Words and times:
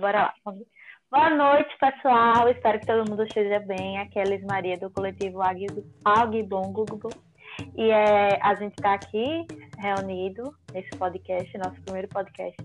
Bora 0.00 0.22
lá. 0.22 0.34
Boa 1.10 1.30
noite, 1.30 1.68
pessoal. 1.78 2.48
Espero 2.48 2.80
que 2.80 2.86
todo 2.86 3.08
mundo 3.08 3.24
esteja 3.24 3.60
bem. 3.60 3.98
Aqui 3.98 4.18
é 4.18 4.24
Liz 4.24 4.42
Maria 4.44 4.78
do 4.78 4.88
coletivo 4.90 5.40
Agbongo. 5.42 7.10
E 7.76 7.90
é, 7.90 8.38
a 8.42 8.54
gente 8.54 8.72
está 8.72 8.94
aqui 8.94 9.46
reunido 9.78 10.54
nesse 10.72 10.88
podcast, 10.96 11.58
nosso 11.58 11.80
primeiro 11.82 12.08
podcast, 12.08 12.56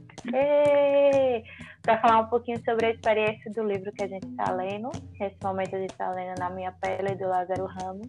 para 1.82 2.00
falar 2.00 2.22
um 2.22 2.28
pouquinho 2.28 2.64
sobre 2.64 2.88
a 2.88 2.92
experiência 2.92 3.52
do 3.52 3.64
livro 3.64 3.92
que 3.92 4.06
a 4.06 4.08
gente 4.08 4.28
está 4.28 4.52
lendo. 4.54 4.90
Nesse 5.20 5.38
momento 5.44 5.76
a 5.76 5.80
gente 5.80 5.92
está 5.92 6.12
lendo 6.12 6.40
Na 6.40 6.50
Minha 6.50 6.72
Pele, 6.72 7.16
do 7.16 7.28
Lázaro 7.28 7.66
Ramos. 7.66 8.08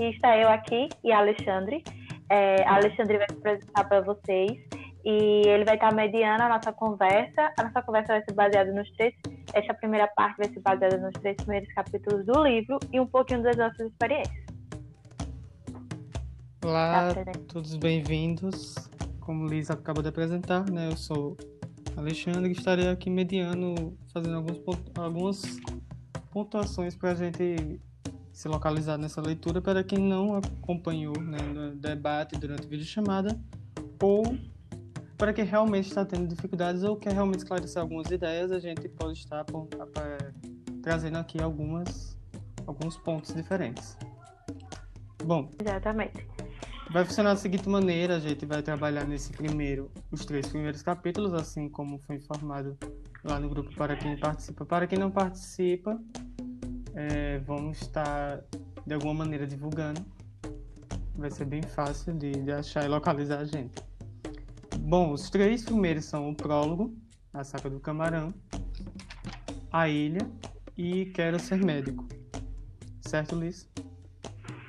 E 0.00 0.04
está 0.04 0.38
eu 0.38 0.48
aqui 0.48 0.88
e 1.04 1.12
Alexandre. 1.12 1.84
É, 2.30 2.64
Alexandre 2.64 3.18
vai 3.18 3.26
se 3.28 3.36
apresentar 3.36 3.84
para 3.84 4.00
vocês 4.00 4.71
e 5.04 5.48
ele 5.48 5.64
vai 5.64 5.74
estar 5.74 5.92
mediando 5.94 6.42
a 6.42 6.48
nossa 6.48 6.72
conversa. 6.72 7.52
A 7.58 7.64
nossa 7.64 7.82
conversa 7.82 8.12
vai 8.14 8.22
ser 8.24 8.32
baseada 8.34 8.72
nos 8.72 8.90
três. 8.92 9.14
Essa 9.52 9.74
primeira 9.74 10.06
parte 10.08 10.38
vai 10.38 10.48
ser 10.48 10.60
baseada 10.60 10.98
nos 10.98 11.12
três 11.14 11.36
primeiros 11.36 11.72
capítulos 11.74 12.24
do 12.24 12.44
livro 12.44 12.78
e 12.92 13.00
um 13.00 13.06
pouquinho 13.06 13.42
das 13.42 13.56
nossas 13.56 13.88
experiências. 13.88 14.44
Olá, 16.64 17.12
tá 17.12 17.32
todos 17.48 17.74
bem-vindos. 17.76 18.76
Como 19.20 19.46
Liz 19.46 19.70
acabou 19.70 20.02
de 20.02 20.08
apresentar, 20.08 20.70
né? 20.70 20.88
Eu 20.88 20.96
sou 20.96 21.36
Alexandre 21.96 22.50
e 22.50 22.52
estarei 22.52 22.88
aqui 22.88 23.10
mediando, 23.10 23.96
fazendo 24.12 24.36
alguns, 24.36 24.60
algumas 24.96 25.42
pontuações 26.30 26.94
para 26.94 27.10
a 27.10 27.14
gente 27.14 27.80
se 28.32 28.48
localizar 28.48 28.96
nessa 28.96 29.20
leitura 29.20 29.60
para 29.60 29.84
quem 29.84 29.98
não 29.98 30.36
acompanhou 30.36 31.20
né, 31.20 31.38
no 31.38 31.74
debate 31.76 32.38
durante 32.38 32.66
a 32.66 32.68
videochamada 32.68 33.38
ou 34.00 34.22
para 35.16 35.32
quem 35.32 35.44
realmente 35.44 35.88
está 35.88 36.04
tendo 36.04 36.26
dificuldades 36.26 36.82
ou 36.82 36.96
quer 36.96 37.12
realmente 37.12 37.38
esclarecer 37.38 37.80
algumas 37.80 38.10
ideias, 38.10 38.50
a 38.50 38.58
gente 38.58 38.88
pode 38.88 39.18
estar 39.18 39.44
trazendo 40.82 41.18
aqui 41.18 41.40
algumas, 41.40 42.18
alguns 42.66 42.96
pontos 42.96 43.34
diferentes. 43.34 43.96
Bom. 45.24 45.48
Exatamente. 45.60 46.26
Vai 46.90 47.04
funcionar 47.04 47.30
da 47.30 47.36
seguinte 47.36 47.68
maneira: 47.68 48.16
a 48.16 48.20
gente 48.20 48.44
vai 48.44 48.62
trabalhar 48.62 49.06
nesse 49.06 49.32
primeiro, 49.32 49.90
os 50.10 50.24
três 50.26 50.46
primeiros 50.48 50.82
capítulos, 50.82 51.32
assim 51.32 51.68
como 51.68 51.98
foi 51.98 52.16
informado 52.16 52.76
lá 53.24 53.38
no 53.38 53.48
grupo 53.48 53.74
para 53.74 53.96
quem 53.96 54.18
participa. 54.18 54.66
Para 54.66 54.86
quem 54.86 54.98
não 54.98 55.10
participa, 55.10 55.98
é, 56.94 57.38
vamos 57.38 57.80
estar 57.80 58.42
de 58.86 58.94
alguma 58.94 59.14
maneira 59.14 59.46
divulgando. 59.46 60.04
Vai 61.14 61.30
ser 61.30 61.44
bem 61.44 61.62
fácil 61.62 62.14
de, 62.14 62.32
de 62.32 62.52
achar 62.52 62.84
e 62.84 62.88
localizar 62.88 63.38
a 63.38 63.44
gente. 63.44 63.74
Bom, 64.84 65.12
os 65.12 65.30
três 65.30 65.64
primeiros 65.64 66.04
são 66.04 66.28
o 66.28 66.34
prólogo, 66.34 66.94
a 67.32 67.44
saca 67.44 67.70
do 67.70 67.78
camarão, 67.78 68.34
a 69.70 69.88
ilha 69.88 70.20
e 70.76 71.06
quero 71.06 71.38
ser 71.38 71.64
médico. 71.64 72.06
Certo, 73.00 73.36
Liz? 73.36 73.70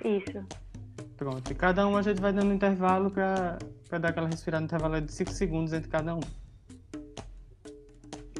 Isso. 0.05 0.45
Pronto. 1.17 1.51
E 1.51 1.55
cada 1.55 1.87
um 1.87 1.97
a 1.97 2.01
gente 2.03 2.21
vai 2.21 2.31
dando 2.31 2.53
intervalo 2.53 3.09
para 3.09 3.57
dar 3.89 4.09
aquela 4.09 4.27
respirada 4.27 4.61
no 4.61 4.65
intervalo 4.65 5.01
de 5.01 5.11
5 5.11 5.31
segundos 5.31 5.73
entre 5.73 5.89
cada 5.89 6.15
um. 6.15 6.21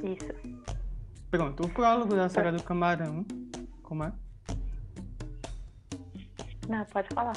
Isso. 0.04 0.62
Pronto. 1.32 1.64
O 1.64 1.70
prólogo 1.70 2.16
da 2.16 2.30
saga 2.30 2.52
do 2.52 2.62
camarão. 2.62 3.26
Como 3.82 4.04
é? 4.04 4.14
Não, 6.70 6.86
pode 6.86 7.10
falar. 7.14 7.36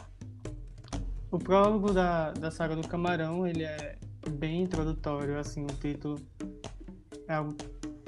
O 1.31 1.39
prólogo 1.39 1.92
da, 1.92 2.33
da 2.33 2.51
saga 2.51 2.77
do 2.77 2.87
camarão, 2.87 3.47
ele 3.47 3.64
é 3.64 3.98
bem 4.30 4.62
introdutório, 4.62 5.38
assim, 5.38 5.64
o 5.64 5.66
título 5.66 6.19
é 7.28 7.34
algo 7.34 7.55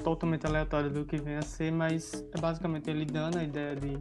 totalmente 0.03 0.47
aleatório 0.47 0.91
do 0.91 1.05
que 1.05 1.17
vem 1.17 1.37
a 1.37 1.43
ser, 1.43 1.73
mas 1.73 2.25
é 2.35 2.41
basicamente 2.41 2.89
ele 2.89 3.05
dando 3.05 3.39
a 3.39 3.45
ideia 3.45 3.75
de, 3.77 3.99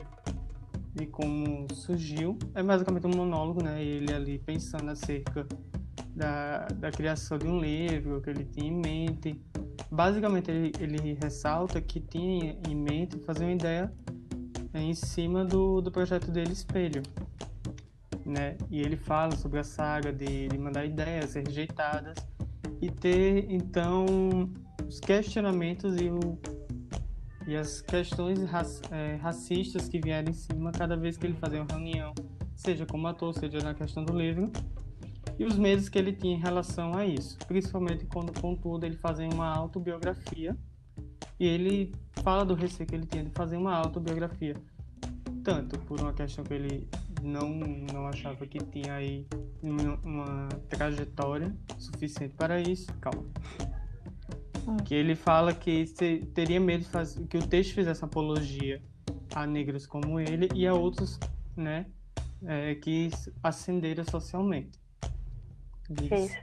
de 0.94 1.06
como 1.08 1.68
surgiu. 1.74 2.38
É 2.56 2.64
basicamente 2.64 3.08
um 3.08 3.16
monólogo, 3.16 3.64
né? 3.64 3.84
Ele 3.84 4.14
ali 4.14 4.40
pensando 4.40 4.90
acerca 4.90 5.46
da, 6.16 6.68
da 6.68 6.92
criação 6.92 7.38
de 7.38 7.48
um 7.48 7.60
livro 7.60 8.22
que 8.22 8.30
ele 8.30 8.46
tinha 8.46 8.68
em 8.68 8.76
mente. 8.76 9.42
Basicamente, 9.92 10.52
ele, 10.52 10.72
ele 10.80 11.18
ressalta 11.22 11.80
que 11.82 12.00
tinha 12.00 12.58
em 12.68 12.76
mente 12.76 13.20
fazer 13.20 13.46
uma 13.46 13.54
ideia 13.54 13.92
em 14.74 14.94
cima 14.94 15.44
do, 15.46 15.82
do 15.82 15.92
projeto 15.92 16.30
dele 16.32 16.52
Espelho, 16.52 17.02
né? 18.28 18.58
E 18.70 18.82
ele 18.82 18.98
fala 18.98 19.36
sobre 19.36 19.60
a 19.60 19.64
saga 19.64 20.12
de, 20.12 20.48
de 20.50 20.58
mandar 20.58 20.86
ideias 20.86 21.32
ser 21.32 21.48
rejeitadas 21.48 22.18
e 22.82 22.92
ter 22.92 23.50
então 23.50 24.06
os 24.88 25.00
questionamentos 25.00 25.96
e, 26.00 26.10
o, 26.10 26.38
e 27.48 27.56
as 27.56 27.82
questões 27.82 28.40
é, 28.92 29.16
racistas 29.16 29.88
que 29.88 30.00
vieram 30.00 30.30
em 30.30 30.34
cima 30.34 30.72
cada 30.72 30.96
vez 30.96 31.18
que 31.18 31.26
ele 31.26 31.36
fazia 31.36 31.62
uma 31.62 31.72
reunião, 31.72 32.14
seja 32.56 32.86
como 32.86 33.08
ator, 33.08 33.34
seja 33.34 33.60
na 33.60 33.74
questão 33.74 34.04
do 34.04 34.18
livro, 34.18 34.52
e 35.40 35.46
os 35.46 35.58
medos 35.58 35.88
que 35.88 35.98
ele 35.98 36.14
tinha 36.14 36.36
em 36.36 36.40
relação 36.40 36.96
a 36.96 37.06
isso, 37.06 37.38
principalmente 37.48 38.06
quando, 38.06 38.40
contudo, 38.40 38.86
ele 38.86 38.98
fazia 38.98 39.28
uma 39.30 39.48
autobiografia 39.48 40.58
e 41.40 41.46
ele 41.46 41.94
fala 42.24 42.44
do 42.44 42.56
receio 42.56 42.88
que 42.88 42.96
ele 42.96 43.06
tinha 43.06 43.24
de 43.24 43.30
fazer 43.32 43.58
uma 43.58 43.76
autobiografia, 43.76 44.56
tanto 45.44 45.78
por 45.80 46.02
uma 46.02 46.14
questão 46.14 46.44
que 46.44 46.54
ele 46.54 46.88
não, 47.22 47.50
não 47.50 48.08
achava 48.08 48.46
que 48.46 48.60
tinha 48.60 48.96
aí 48.96 49.26
uma, 49.62 49.96
uma 50.04 50.50
trajetória 50.70 51.56
suficiente 51.78 52.36
para 52.36 52.60
isso. 52.60 52.94
Calma. 53.00 53.26
Hum. 54.68 54.78
Que 54.78 54.96
ele 54.96 55.16
fala 55.16 55.54
que 55.54 55.86
teria 56.34 56.60
medo 56.60 56.84
de 56.84 56.90
fazer, 56.90 57.26
que 57.28 57.38
o 57.38 57.48
texto 57.48 57.74
fizesse 57.74 58.04
apologia 58.04 58.82
a 59.34 59.46
negros 59.46 59.86
como 59.86 60.20
ele 60.20 60.50
e 60.54 60.68
a 60.68 60.74
outros, 60.74 61.20
né, 61.56 61.86
é, 62.46 62.76
que 62.76 63.10
ascenderam 63.44 64.04
socialmente. 64.04 64.80
Isso. 65.90 66.38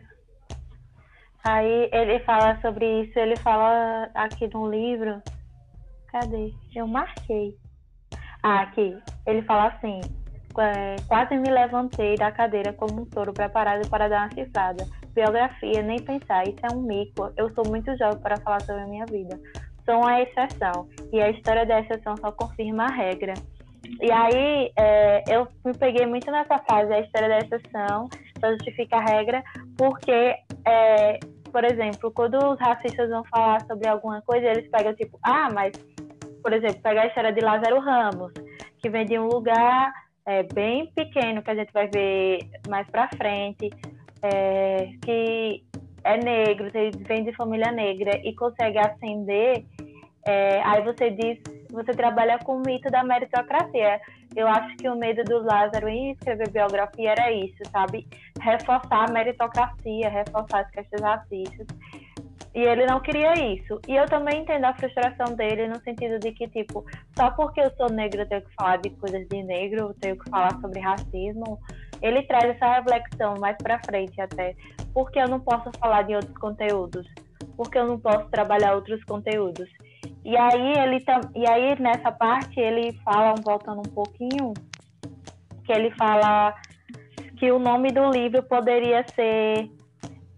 Aí 1.44 1.90
ele 1.92 2.20
fala 2.20 2.58
sobre 2.62 3.02
isso, 3.02 3.18
ele 3.18 3.36
fala 3.36 4.10
aqui 4.14 4.48
no 4.48 4.70
livro. 4.70 5.20
Cadê? 6.08 6.54
Eu 6.74 6.86
marquei. 6.86 7.58
Ah, 8.42 8.62
aqui. 8.62 8.96
Ele 9.26 9.42
fala 9.42 9.68
assim: 9.68 10.00
é, 10.60 10.96
quase 11.08 11.36
me 11.36 11.50
levantei 11.50 12.16
da 12.16 12.30
cadeira 12.30 12.72
como 12.72 13.02
um 13.02 13.04
touro 13.04 13.32
preparado 13.32 13.88
para 13.88 14.08
dar 14.08 14.22
uma 14.22 14.34
cifrada. 14.34 14.84
Biografia, 15.14 15.82
nem 15.82 16.00
pensar, 16.00 16.44
isso 16.44 16.60
é 16.62 16.74
um 16.74 16.82
mico. 16.82 17.32
Eu 17.36 17.52
sou 17.54 17.64
muito 17.66 17.96
jovem 17.96 18.20
para 18.20 18.36
falar 18.38 18.60
sobre 18.62 18.82
a 18.82 18.86
minha 18.86 19.06
vida. 19.06 19.38
Sou 19.84 19.96
uma 19.96 20.20
exceção, 20.22 20.88
e 21.12 21.20
a 21.20 21.30
história 21.30 21.66
da 21.66 21.80
exceção 21.80 22.16
só 22.16 22.32
confirma 22.32 22.84
a 22.84 22.90
regra. 22.90 23.34
E 24.00 24.10
aí, 24.10 24.72
é, 24.78 25.22
eu 25.28 25.46
me 25.64 25.74
peguei 25.74 26.06
muito 26.06 26.30
nessa 26.30 26.58
fase, 26.58 26.92
a 26.92 27.00
história 27.00 27.28
da 27.28 27.38
exceção 27.38 28.08
só 28.40 28.50
justifica 28.52 28.96
a 28.96 29.04
regra, 29.04 29.42
porque, 29.76 30.36
é, 30.66 31.18
por 31.52 31.64
exemplo, 31.64 32.10
quando 32.12 32.36
os 32.36 32.58
racistas 32.58 33.10
vão 33.10 33.22
falar 33.24 33.60
sobre 33.66 33.86
alguma 33.86 34.22
coisa, 34.22 34.46
eles 34.46 34.70
pegam 34.70 34.94
tipo, 34.94 35.18
ah, 35.22 35.50
mas, 35.52 35.72
por 36.42 36.52
exemplo, 36.52 36.80
pegar 36.80 37.02
a 37.02 37.06
história 37.06 37.32
de 37.32 37.40
Lázaro 37.40 37.78
Ramos, 37.80 38.32
que 38.78 38.88
vem 38.88 39.04
de 39.04 39.18
um 39.18 39.26
lugar 39.26 39.92
é, 40.26 40.42
bem 40.42 40.86
pequeno, 40.94 41.42
que 41.42 41.50
a 41.50 41.54
gente 41.54 41.72
vai 41.72 41.88
ver 41.88 42.40
mais 42.68 42.88
para 42.88 43.08
frente, 43.16 43.70
é, 44.22 44.90
que 45.02 45.64
é 46.02 46.16
negro, 46.16 46.70
vem 47.06 47.24
de 47.24 47.32
família 47.34 47.72
negra 47.72 48.20
e 48.24 48.34
consegue 48.34 48.78
ascender, 48.78 49.64
é, 50.26 50.62
aí 50.62 50.82
você 50.82 51.10
diz, 51.10 51.38
você 51.70 51.92
trabalha 51.92 52.38
com 52.38 52.56
o 52.56 52.62
mito 52.64 52.90
da 52.90 53.02
meritocracia. 53.02 54.00
Eu 54.34 54.48
acho 54.48 54.76
que 54.76 54.88
o 54.88 54.96
medo 54.96 55.22
do 55.24 55.42
Lázaro 55.44 55.88
em 55.88 56.12
escrever 56.12 56.50
biografia 56.50 57.10
era 57.10 57.30
isso, 57.32 57.62
sabe? 57.70 58.06
Reforçar 58.40 59.08
a 59.08 59.12
meritocracia, 59.12 60.08
reforçar 60.08 60.60
as 60.60 60.70
questões 60.70 61.02
racistas. 61.02 61.66
E 62.54 62.60
ele 62.60 62.86
não 62.86 63.00
queria 63.00 63.34
isso. 63.52 63.80
E 63.88 63.96
eu 63.96 64.06
também 64.06 64.42
entendo 64.42 64.64
a 64.64 64.74
frustração 64.74 65.34
dele 65.34 65.66
no 65.66 65.80
sentido 65.80 66.20
de 66.20 66.30
que, 66.30 66.46
tipo, 66.48 66.84
só 67.16 67.30
porque 67.32 67.60
eu 67.60 67.70
sou 67.76 67.90
negro 67.90 68.20
eu 68.20 68.28
tenho 68.28 68.42
que 68.42 68.54
falar 68.54 68.76
de 68.76 68.90
coisas 68.90 69.26
de 69.26 69.42
negro, 69.42 69.88
eu 69.88 69.94
tenho 69.94 70.16
que 70.16 70.30
falar 70.30 70.52
sobre 70.60 70.78
racismo. 70.78 71.58
Ele 72.00 72.22
traz 72.22 72.44
essa 72.44 72.74
reflexão 72.74 73.34
mais 73.40 73.56
pra 73.56 73.80
frente 73.84 74.20
até. 74.20 74.54
Porque 74.92 75.18
eu 75.18 75.28
não 75.28 75.40
posso 75.40 75.70
falar 75.80 76.02
de 76.02 76.14
outros 76.14 76.36
conteúdos? 76.38 77.06
Porque 77.56 77.76
eu 77.76 77.88
não 77.88 77.98
posso 77.98 78.28
trabalhar 78.30 78.74
outros 78.74 79.02
conteúdos? 79.02 79.68
E 80.24 80.36
aí 80.36 80.78
ele 80.78 81.04
e 81.34 81.48
aí 81.48 81.80
nessa 81.80 82.12
parte 82.12 82.60
ele 82.60 82.92
fala, 83.04 83.34
voltando 83.42 83.80
um 83.80 83.94
pouquinho, 83.94 84.54
que 85.64 85.72
ele 85.72 85.90
fala 85.96 86.54
que 87.36 87.50
o 87.50 87.58
nome 87.58 87.90
do 87.90 88.10
livro 88.10 88.42
poderia 88.44 89.04
ser 89.14 89.68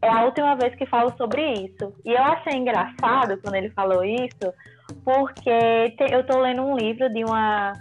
é 0.02 0.08
a 0.08 0.24
última 0.24 0.54
vez 0.56 0.74
que 0.74 0.86
falo 0.86 1.12
sobre 1.16 1.42
isso. 1.52 1.92
E 2.04 2.12
eu 2.12 2.22
achei 2.22 2.54
engraçado 2.54 3.40
quando 3.42 3.54
ele 3.54 3.70
falou 3.70 4.04
isso, 4.04 4.52
porque 5.04 5.90
te, 5.96 6.12
eu 6.12 6.20
estou 6.20 6.40
lendo 6.40 6.62
um 6.62 6.76
livro 6.76 7.12
de 7.12 7.24
uma 7.24 7.72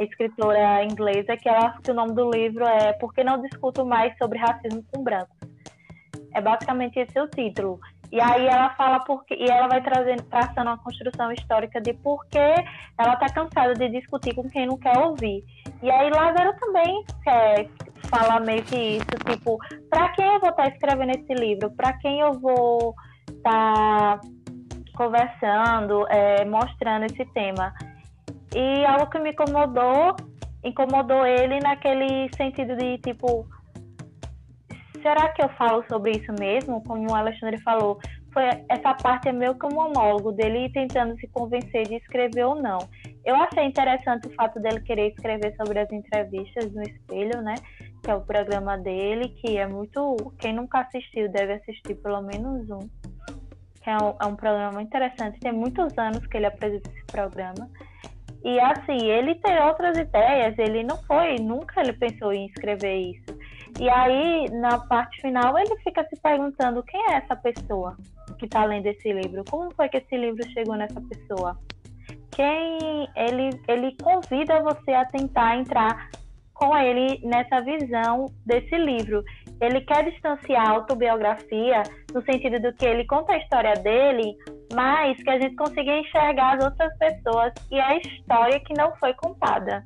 escritora 0.00 0.84
inglesa 0.84 1.36
que 1.36 1.48
ela 1.48 1.76
que 1.82 1.90
o 1.90 1.94
nome 1.94 2.14
do 2.14 2.30
livro 2.30 2.64
é 2.64 2.92
Por 2.94 3.12
que 3.12 3.24
não 3.24 3.42
discuto 3.42 3.84
mais 3.84 4.16
sobre 4.16 4.38
racismo 4.38 4.84
com 4.92 5.02
brancos? 5.02 5.36
É 6.34 6.40
basicamente 6.40 6.98
esse 6.98 7.18
o 7.20 7.26
título. 7.28 7.80
E 8.10 8.20
aí 8.20 8.46
ela 8.46 8.70
fala 8.70 9.00
porque 9.00 9.34
e 9.34 9.50
ela 9.50 9.68
vai 9.68 9.82
trazendo, 9.82 10.22
traçando 10.24 10.70
uma 10.70 10.78
construção 10.78 11.30
histórica 11.32 11.80
de 11.80 11.92
por 11.92 12.24
que 12.26 12.38
ela 12.38 13.14
está 13.14 13.26
cansada 13.28 13.74
de 13.74 13.88
discutir 13.90 14.34
com 14.34 14.48
quem 14.48 14.66
não 14.66 14.78
quer 14.78 14.96
ouvir. 14.98 15.44
E 15.82 15.90
aí 15.90 16.10
Lázaro 16.10 16.54
também 16.58 17.04
quer 17.22 17.68
falar 18.08 18.40
meio 18.40 18.62
que 18.64 18.76
isso, 18.76 19.06
tipo, 19.30 19.58
para 19.90 20.08
quem 20.10 20.24
eu 20.24 20.40
vou 20.40 20.50
estar 20.50 20.64
tá 20.64 20.68
escrevendo 20.68 21.10
esse 21.10 21.34
livro? 21.34 21.70
Para 21.72 21.92
quem 21.98 22.20
eu 22.20 22.32
vou 22.32 22.94
estar 23.28 24.18
tá 24.18 24.20
conversando, 24.96 26.06
é, 26.08 26.44
mostrando 26.46 27.04
esse 27.04 27.24
tema? 27.32 27.74
E 28.54 28.86
algo 28.86 29.10
que 29.10 29.18
me 29.18 29.32
incomodou, 29.32 30.16
incomodou 30.64 31.26
ele 31.26 31.58
naquele 31.60 32.30
sentido 32.34 32.74
de 32.74 32.96
tipo 32.98 33.46
será 35.02 35.28
que 35.30 35.42
eu 35.42 35.48
falo 35.50 35.84
sobre 35.88 36.12
isso 36.12 36.32
mesmo? 36.38 36.82
Como 36.84 37.10
o 37.10 37.14
Alexandre 37.14 37.60
falou, 37.62 37.98
foi 38.32 38.44
essa 38.68 38.94
parte 38.94 39.28
é 39.28 39.32
meio 39.32 39.58
que 39.58 39.66
um 39.66 39.74
monólogo 39.74 40.32
dele 40.32 40.70
tentando 40.72 41.18
se 41.18 41.26
convencer 41.28 41.84
de 41.88 41.96
escrever 41.96 42.44
ou 42.44 42.54
não. 42.54 42.78
Eu 43.24 43.36
achei 43.36 43.64
interessante 43.64 44.28
o 44.28 44.34
fato 44.34 44.60
dele 44.60 44.80
querer 44.80 45.08
escrever 45.08 45.54
sobre 45.56 45.78
as 45.80 45.90
entrevistas 45.90 46.72
no 46.72 46.82
Espelho, 46.82 47.42
né? 47.42 47.54
Que 48.02 48.10
é 48.10 48.14
o 48.14 48.20
programa 48.20 48.78
dele, 48.78 49.28
que 49.30 49.56
é 49.56 49.66
muito. 49.66 50.16
Quem 50.38 50.54
nunca 50.54 50.80
assistiu 50.80 51.28
deve 51.30 51.54
assistir 51.54 51.94
pelo 51.96 52.22
menos 52.22 52.70
um. 52.70 52.88
Que 53.82 53.90
é 53.90 53.96
um, 53.96 54.14
é 54.20 54.26
um 54.26 54.36
programa 54.36 54.82
interessante. 54.82 55.40
Tem 55.40 55.52
muitos 55.52 55.96
anos 55.98 56.26
que 56.26 56.36
ele 56.36 56.46
apresenta 56.46 56.90
esse 56.90 57.04
programa. 57.06 57.68
E 58.44 58.60
assim, 58.60 59.04
ele 59.06 59.34
tem 59.36 59.60
outras 59.62 59.98
ideias, 59.98 60.56
ele 60.58 60.84
não 60.84 60.96
foi, 61.04 61.36
nunca 61.36 61.80
ele 61.80 61.92
pensou 61.92 62.32
em 62.32 62.46
escrever 62.46 62.94
isso. 62.94 63.37
E 63.80 63.88
aí, 63.88 64.50
na 64.50 64.78
parte 64.78 65.20
final, 65.20 65.56
ele 65.56 65.76
fica 65.84 66.04
se 66.08 66.20
perguntando 66.20 66.82
quem 66.82 67.00
é 67.12 67.14
essa 67.14 67.36
pessoa 67.36 67.96
que 68.38 68.46
está 68.46 68.64
lendo 68.64 68.86
esse 68.86 69.12
livro? 69.12 69.44
Como 69.48 69.72
foi 69.74 69.88
que 69.88 69.98
esse 69.98 70.16
livro 70.16 70.42
chegou 70.50 70.76
nessa 70.76 71.00
pessoa? 71.00 71.56
Quem 72.32 73.08
ele, 73.16 73.50
ele 73.68 73.96
convida 74.02 74.60
você 74.62 74.92
a 74.92 75.04
tentar 75.04 75.56
entrar 75.56 76.10
com 76.54 76.76
ele 76.76 77.20
nessa 77.24 77.60
visão 77.60 78.26
desse 78.44 78.76
livro. 78.76 79.22
Ele 79.60 79.80
quer 79.82 80.10
distanciar 80.10 80.68
a 80.68 80.72
autobiografia 80.72 81.82
no 82.12 82.22
sentido 82.22 82.60
do 82.60 82.72
que 82.74 82.84
ele 82.84 83.06
conta 83.06 83.32
a 83.32 83.38
história 83.38 83.74
dele, 83.74 84.36
mas 84.74 85.22
que 85.22 85.30
a 85.30 85.40
gente 85.40 85.54
consiga 85.54 85.98
enxergar 85.98 86.56
as 86.56 86.64
outras 86.64 86.96
pessoas 86.98 87.52
e 87.70 87.80
a 87.80 87.96
história 87.96 88.58
que 88.60 88.74
não 88.74 88.94
foi 88.96 89.14
contada 89.14 89.84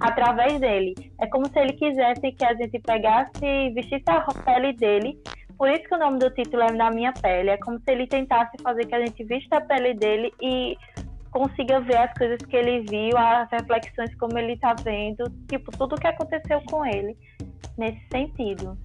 através 0.00 0.58
dele. 0.58 0.94
É 1.20 1.26
como 1.26 1.46
se 1.46 1.58
ele 1.58 1.74
quisesse 1.74 2.32
que 2.32 2.44
a 2.44 2.54
gente 2.54 2.78
pegasse 2.80 3.44
e 3.44 3.70
vestisse 3.70 4.04
a 4.06 4.22
pele 4.44 4.72
dele. 4.72 5.20
Por 5.58 5.68
isso 5.68 5.82
que 5.84 5.94
o 5.94 5.98
nome 5.98 6.18
do 6.18 6.30
título 6.30 6.62
é 6.62 6.72
Na 6.72 6.90
Minha 6.90 7.12
Pele. 7.12 7.50
É 7.50 7.58
como 7.58 7.78
se 7.78 7.90
ele 7.90 8.06
tentasse 8.06 8.56
fazer 8.62 8.86
que 8.86 8.94
a 8.94 9.04
gente 9.04 9.22
vista 9.24 9.58
a 9.58 9.60
pele 9.60 9.92
dele 9.92 10.32
e 10.40 10.76
consiga 11.30 11.80
ver 11.80 11.98
as 11.98 12.12
coisas 12.14 12.38
que 12.38 12.56
ele 12.56 12.80
viu, 12.80 13.16
as 13.16 13.48
reflexões 13.50 14.14
como 14.16 14.38
ele 14.38 14.54
está 14.54 14.74
vendo, 14.74 15.24
tipo, 15.48 15.70
tudo 15.70 15.94
o 15.94 16.00
que 16.00 16.06
aconteceu 16.06 16.60
com 16.68 16.84
ele 16.84 17.16
nesse 17.76 18.00
sentido. 18.10 18.76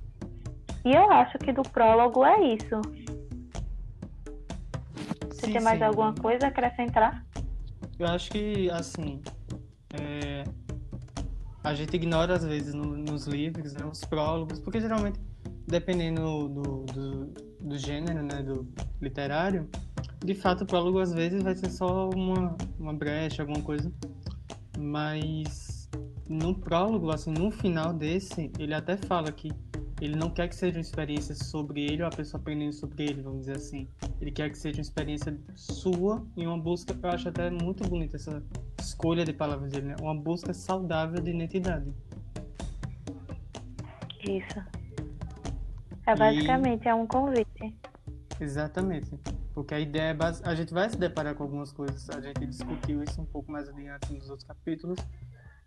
E 0.84 0.92
eu 0.92 1.10
acho 1.12 1.38
que 1.40 1.52
do 1.52 1.64
prólogo 1.64 2.24
é 2.24 2.40
isso. 2.42 2.82
Você 5.30 5.48
sim, 5.48 5.54
tem 5.54 5.62
mais 5.62 5.80
sim. 5.80 5.86
alguma 5.86 6.14
coisa 6.14 6.46
a 6.46 6.50
acrescentar? 6.50 7.26
Eu 7.98 8.08
acho 8.08 8.30
que, 8.30 8.70
assim, 8.70 9.22
é, 10.00 10.44
a 11.66 11.74
gente 11.74 11.96
ignora 11.96 12.36
às 12.36 12.46
vezes 12.46 12.76
no, 12.76 12.96
nos 12.96 13.26
livros, 13.26 13.74
né, 13.74 13.84
os 13.92 14.06
prólogos, 14.06 14.60
porque 14.60 14.80
geralmente, 14.80 15.20
dependendo 15.68 16.48
do, 16.48 16.86
do, 16.86 17.26
do, 17.60 17.78
gênero, 17.78 18.22
né, 18.22 18.44
do 18.44 18.68
literário, 19.02 19.68
de 20.24 20.36
fato 20.36 20.64
o 20.64 20.68
prólogo 20.68 21.00
às 21.00 21.12
vezes 21.12 21.42
vai 21.42 21.56
ser 21.56 21.72
só 21.72 22.10
uma, 22.12 22.56
uma 22.80 22.94
brecha, 22.94 23.42
alguma 23.42 23.62
coisa, 23.62 23.92
mas 24.78 25.90
no 26.30 26.54
prólogo, 26.54 27.10
assim, 27.10 27.32
no 27.32 27.50
final 27.50 27.92
desse, 27.92 28.52
ele 28.60 28.74
até 28.76 28.96
fala 28.96 29.32
que 29.32 29.52
ele 30.00 30.16
não 30.16 30.30
quer 30.30 30.48
que 30.48 30.56
seja 30.56 30.78
uma 30.78 30.82
experiência 30.82 31.34
sobre 31.34 31.82
ele 31.82 32.04
ou 32.04 32.08
a 32.08 32.12
pessoa 32.12 32.40
aprendendo 32.40 32.74
sobre 32.74 33.06
ele, 33.06 33.22
vamos 33.24 33.40
dizer 33.42 33.56
assim. 33.56 33.88
Ele 34.22 34.32
quer 34.32 34.50
que 34.50 34.58
seja 34.58 34.78
uma 34.78 34.82
experiência 34.82 35.38
sua 35.56 36.26
e 36.36 36.48
uma 36.48 36.58
busca, 36.58 36.98
eu 37.02 37.10
acho 37.10 37.30
até 37.30 37.50
muito 37.50 37.88
bonita 37.88 38.16
essa 38.16 38.42
escolha 38.80 39.26
de 39.26 39.34
palavras 39.34 39.72
dele, 39.72 39.88
né? 39.88 39.96
Uma 40.02 40.16
busca 40.16 40.54
saudável 40.54 41.22
de 41.22 41.32
identidade. 41.32 41.94
Isso. 44.22 44.60
É 46.08 46.16
basicamente, 46.16 46.86
e... 46.86 46.88
é 46.88 46.96
um 46.96 47.06
convite. 47.06 47.76
Exatamente. 48.40 49.12
Porque 49.54 49.74
a 49.74 49.80
ideia 49.80 50.10
é 50.10 50.14
base... 50.14 50.42
A 50.46 50.56
gente 50.56 50.74
vai 50.74 50.90
se 50.90 50.98
deparar 50.98 51.36
com 51.36 51.44
algumas 51.44 51.72
coisas, 51.72 52.10
a 52.10 52.22
gente 52.22 52.46
discutiu 52.46 53.04
isso 53.04 53.22
um 53.22 53.26
pouco 53.26 53.52
mais 53.52 53.70
adiante 53.70 54.14
nos 54.14 54.30
outros 54.30 54.48
capítulos. 54.48 54.98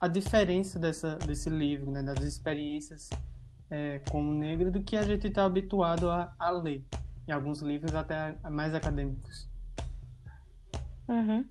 A 0.01 0.07
diferença 0.07 0.79
dessa, 0.79 1.17
desse 1.17 1.51
livro, 1.51 1.91
né? 1.91 2.03
Das 2.03 2.23
experiências 2.23 3.11
é, 3.71 4.01
como 4.11 4.33
negro 4.33 4.71
do 4.71 4.83
que 4.83 4.97
a 4.97 5.03
gente 5.03 5.27
está 5.27 5.45
habituado 5.45 6.11
a, 6.11 6.35
a, 6.39 6.51
ler. 6.51 6.85
Em 7.29 7.33
alguns 7.33 7.61
livros 7.61 7.95
até 7.95 8.35
mais 8.51 8.75
acadêmicos. 8.75 9.49
Uhum. 11.09 11.45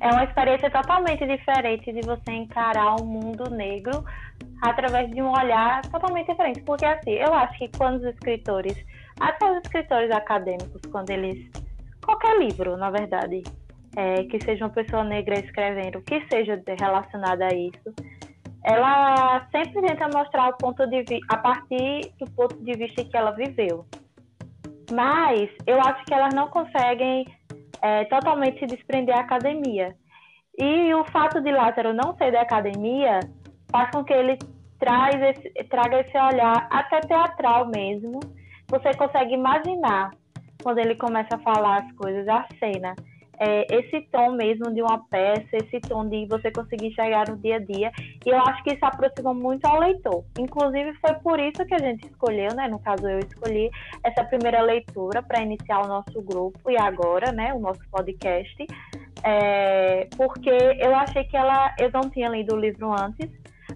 É 0.00 0.08
uma 0.08 0.24
experiência 0.24 0.70
totalmente 0.70 1.26
diferente 1.26 1.90
de 1.90 2.00
você 2.02 2.30
encarar 2.30 2.96
o 3.00 3.04
mundo 3.04 3.48
negro 3.50 4.04
através 4.60 5.10
de 5.10 5.22
um 5.22 5.30
olhar 5.30 5.80
totalmente 5.82 6.26
diferente. 6.26 6.60
Porque 6.62 6.84
assim, 6.84 7.12
eu 7.12 7.32
acho 7.32 7.58
que 7.58 7.70
quando 7.76 8.00
os 8.00 8.14
escritores, 8.14 8.76
até 9.18 9.50
os 9.50 9.58
escritores 9.64 10.10
acadêmicos, 10.10 10.82
quando 10.92 11.10
eles. 11.10 11.50
qualquer 12.04 12.38
livro, 12.38 12.76
na 12.76 12.90
verdade, 12.90 13.42
é, 13.96 14.24
que 14.24 14.38
seja 14.44 14.66
uma 14.66 14.70
pessoa 14.70 15.02
negra 15.02 15.38
escrevendo, 15.38 16.02
que 16.02 16.20
seja 16.28 16.62
relacionada 16.78 17.46
a 17.46 17.54
isso, 17.54 17.94
ela 18.62 19.48
sempre 19.50 19.80
tenta 19.80 20.08
mostrar 20.08 20.48
o 20.48 20.56
ponto 20.58 20.86
de 20.86 21.04
a 21.28 21.38
partir 21.38 22.12
do 22.18 22.30
ponto 22.32 22.62
de 22.62 22.72
vista 22.74 23.02
que 23.04 23.16
ela 23.16 23.30
viveu. 23.30 23.86
Mas 24.92 25.50
eu 25.66 25.80
acho 25.80 26.04
que 26.04 26.14
elas 26.14 26.34
não 26.34 26.48
conseguem 26.48 27.26
é, 27.82 28.04
totalmente 28.04 28.58
se 28.58 28.66
desprender 28.66 29.14
da 29.14 29.22
academia. 29.22 29.94
E 30.58 30.94
o 30.94 31.04
fato 31.06 31.40
de 31.40 31.50
Lázaro 31.50 31.92
não 31.92 32.16
ser 32.16 32.32
da 32.32 32.42
academia 32.42 33.20
faz 33.70 33.90
com 33.90 34.04
que 34.04 34.12
ele 34.12 34.38
traz 34.78 35.14
esse, 35.20 35.50
traga 35.68 36.00
esse 36.00 36.16
olhar 36.16 36.68
até 36.70 37.00
teatral 37.00 37.68
mesmo. 37.68 38.20
Você 38.68 38.94
consegue 38.94 39.34
imaginar 39.34 40.10
quando 40.62 40.78
ele 40.78 40.94
começa 40.96 41.36
a 41.36 41.38
falar 41.38 41.82
as 41.82 41.92
coisas, 41.92 42.26
a 42.28 42.46
cena 42.58 42.94
é, 43.38 43.66
esse 43.74 44.00
tom 44.10 44.32
mesmo 44.32 44.72
de 44.72 44.82
uma 44.82 45.04
peça, 45.08 45.48
esse 45.52 45.80
tom 45.80 46.08
de 46.08 46.26
você 46.26 46.50
conseguir 46.50 46.92
chegar 46.92 47.28
no 47.28 47.36
dia 47.36 47.56
a 47.56 47.58
dia. 47.58 47.92
E 48.24 48.28
eu 48.28 48.38
acho 48.38 48.62
que 48.62 48.74
isso 48.74 48.84
aproxima 48.84 49.34
muito 49.34 49.64
ao 49.66 49.80
leitor. 49.80 50.24
Inclusive, 50.38 50.94
foi 50.94 51.14
por 51.16 51.38
isso 51.38 51.64
que 51.66 51.74
a 51.74 51.78
gente 51.78 52.06
escolheu, 52.06 52.54
né? 52.54 52.68
No 52.68 52.78
caso, 52.78 53.08
eu 53.08 53.18
escolhi 53.18 53.70
essa 54.02 54.24
primeira 54.24 54.62
leitura 54.62 55.22
para 55.22 55.42
iniciar 55.42 55.84
o 55.84 55.88
nosso 55.88 56.20
grupo 56.22 56.70
e 56.70 56.76
agora, 56.78 57.32
né? 57.32 57.52
O 57.52 57.60
nosso 57.60 57.80
podcast. 57.90 58.66
É, 59.22 60.08
porque 60.16 60.50
eu 60.50 60.94
achei 60.94 61.24
que 61.24 61.36
ela. 61.36 61.74
Eu 61.78 61.90
não 61.92 62.08
tinha 62.10 62.28
lido 62.28 62.54
o 62.54 62.60
livro 62.60 62.92
antes, 62.92 63.30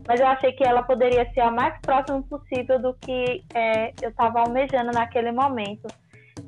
mas 0.07 0.21
eu 0.21 0.26
achei 0.26 0.52
que 0.52 0.64
ela 0.64 0.83
poderia 0.83 1.31
ser 1.33 1.40
a 1.40 1.50
mais 1.50 1.79
próxima 1.81 2.23
possível 2.23 2.81
do 2.81 2.95
que 2.95 3.43
é, 3.55 3.93
eu 4.02 4.11
estava 4.11 4.40
almejando 4.40 4.93
naquele 4.93 5.33
momento. 5.33 5.88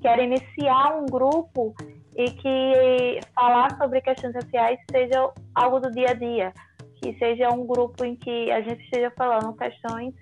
Que 0.00 0.08
era 0.08 0.22
iniciar 0.22 0.96
um 0.96 1.06
grupo 1.06 1.74
e 2.16 2.30
que 2.30 3.20
falar 3.34 3.76
sobre 3.76 4.00
questões 4.00 4.34
raciais 4.34 4.78
seja 4.90 5.30
algo 5.54 5.80
do 5.80 5.90
dia 5.90 6.10
a 6.10 6.14
dia, 6.14 6.52
que 6.96 7.16
seja 7.18 7.48
um 7.50 7.66
grupo 7.66 8.04
em 8.04 8.16
que 8.16 8.50
a 8.50 8.60
gente 8.60 8.82
esteja 8.84 9.10
falando 9.16 9.54
questões 9.56 10.14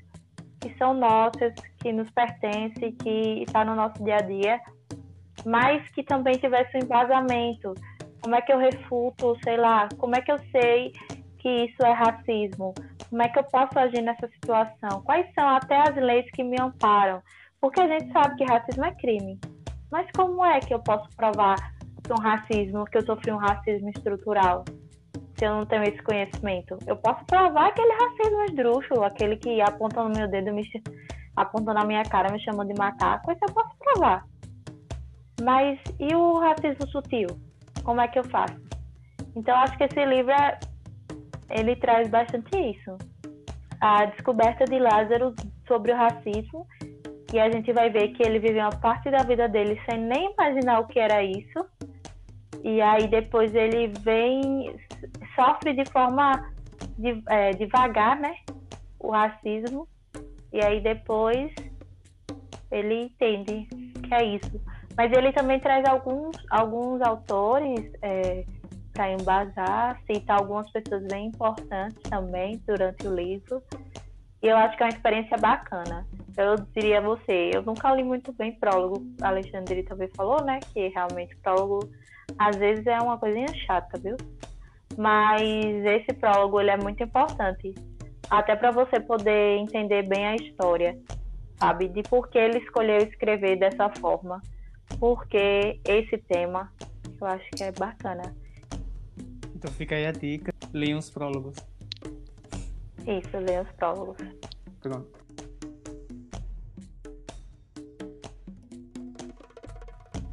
que 0.60 0.74
são 0.76 0.94
nossas, 0.94 1.52
que 1.80 1.92
nos 1.92 2.08
pertencem, 2.10 2.92
que 2.92 3.42
está 3.42 3.64
no 3.64 3.74
nosso 3.74 4.02
dia 4.04 4.16
a 4.16 4.20
dia, 4.20 4.60
mas 5.44 5.88
que 5.90 6.02
também 6.02 6.34
tivesse 6.34 6.76
um 6.76 6.80
embasamento. 6.80 7.74
Como 8.22 8.34
é 8.34 8.42
que 8.42 8.52
eu 8.52 8.58
refuto, 8.58 9.36
sei 9.42 9.56
lá, 9.56 9.88
como 9.96 10.14
é 10.14 10.20
que 10.20 10.30
eu 10.30 10.38
sei 10.50 10.92
que 11.38 11.48
isso 11.64 11.82
é 11.82 11.92
racismo? 11.92 12.74
Como 13.08 13.22
é 13.22 13.28
que 13.28 13.38
eu 13.38 13.44
posso 13.44 13.78
agir 13.78 14.02
nessa 14.02 14.28
situação? 14.28 15.02
Quais 15.02 15.26
são 15.34 15.48
até 15.48 15.76
as 15.76 15.96
leis 15.96 16.30
que 16.32 16.44
me 16.44 16.60
amparam? 16.60 17.22
Porque 17.60 17.80
a 17.80 17.88
gente 17.88 18.12
sabe 18.12 18.36
que 18.36 18.44
racismo 18.44 18.84
é 18.84 18.94
crime. 18.94 19.40
Mas 19.90 20.06
como 20.14 20.44
é 20.44 20.60
que 20.60 20.72
eu 20.72 20.78
posso 20.78 21.08
provar 21.16 21.56
um 22.12 22.20
racismo, 22.20 22.84
que 22.84 22.98
eu 22.98 23.06
sofri 23.06 23.32
um 23.32 23.36
racismo 23.36 23.90
estrutural, 23.90 24.64
se 25.36 25.44
eu 25.44 25.54
não 25.54 25.66
tenho 25.66 25.82
esse 25.84 26.02
conhecimento? 26.02 26.78
Eu 26.86 26.96
posso 26.96 27.24
provar 27.26 27.68
aquele 27.68 27.92
racismo 27.92 28.42
esdrúxulo, 28.44 29.04
aquele 29.04 29.36
que 29.36 29.60
aponta 29.60 30.02
no 30.02 30.10
meu 30.10 30.28
dedo, 30.28 30.52
me 30.52 30.62
aponta 31.36 31.72
na 31.72 31.84
minha 31.84 32.02
cara, 32.04 32.32
me 32.32 32.40
chamando 32.40 32.72
de 32.72 32.78
macaco, 32.78 33.32
isso 33.32 33.40
eu 33.48 33.54
posso 33.54 33.76
provar. 33.78 34.24
Mas 35.42 35.78
e 35.98 36.14
o 36.14 36.38
racismo 36.38 36.86
sutil? 36.88 37.28
Como 37.82 38.00
é 38.00 38.08
que 38.08 38.18
eu 38.18 38.24
faço? 38.24 38.60
Então 39.34 39.56
acho 39.56 39.76
que 39.78 39.84
esse 39.84 40.04
livro 40.04 40.32
é, 40.32 40.58
ele 41.50 41.76
traz 41.76 42.08
bastante 42.08 42.50
isso. 42.56 42.96
A 43.80 44.04
descoberta 44.04 44.64
de 44.64 44.78
Lázaro 44.78 45.34
sobre 45.66 45.92
o 45.92 45.96
racismo 45.96 46.66
E 47.32 47.38
a 47.38 47.48
gente 47.50 47.72
vai 47.72 47.88
ver 47.90 48.08
que 48.08 48.22
ele 48.22 48.38
viveu 48.40 48.62
uma 48.62 48.70
parte 48.70 49.10
da 49.10 49.22
vida 49.22 49.48
dele 49.48 49.80
sem 49.88 50.00
nem 50.00 50.32
imaginar 50.32 50.80
o 50.80 50.86
que 50.86 50.98
era 50.98 51.22
isso. 51.22 51.64
E 52.62 52.80
aí 52.80 53.08
depois 53.08 53.54
ele 53.54 53.88
vem, 54.00 54.76
sofre 55.34 55.72
de 55.72 55.90
forma 55.90 56.52
de, 56.98 57.22
é, 57.28 57.50
devagar, 57.50 58.18
né? 58.18 58.34
O 58.98 59.10
racismo. 59.10 59.88
E 60.52 60.62
aí 60.62 60.80
depois 60.80 61.52
ele 62.70 63.04
entende 63.04 63.66
que 64.06 64.14
é 64.14 64.24
isso. 64.24 64.60
Mas 64.96 65.12
ele 65.12 65.32
também 65.32 65.58
traz 65.58 65.84
alguns, 65.88 66.36
alguns 66.50 67.00
autores 67.00 67.90
é, 68.02 68.44
para 68.92 69.12
embasar, 69.12 70.00
cita 70.06 70.34
algumas 70.34 70.70
pessoas 70.70 71.02
bem 71.04 71.28
importantes 71.28 72.02
também 72.10 72.60
durante 72.66 73.06
o 73.06 73.14
livro. 73.14 73.62
E 74.42 74.46
eu 74.46 74.56
acho 74.56 74.76
que 74.76 74.82
é 74.82 74.86
uma 74.86 74.92
experiência 74.92 75.36
bacana. 75.36 76.06
Eu 76.36 76.56
diria 76.74 76.98
a 76.98 77.02
você, 77.02 77.50
eu 77.54 77.62
nunca 77.62 77.94
li 77.94 78.02
muito 78.02 78.32
bem 78.32 78.52
prólogo. 78.52 79.02
A 79.20 79.28
Alexandre 79.28 79.82
também 79.82 80.08
falou, 80.16 80.42
né, 80.44 80.60
que 80.72 80.88
realmente 80.88 81.36
prólogo 81.36 81.88
às 82.38 82.56
vezes 82.56 82.86
é 82.86 82.98
uma 82.98 83.18
coisinha 83.18 83.48
chata, 83.66 83.98
viu? 83.98 84.16
Mas 84.96 85.42
esse 85.42 86.12
prólogo 86.14 86.60
ele 86.60 86.70
é 86.70 86.76
muito 86.76 87.02
importante, 87.02 87.74
até 88.28 88.56
para 88.56 88.70
você 88.70 89.00
poder 89.00 89.58
entender 89.58 90.06
bem 90.08 90.26
a 90.26 90.36
história, 90.36 90.98
sabe? 91.58 91.88
De 91.88 92.02
por 92.02 92.28
que 92.28 92.38
ele 92.38 92.58
escolheu 92.58 92.98
escrever 92.98 93.56
dessa 93.58 93.88
forma. 94.00 94.40
Porque 94.98 95.80
esse 95.86 96.18
tema 96.18 96.70
eu 97.20 97.26
acho 97.26 97.48
que 97.50 97.62
é 97.62 97.72
bacana. 97.72 98.34
Então 99.54 99.70
fica 99.70 99.94
aí 99.94 100.06
a 100.06 100.12
dica, 100.12 100.52
leiam 100.72 100.98
os 100.98 101.10
prólogos. 101.10 101.56
Isso, 103.06 103.36
leiam 103.36 103.62
os 103.62 103.70
prólogos. 103.72 104.16
Pronto. 104.80 105.20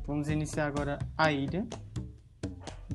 Vamos 0.06 0.30
iniciar 0.30 0.68
agora 0.68 0.98
a 1.18 1.34
ilha, 1.34 1.68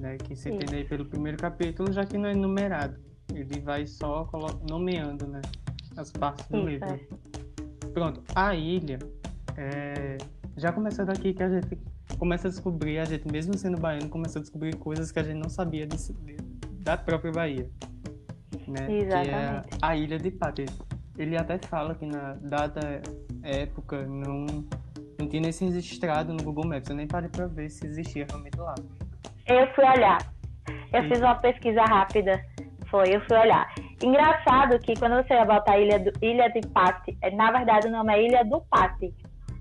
né, 0.03 0.17
que 0.19 0.35
se 0.35 0.51
entende 0.51 0.75
aí 0.75 0.85
pelo 0.85 1.07
primeiro 1.07 1.39
capítulo, 1.39 1.93
já 1.93 2.05
que 2.05 2.19
não 2.19 2.29
é 2.29 2.35
numerado. 2.35 2.99
Ele 3.33 3.61
vai 3.61 3.87
só 3.87 4.29
nomeando 4.69 5.27
né, 5.29 5.41
as 5.97 6.11
partes 6.11 6.47
do 6.49 6.59
Isso, 6.59 6.67
livro. 6.69 6.89
É. 6.89 7.89
Pronto, 7.95 8.21
a 8.35 8.55
ilha, 8.55 8.99
é... 9.57 10.19
já 10.57 10.73
começando 10.73 11.11
aqui 11.11 11.33
que 11.33 11.43
a 11.43 11.49
gente 11.49 11.79
começa 12.19 12.49
a 12.49 12.51
descobrir, 12.51 12.99
a 12.99 13.05
gente 13.05 13.31
mesmo 13.31 13.57
sendo 13.57 13.79
baiano, 13.79 14.09
começa 14.09 14.41
a 14.41 14.43
descobrir 14.43 14.75
coisas 14.77 15.13
que 15.13 15.21
a 15.21 15.23
gente 15.23 15.39
não 15.39 15.49
sabia 15.49 15.87
de, 15.87 15.97
de, 15.97 16.37
da 16.81 16.97
própria 16.97 17.31
Bahia. 17.31 17.71
Né? 18.67 18.99
Exatamente. 18.99 19.69
Que 19.69 19.75
é 19.75 19.79
a 19.81 19.97
ilha 19.97 20.19
de 20.19 20.31
Pátria. 20.33 20.67
Ele 21.17 21.37
até 21.37 21.59
fala 21.59 21.95
que 21.95 22.07
na 22.07 22.35
data, 22.35 23.03
época, 23.43 24.07
não 24.07 24.47
não 25.19 25.29
tinha 25.29 25.43
nem 25.43 25.53
sido 25.53 25.73
registrado 25.73 26.33
no 26.33 26.43
Google 26.43 26.67
Maps. 26.67 26.89
Eu 26.89 26.97
nem 26.97 27.07
parei 27.07 27.29
para 27.29 27.47
ver 27.47 27.71
se 27.71 27.87
existia 27.87 28.27
realmente 28.29 28.59
lá. 28.59 28.75
Eu 29.53 29.67
fui 29.75 29.85
olhar. 29.85 30.19
Eu 30.93 31.03
fiz 31.05 31.21
uma 31.21 31.35
pesquisa 31.37 31.83
rápida. 31.83 32.41
Foi, 32.91 33.15
eu 33.15 33.21
fui 33.23 33.37
olhar. 33.37 33.73
Engraçado 34.03 34.79
que 34.81 34.95
quando 34.99 35.17
você 35.17 35.45
botar 35.45 35.79
Ilha, 35.79 35.99
do, 35.99 36.13
Ilha 36.21 36.51
de 36.51 36.61
Pati, 36.69 37.17
é, 37.23 37.31
na 37.31 37.51
verdade 37.51 37.89
o 37.89 37.91
nome 37.91 38.13
é 38.13 38.23
Ilha 38.23 38.45
do 38.45 38.61
Pati 38.71 39.15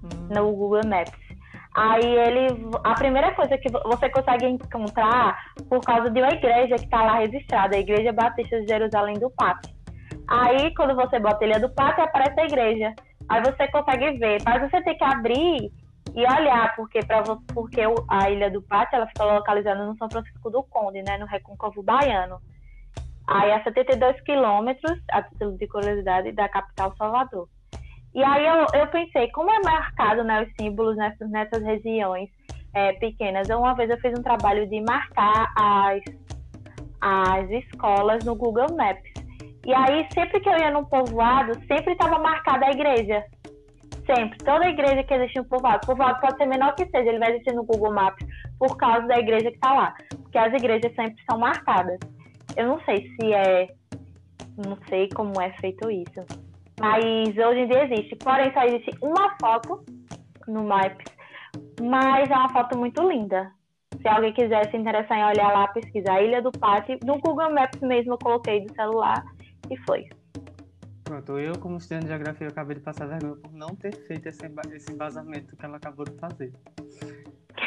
hum. 0.04 0.28
no 0.30 0.52
Google 0.54 0.82
Maps. 0.86 1.32
Aí 1.76 2.06
ele. 2.06 2.70
A 2.84 2.94
primeira 2.96 3.34
coisa 3.34 3.58
que 3.58 3.72
você 3.72 4.10
consegue 4.10 4.46
encontrar 4.46 5.38
por 5.70 5.80
causa 5.82 6.10
de 6.10 6.22
uma 6.22 6.34
igreja 6.34 6.76
que 6.76 6.84
está 6.84 7.02
lá 7.02 7.20
registrada, 7.20 7.78
a 7.78 7.80
Igreja 7.80 8.12
Batista 8.12 8.60
de 8.60 8.68
Jerusalém 8.68 9.18
do 9.18 9.30
Pati. 9.32 9.74
Aí, 10.28 10.74
quando 10.76 10.96
você 10.96 11.20
bota 11.20 11.46
Ilha 11.46 11.60
do 11.60 11.70
Pati, 11.70 12.02
aparece 12.02 12.40
a 12.40 12.46
igreja. 12.46 12.94
Aí 13.30 13.42
você 13.42 13.68
consegue 13.70 14.18
ver, 14.18 14.40
mas 14.46 14.70
você 14.70 14.82
tem 14.84 14.98
que 14.98 15.04
abrir 15.04 15.72
e 16.16 16.20
olhar, 16.20 16.76
porque, 16.76 17.00
pra, 17.00 17.24
porque 17.54 17.82
a 18.10 18.30
Ilha 18.30 18.50
do 18.50 18.62
Pátio 18.62 18.98
ela 18.98 19.08
fica 19.08 19.24
localizada 19.24 19.86
no 19.86 19.98
São 19.98 20.10
Francisco 20.10 20.50
do 20.50 20.64
Conde, 20.64 21.02
né, 21.04 21.18
no 21.18 21.26
Recôncavo 21.26 21.82
Baiano. 21.82 22.40
Aí 23.28 23.52
a 23.52 23.64
72 23.64 24.20
quilômetros, 24.22 25.00
a 25.12 25.22
título 25.24 25.58
de 25.58 25.68
curiosidade, 25.68 26.32
da 26.34 26.50
capital 26.50 26.94
Salvador. 26.98 27.48
E 28.14 28.22
aí 28.22 28.46
eu, 28.46 28.66
eu 28.74 28.88
pensei, 28.88 29.30
como 29.32 29.50
é 29.50 29.60
marcado 29.64 30.24
né, 30.24 30.44
os 30.44 30.50
símbolos 30.60 30.98
nessas, 30.98 31.30
nessas 31.30 31.64
regiões 31.64 32.30
é, 32.74 32.92
pequenas? 32.94 33.48
Uma 33.50 33.74
vez 33.74 33.90
eu 33.90 33.98
fiz 34.00 34.18
um 34.20 34.24
trabalho 34.24 34.68
de 34.68 34.82
marcar 34.82 35.54
as, 35.58 36.02
as 37.00 37.50
escolas 37.50 38.26
no 38.26 38.36
Google 38.36 38.76
Maps. 38.76 39.10
E 39.66 39.74
aí, 39.74 40.08
sempre 40.14 40.42
que 40.42 40.50
eu 40.50 40.58
ia 40.58 40.72
num 40.72 40.84
povoado, 40.84 41.54
sempre 41.68 41.94
estava 41.94 42.20
marcada 42.20 42.66
a 42.66 42.72
igreja. 42.72 43.24
Sempre. 44.14 44.38
Toda 44.40 44.68
igreja 44.68 45.04
que 45.04 45.14
existe 45.14 45.38
no 45.38 45.46
povoado. 45.46 45.88
Povoado 45.88 46.20
pode 46.20 46.38
ser 46.38 46.46
menor 46.46 46.76
que 46.76 46.86
seja, 46.86 47.10
ele 47.10 47.20
vai 47.20 47.32
existir 47.32 47.54
no 47.54 47.64
Google 47.64 47.94
Maps 47.94 48.26
por 48.60 48.76
causa 48.76 49.08
da 49.08 49.18
igreja 49.18 49.50
que 49.50 49.56
está 49.56 49.74
lá. 49.74 49.94
Porque 50.10 50.38
as 50.38 50.54
igrejas 50.54 50.94
sempre 50.96 51.24
são 51.30 51.40
marcadas. 51.40 51.98
Eu 52.58 52.68
não 52.68 52.82
sei 52.82 53.08
se 53.16 53.34
é. 53.34 53.70
Não 54.58 54.78
sei 54.90 55.08
como 55.16 55.40
é 55.42 55.52
feito 55.62 55.90
isso. 55.90 56.26
Mas 56.80 57.38
hoje 57.38 57.60
em 57.62 57.68
dia 57.68 57.86
existe. 57.86 58.16
Porém, 58.18 58.52
só 58.54 58.64
existe 58.64 58.92
uma 59.02 59.36
foto 59.40 59.82
no 60.46 60.66
Maps. 60.66 61.06
Mas 61.82 62.30
é 62.30 62.36
uma 62.36 62.50
foto 62.50 62.78
muito 62.78 63.02
linda. 63.08 63.50
Se 64.02 64.08
alguém 64.08 64.34
quiser 64.34 64.70
se 64.70 64.76
interessar 64.76 65.18
em 65.20 65.24
olhar 65.24 65.54
lá, 65.54 65.68
pesquisar 65.70 66.22
Ilha 66.22 66.42
do 66.42 66.52
Pátio, 66.52 66.98
no 67.06 67.20
Google 67.20 67.54
Maps 67.54 67.80
mesmo 67.82 68.14
eu 68.14 68.18
coloquei 68.18 68.66
do 68.66 68.74
celular 68.74 69.24
e 69.70 69.78
foi. 69.86 70.10
Pronto, 71.12 71.38
eu 71.38 71.60
como 71.60 71.76
estudante 71.76 72.04
de 72.04 72.08
geografia 72.08 72.48
acabei 72.48 72.78
de 72.78 72.84
passar 72.84 73.06
vergonha 73.06 73.36
por 73.36 73.52
não 73.52 73.76
ter 73.76 73.94
feito 74.08 74.30
esse, 74.30 74.50
esse 74.74 74.94
embasamento 74.94 75.58
que 75.58 75.66
ela 75.66 75.76
acabou 75.76 76.06
de 76.06 76.14
fazer. 76.14 76.54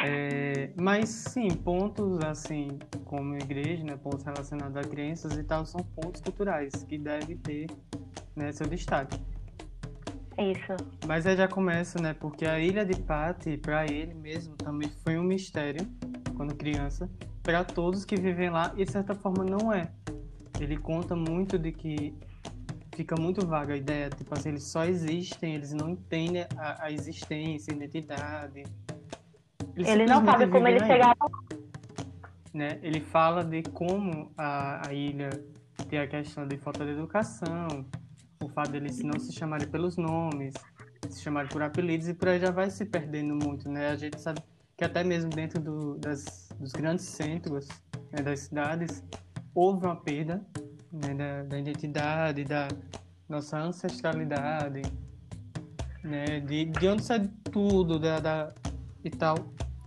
É, 0.03 0.71
mas 0.75 1.09
sim, 1.09 1.49
pontos 1.49 2.19
assim, 2.21 2.79
como 3.03 3.35
igreja, 3.35 3.83
né, 3.83 3.97
pontos 3.97 4.23
relacionados 4.23 4.75
a 4.75 4.81
crenças 4.81 5.37
e 5.37 5.43
tal, 5.43 5.63
são 5.63 5.79
pontos 5.79 6.21
culturais 6.21 6.73
que 6.89 6.97
devem 6.97 7.37
ter 7.37 7.67
né, 8.35 8.51
seu 8.51 8.65
destaque. 8.65 9.15
Isso. 10.39 10.75
Mas 11.05 11.27
aí 11.27 11.37
já 11.37 11.47
começa, 11.47 12.01
né, 12.01 12.15
porque 12.15 12.47
a 12.47 12.59
ilha 12.59 12.83
de 12.83 12.99
Patti, 12.99 13.57
para 13.57 13.85
ele 13.85 14.15
mesmo, 14.15 14.55
também 14.55 14.89
foi 15.03 15.19
um 15.19 15.23
mistério, 15.23 15.87
quando 16.35 16.55
criança, 16.55 17.07
para 17.43 17.63
todos 17.63 18.05
que 18.05 18.15
vivem 18.15 18.49
lá, 18.49 18.73
e 18.75 18.83
de 18.83 18.91
certa 18.91 19.13
forma 19.13 19.45
não 19.45 19.71
é 19.71 19.91
ele 20.59 20.77
conta 20.77 21.15
muito 21.15 21.57
de 21.57 21.71
que 21.71 22.13
fica 22.95 23.15
muito 23.19 23.45
vaga 23.45 23.73
a 23.73 23.77
ideia, 23.77 24.09
tipo 24.09 24.33
assim, 24.33 24.49
eles 24.49 24.63
só 24.63 24.85
existem, 24.85 25.55
eles 25.55 25.73
não 25.73 25.89
entendem 25.89 26.45
a, 26.57 26.85
a 26.85 26.91
existência, 26.91 27.73
a 27.73 27.75
identidade. 27.75 28.63
Eles 29.75 29.87
ele 29.87 30.05
não 30.05 30.23
sabe 30.23 30.47
como 30.47 30.67
ele 30.67 30.79
chegaram. 30.79 31.13
Né? 32.53 32.79
Ele 32.81 33.01
fala 33.01 33.43
de 33.43 33.63
como 33.63 34.31
a, 34.37 34.87
a 34.87 34.93
ilha 34.93 35.29
tem 35.89 35.99
a 35.99 36.07
questão 36.07 36.47
de 36.47 36.57
falta 36.57 36.85
de 36.85 36.91
educação, 36.91 37.85
o 38.41 38.47
fato 38.47 38.71
deles 38.71 39.03
não 39.03 39.19
se 39.19 39.33
chamarem 39.33 39.67
pelos 39.67 39.97
nomes, 39.97 40.53
se 41.09 41.21
chamarem 41.21 41.49
por 41.49 41.61
apelidos, 41.61 42.07
e 42.07 42.13
por 42.13 42.29
aí 42.29 42.39
já 42.39 42.51
vai 42.51 42.69
se 42.69 42.85
perdendo 42.85 43.35
muito, 43.35 43.69
né? 43.69 43.89
A 43.89 43.95
gente 43.97 44.19
sabe 44.19 44.41
que 44.77 44.85
até 44.85 45.03
mesmo 45.03 45.29
dentro 45.29 45.61
do, 45.61 45.97
das, 45.97 46.49
dos 46.57 46.71
grandes 46.71 47.05
centros 47.05 47.67
né, 48.11 48.23
das 48.23 48.39
cidades, 48.41 49.03
houve 49.53 49.85
uma 49.85 49.95
perda 49.95 50.45
né, 50.95 51.13
da, 51.13 51.43
da, 51.43 51.59
identidade, 51.59 52.43
da 52.43 52.67
nossa 53.27 53.57
ancestralidade, 53.59 54.81
né, 56.03 56.39
de, 56.39 56.65
de 56.65 56.87
onde 56.87 57.03
sai 57.03 57.29
tudo 57.51 57.99
da, 57.99 58.19
da, 58.19 58.53
e 59.03 59.09
tal. 59.09 59.35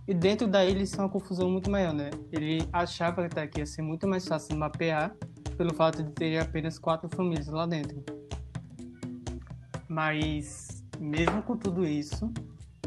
E 0.07 0.13
dentro 0.13 0.47
da 0.47 0.65
ilha 0.65 0.81
isso 0.81 0.95
é 0.95 0.99
uma 0.99 1.09
confusão 1.09 1.49
muito 1.49 1.69
maior, 1.69 1.93
né? 1.93 2.09
Ele 2.31 2.67
achava 2.73 3.29
que 3.29 3.39
aqui 3.39 3.59
ia 3.59 3.65
ser 3.65 3.83
muito 3.83 4.07
mais 4.07 4.27
fácil 4.27 4.57
mapear 4.57 5.15
pelo 5.55 5.73
fato 5.73 6.01
de 6.01 6.11
ter 6.11 6.39
apenas 6.39 6.79
quatro 6.79 7.07
famílias 7.15 7.47
lá 7.47 7.67
dentro. 7.67 8.03
Mas, 9.87 10.83
mesmo 10.99 11.43
com 11.43 11.55
tudo 11.55 11.85
isso, 11.85 12.31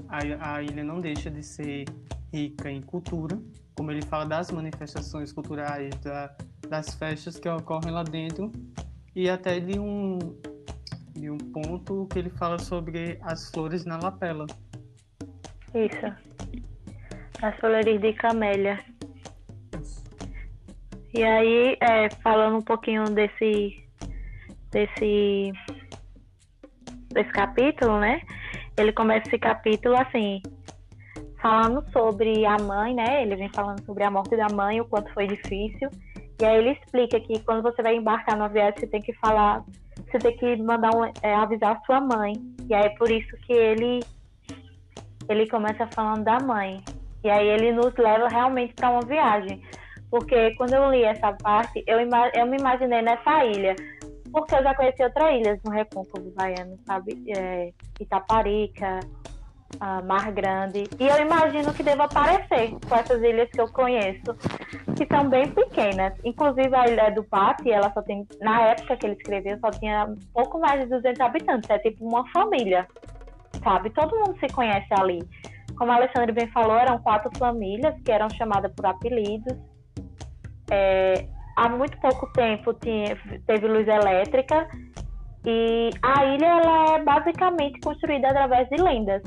a, 0.08 0.54
a 0.54 0.62
ilha 0.62 0.82
não 0.82 1.00
deixa 1.00 1.30
de 1.30 1.42
ser 1.42 1.84
rica 2.32 2.70
em 2.70 2.80
cultura, 2.82 3.38
como 3.76 3.90
ele 3.90 4.02
fala 4.02 4.24
das 4.24 4.50
manifestações 4.50 5.32
culturais, 5.32 5.94
da, 6.02 6.34
das 6.68 6.94
festas 6.94 7.38
que 7.38 7.48
ocorrem 7.48 7.92
lá 7.92 8.02
dentro 8.02 8.50
e 9.14 9.28
até 9.28 9.60
de 9.60 9.78
um, 9.78 10.18
de 11.14 11.30
um 11.30 11.38
ponto 11.38 12.06
que 12.10 12.18
ele 12.18 12.30
fala 12.30 12.58
sobre 12.58 13.18
as 13.22 13.50
flores 13.50 13.84
na 13.84 13.98
lapela. 13.98 14.46
Isso. 15.74 16.06
As 17.42 17.56
flores 17.58 18.00
de 18.00 18.12
camélia. 18.14 18.78
E 21.14 21.22
aí, 21.22 21.76
é, 21.80 22.08
falando 22.22 22.56
um 22.56 22.62
pouquinho 22.62 23.04
desse, 23.04 23.84
desse, 24.70 25.52
desse 27.12 27.30
capítulo, 27.32 27.98
né? 28.00 28.22
Ele 28.78 28.92
começa 28.92 29.28
esse 29.28 29.38
capítulo 29.38 29.94
assim, 29.96 30.40
falando 31.40 31.84
sobre 31.92 32.46
a 32.46 32.56
mãe, 32.56 32.94
né? 32.94 33.22
Ele 33.22 33.36
vem 33.36 33.50
falando 33.50 33.84
sobre 33.84 34.04
a 34.04 34.10
morte 34.10 34.34
da 34.36 34.48
mãe, 34.48 34.80
o 34.80 34.86
quanto 34.86 35.12
foi 35.12 35.26
difícil. 35.26 35.90
E 36.40 36.44
aí 36.44 36.58
ele 36.58 36.72
explica 36.72 37.20
que 37.20 37.38
quando 37.40 37.62
você 37.62 37.82
vai 37.82 37.96
embarcar 37.96 38.36
no 38.36 38.48
viagem, 38.48 38.78
você 38.78 38.86
tem 38.86 39.00
que 39.00 39.12
falar 39.14 39.64
você 40.10 40.18
tem 40.18 40.36
que 40.36 40.56
mandar 40.56 40.94
um, 40.94 41.04
é, 41.22 41.34
avisar 41.34 41.76
a 41.76 41.80
sua 41.84 42.00
mãe. 42.00 42.34
E 42.68 42.74
aí 42.74 42.86
é 42.86 42.88
por 42.90 43.10
isso 43.10 43.34
que 43.46 43.52
ele 43.52 44.00
ele 45.28 45.48
começa 45.48 45.86
falando 45.88 46.24
da 46.24 46.38
mãe. 46.40 46.82
E 47.24 47.30
aí 47.30 47.46
ele 47.48 47.72
nos 47.72 47.94
leva 47.96 48.28
realmente 48.28 48.74
para 48.74 48.90
uma 48.90 49.02
viagem. 49.02 49.62
Porque 50.10 50.54
quando 50.56 50.74
eu 50.74 50.90
li 50.90 51.04
essa 51.04 51.32
parte, 51.32 51.82
eu, 51.86 51.98
eu 52.34 52.46
me 52.46 52.58
imaginei 52.58 53.00
nessa 53.00 53.44
ilha. 53.44 53.74
Porque 54.30 54.54
eu 54.54 54.62
já 54.62 54.74
conheci 54.74 55.02
outras 55.02 55.34
ilhas 55.34 55.58
no 55.64 55.70
Recôncavo 55.70 56.30
Baiano, 56.32 56.78
sabe? 56.86 57.22
É, 57.34 57.70
Itaparica, 58.00 59.00
Mar 60.04 60.30
Grande. 60.32 60.84
E 60.98 61.06
eu 61.06 61.20
imagino 61.20 61.72
que 61.72 61.82
deva 61.82 62.08
parecer 62.08 62.70
com 62.88 62.94
essas 62.94 63.22
ilhas 63.22 63.48
que 63.50 63.60
eu 63.60 63.68
conheço, 63.72 64.34
que 64.96 65.06
são 65.06 65.28
bem 65.28 65.48
pequenas. 65.48 66.12
Inclusive 66.24 66.74
a 66.74 66.88
ilha 66.88 67.10
do 67.10 67.24
Pati, 67.24 67.70
ela 67.70 67.92
só 67.92 68.02
tem, 68.02 68.26
na 68.40 68.62
época 68.68 68.96
que 68.96 69.06
ele 69.06 69.16
escreveu, 69.16 69.58
só 69.58 69.70
tinha 69.70 70.14
pouco 70.32 70.58
mais 70.60 70.80
de 70.82 70.86
200 70.86 71.20
habitantes. 71.20 71.70
É 71.70 71.78
tipo 71.78 72.06
uma 72.06 72.28
família, 72.30 72.86
sabe? 73.62 73.90
Todo 73.90 74.16
mundo 74.16 74.38
se 74.38 74.52
conhece 74.52 74.88
ali. 74.98 75.20
Como 75.76 75.90
a 75.90 75.96
Alexandre 75.96 76.32
bem 76.32 76.48
falou, 76.48 76.76
eram 76.76 76.98
quatro 76.98 77.30
famílias 77.38 77.94
que 78.04 78.12
eram 78.12 78.28
chamadas 78.30 78.72
por 78.74 78.86
apelidos. 78.86 79.56
É, 80.70 81.26
há 81.56 81.68
muito 81.68 81.98
pouco 81.98 82.30
tempo 82.32 82.72
tinha, 82.74 83.16
teve 83.46 83.66
luz 83.66 83.86
elétrica 83.88 84.68
e 85.44 85.90
a 86.02 86.24
ilha 86.26 86.46
ela 86.46 86.96
é 86.96 87.02
basicamente 87.02 87.80
construída 87.80 88.28
através 88.28 88.68
de 88.68 88.80
lendas. 88.80 89.22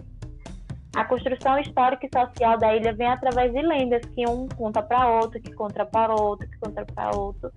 A 0.96 1.04
construção 1.04 1.60
histórica 1.60 2.08
e 2.08 2.18
social 2.18 2.58
da 2.58 2.74
ilha 2.74 2.94
vem 2.94 3.08
através 3.08 3.52
de 3.52 3.62
lendas 3.62 4.02
que 4.14 4.25
um 4.25 4.48
conta 4.48 4.82
para 4.82 5.08
outro, 5.08 5.42
que 5.42 5.52
conta 5.52 5.86
para 5.86 6.14
outro, 6.14 6.48
que 6.48 6.58
conta 6.58 6.86
para 6.86 7.16
outro. 7.18 7.52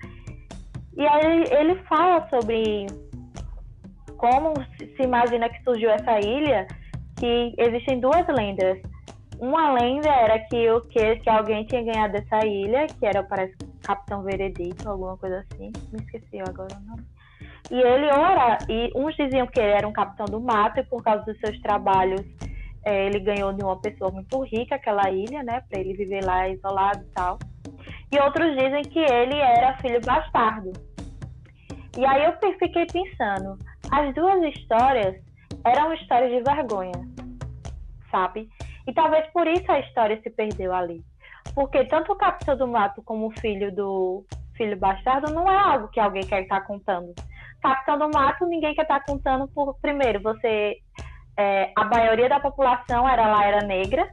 E 0.97 1.07
aí 1.07 1.45
ele 1.53 1.77
fala 1.85 2.29
sobre 2.29 2.87
como 4.17 4.55
se 4.77 5.03
imagina 5.03 5.49
que 5.49 5.63
surgiu 5.63 5.89
essa 5.91 6.19
ilha, 6.19 6.67
que 7.17 7.55
existem 7.57 8.01
duas 8.01 8.27
lendas. 8.27 8.79
Uma 9.39 9.73
lenda 9.73 10.09
era 10.09 10.41
que 10.41 10.69
o 10.71 10.81
que, 10.81 11.17
que 11.21 11.31
alguém 11.31 11.65
tinha 11.65 11.85
ganhado 11.85 12.17
essa 12.17 12.45
ilha, 12.45 12.89
que 12.89 13.07
era 13.07 13.23
parece 13.23 13.55
Capitão 13.85 14.25
Veredito, 14.25 14.91
alguma 14.91 15.17
coisa 15.17 15.47
assim. 15.53 15.71
Me 15.93 16.01
esqueci 16.01 16.41
agora 16.41 16.77
o 16.77 16.91
nome. 16.91 17.07
E 17.71 17.81
ele 17.81 18.07
ora, 18.07 18.59
e 18.69 18.91
uns 18.97 19.15
diziam 19.15 19.47
que 19.47 19.61
ele 19.61 19.71
era 19.71 19.87
um 19.87 19.93
capitão 19.93 20.27
do 20.27 20.41
mato 20.41 20.81
e 20.81 20.83
por 20.83 21.05
causa 21.05 21.25
dos 21.25 21.39
seus 21.39 21.61
trabalhos 21.61 22.21
é, 22.85 23.07
ele 23.07 23.21
ganhou 23.21 23.53
de 23.53 23.63
uma 23.63 23.81
pessoa 23.81 24.11
muito 24.11 24.41
rica 24.43 24.75
aquela 24.75 25.11
ilha, 25.11 25.43
né, 25.43 25.63
para 25.69 25.81
ele 25.81 25.95
viver 25.95 26.25
lá 26.25 26.49
isolado 26.49 27.03
e 27.03 27.13
tal. 27.15 27.39
E 28.11 28.19
outros 28.21 28.57
dizem 28.57 28.83
que 28.83 28.99
ele 28.99 29.39
era 29.39 29.77
filho 29.79 30.01
bastardo. 30.01 30.73
E 31.97 32.05
aí 32.05 32.25
eu 32.25 32.33
fiquei 32.59 32.87
pensando, 32.87 33.59
as 33.91 34.15
duas 34.15 34.43
histórias 34.55 35.17
eram 35.65 35.93
histórias 35.95 36.31
de 36.31 36.43
vergonha, 36.43 37.09
sabe? 38.11 38.49
E 38.87 38.93
talvez 38.93 39.27
por 39.33 39.47
isso 39.47 39.71
a 39.71 39.81
história 39.81 40.21
se 40.23 40.31
perdeu 40.31 40.73
ali. 40.73 41.05
Porque 41.55 41.85
tanto 41.85 42.13
o 42.13 42.17
Capitão 42.17 42.57
do 42.57 42.69
Mato 42.69 43.03
como 43.03 43.27
o 43.27 43.41
filho 43.41 43.75
do 43.75 44.25
filho 44.57 44.77
bastardo 44.77 45.33
não 45.33 45.51
é 45.51 45.57
algo 45.57 45.89
que 45.89 46.01
alguém 46.01 46.27
quer 46.27 46.43
estar 46.43 46.61
contando. 46.63 47.15
Capitão 47.61 47.99
do 47.99 48.11
Mato, 48.11 48.47
ninguém 48.47 48.75
quer 48.75 48.83
estar 48.83 49.05
contando 49.05 49.49
por 49.49 49.75
primeiro, 49.81 50.23
você 50.23 50.79
é, 51.39 51.71
a 51.77 51.85
maioria 51.85 52.29
da 52.29 52.41
população 52.41 53.09
era 53.09 53.29
lá 53.29 53.47
era 53.47 53.65
negra. 53.65 54.09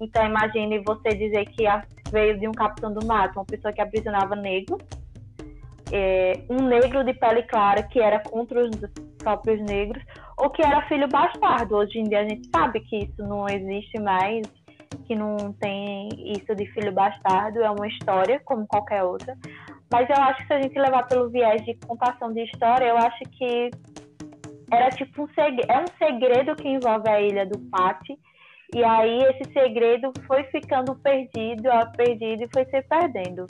Então 0.00 0.26
imagine 0.26 0.82
você 0.84 1.10
dizer 1.10 1.46
que 1.46 1.64
veio 2.10 2.38
de 2.38 2.48
um 2.48 2.52
capitão 2.52 2.92
do 2.92 3.06
mato, 3.06 3.38
uma 3.38 3.44
pessoa 3.44 3.72
que 3.72 3.80
aprisionava 3.80 4.34
negros, 4.34 4.82
é, 5.92 6.32
um 6.50 6.66
negro 6.66 7.04
de 7.04 7.14
pele 7.14 7.44
clara 7.44 7.82
que 7.84 8.00
era 8.00 8.18
contra 8.18 8.60
os 8.64 8.70
próprios 9.18 9.60
negros, 9.62 10.02
ou 10.36 10.50
que 10.50 10.62
era 10.62 10.86
filho 10.88 11.08
bastardo. 11.08 11.76
Hoje 11.76 12.00
em 12.00 12.04
dia 12.04 12.20
a 12.20 12.28
gente 12.28 12.50
sabe 12.54 12.80
que 12.80 13.04
isso 13.04 13.22
não 13.22 13.48
existe 13.48 14.00
mais, 14.00 14.42
que 15.06 15.14
não 15.14 15.52
tem 15.60 16.08
isso 16.36 16.54
de 16.56 16.66
filho 16.72 16.92
bastardo, 16.92 17.62
é 17.62 17.70
uma 17.70 17.86
história 17.86 18.40
como 18.44 18.66
qualquer 18.66 19.04
outra. 19.04 19.36
Mas 19.92 20.08
eu 20.10 20.16
acho 20.24 20.40
que 20.40 20.46
se 20.48 20.52
a 20.52 20.60
gente 20.60 20.76
levar 20.76 21.04
pelo 21.04 21.30
viés 21.30 21.64
de 21.64 21.74
contação 21.86 22.32
de 22.32 22.42
história, 22.42 22.86
eu 22.86 22.96
acho 22.96 23.22
que 23.30 23.70
era 24.74 24.90
tipo 24.90 25.22
um 25.22 25.28
segredo, 25.28 25.70
é 25.70 25.78
um 25.78 25.86
segredo 25.98 26.56
que 26.56 26.68
envolve 26.68 27.08
a 27.08 27.20
ilha 27.20 27.46
do 27.46 27.60
Pati. 27.70 28.18
E 28.74 28.82
aí 28.82 29.22
esse 29.24 29.44
segredo 29.52 30.10
foi 30.26 30.42
ficando 30.44 30.96
perdido, 30.96 31.68
perdido 31.96 32.42
e 32.42 32.48
foi 32.52 32.64
se 32.66 32.82
perdendo. 32.82 33.46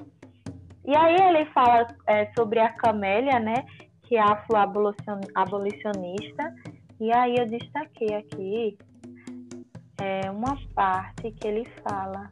E 0.86 0.94
aí 0.94 1.14
ele 1.14 1.46
fala 1.46 1.86
é, 2.06 2.30
sobre 2.36 2.60
a 2.60 2.68
Camélia, 2.68 3.40
né? 3.40 3.64
Que 4.02 4.16
é 4.16 4.20
afro-abolicionista. 4.20 6.54
E 7.00 7.10
aí 7.12 7.36
eu 7.38 7.46
destaquei 7.46 8.14
aqui 8.14 8.76
é, 10.00 10.30
uma 10.30 10.58
parte 10.74 11.30
que 11.30 11.48
ele 11.48 11.64
fala. 11.82 12.30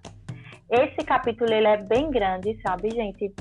Esse 0.71 1.03
capítulo 1.07 1.51
ele 1.53 1.67
é 1.67 1.79
bem 1.79 2.11
grande, 2.11 2.61
sabe, 2.67 2.91
gente? 2.91 3.35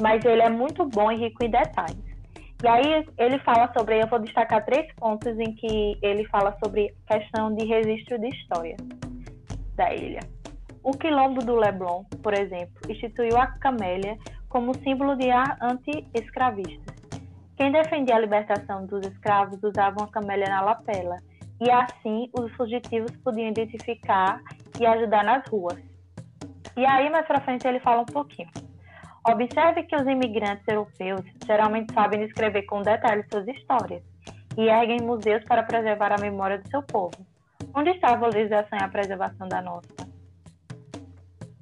Mas 0.00 0.24
ele 0.24 0.42
é 0.42 0.50
muito 0.50 0.86
bom 0.86 1.12
e 1.12 1.16
rico 1.16 1.44
em 1.44 1.50
detalhes. 1.50 2.13
E 2.64 2.66
aí 2.66 3.06
ele 3.18 3.38
fala 3.40 3.70
sobre, 3.76 4.02
eu 4.02 4.06
vou 4.06 4.18
destacar 4.18 4.64
três 4.64 4.90
pontos 4.94 5.38
em 5.38 5.54
que 5.54 5.98
ele 6.00 6.26
fala 6.28 6.56
sobre 6.64 6.94
questão 7.06 7.54
de 7.54 7.66
registro 7.66 8.18
de 8.18 8.28
história 8.28 8.74
da 9.76 9.92
ilha. 9.92 10.20
O 10.82 10.92
quilombo 10.92 11.44
do 11.44 11.56
Leblon, 11.56 12.04
por 12.22 12.32
exemplo, 12.32 12.72
instituiu 12.88 13.36
a 13.36 13.48
camélia 13.48 14.16
como 14.48 14.74
símbolo 14.78 15.14
de 15.14 15.30
ar 15.30 15.58
anti-escravistas. 15.60 16.96
Quem 17.58 17.70
defendia 17.70 18.16
a 18.16 18.20
libertação 18.20 18.86
dos 18.86 19.06
escravos 19.08 19.62
usava 19.62 19.98
uma 19.98 20.08
camélia 20.08 20.48
na 20.48 20.62
lapela, 20.62 21.18
e 21.60 21.70
assim 21.70 22.30
os 22.32 22.50
fugitivos 22.54 23.14
podiam 23.18 23.48
identificar 23.48 24.40
e 24.80 24.86
ajudar 24.86 25.22
nas 25.22 25.46
ruas. 25.50 25.78
E 26.78 26.86
aí 26.86 27.10
mais 27.10 27.26
para 27.26 27.42
frente 27.42 27.68
ele 27.68 27.80
fala 27.80 28.00
um 28.00 28.06
pouquinho. 28.06 28.48
Observe 29.26 29.84
que 29.84 29.96
os 29.96 30.06
imigrantes 30.06 30.66
europeus 30.68 31.22
geralmente 31.46 31.92
sabem 31.94 32.26
descrever 32.26 32.62
com 32.62 32.82
detalhes 32.82 33.26
suas 33.32 33.48
histórias 33.48 34.02
e 34.56 34.68
erguem 34.68 35.00
museus 35.00 35.42
para 35.44 35.62
preservar 35.62 36.12
a 36.12 36.20
memória 36.20 36.58
do 36.58 36.68
seu 36.68 36.82
povo. 36.82 37.14
Onde 37.74 37.90
está 37.90 38.12
a 38.12 38.16
valorização 38.16 38.78
e 38.78 38.82
a 38.82 38.88
preservação 38.88 39.48
da 39.48 39.62
nossa? 39.62 39.88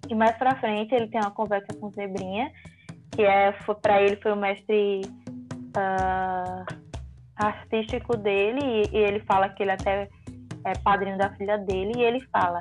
E 0.09 0.15
mais 0.15 0.37
para 0.37 0.57
frente 0.57 0.95
ele 0.95 1.07
tem 1.07 1.21
uma 1.21 1.31
conversa 1.31 1.69
com 1.81 1.91
Zebrinha, 1.91 2.51
que 3.13 3.23
é 3.23 3.53
para 3.81 4.03
ele 4.03 4.17
foi 4.17 4.33
o 4.33 4.37
mestre 4.37 5.03
uh, 5.77 6.67
artístico 7.37 8.17
dele 8.17 8.61
e, 8.63 8.97
e 8.97 8.99
ele 8.99 9.21
fala 9.21 9.49
que 9.49 9.63
ele 9.63 9.71
até 9.71 10.09
é 10.65 10.73
padrinho 10.83 11.17
da 11.17 11.31
filha 11.31 11.59
dele 11.59 11.93
e 11.97 12.03
ele 12.03 12.21
fala 12.27 12.61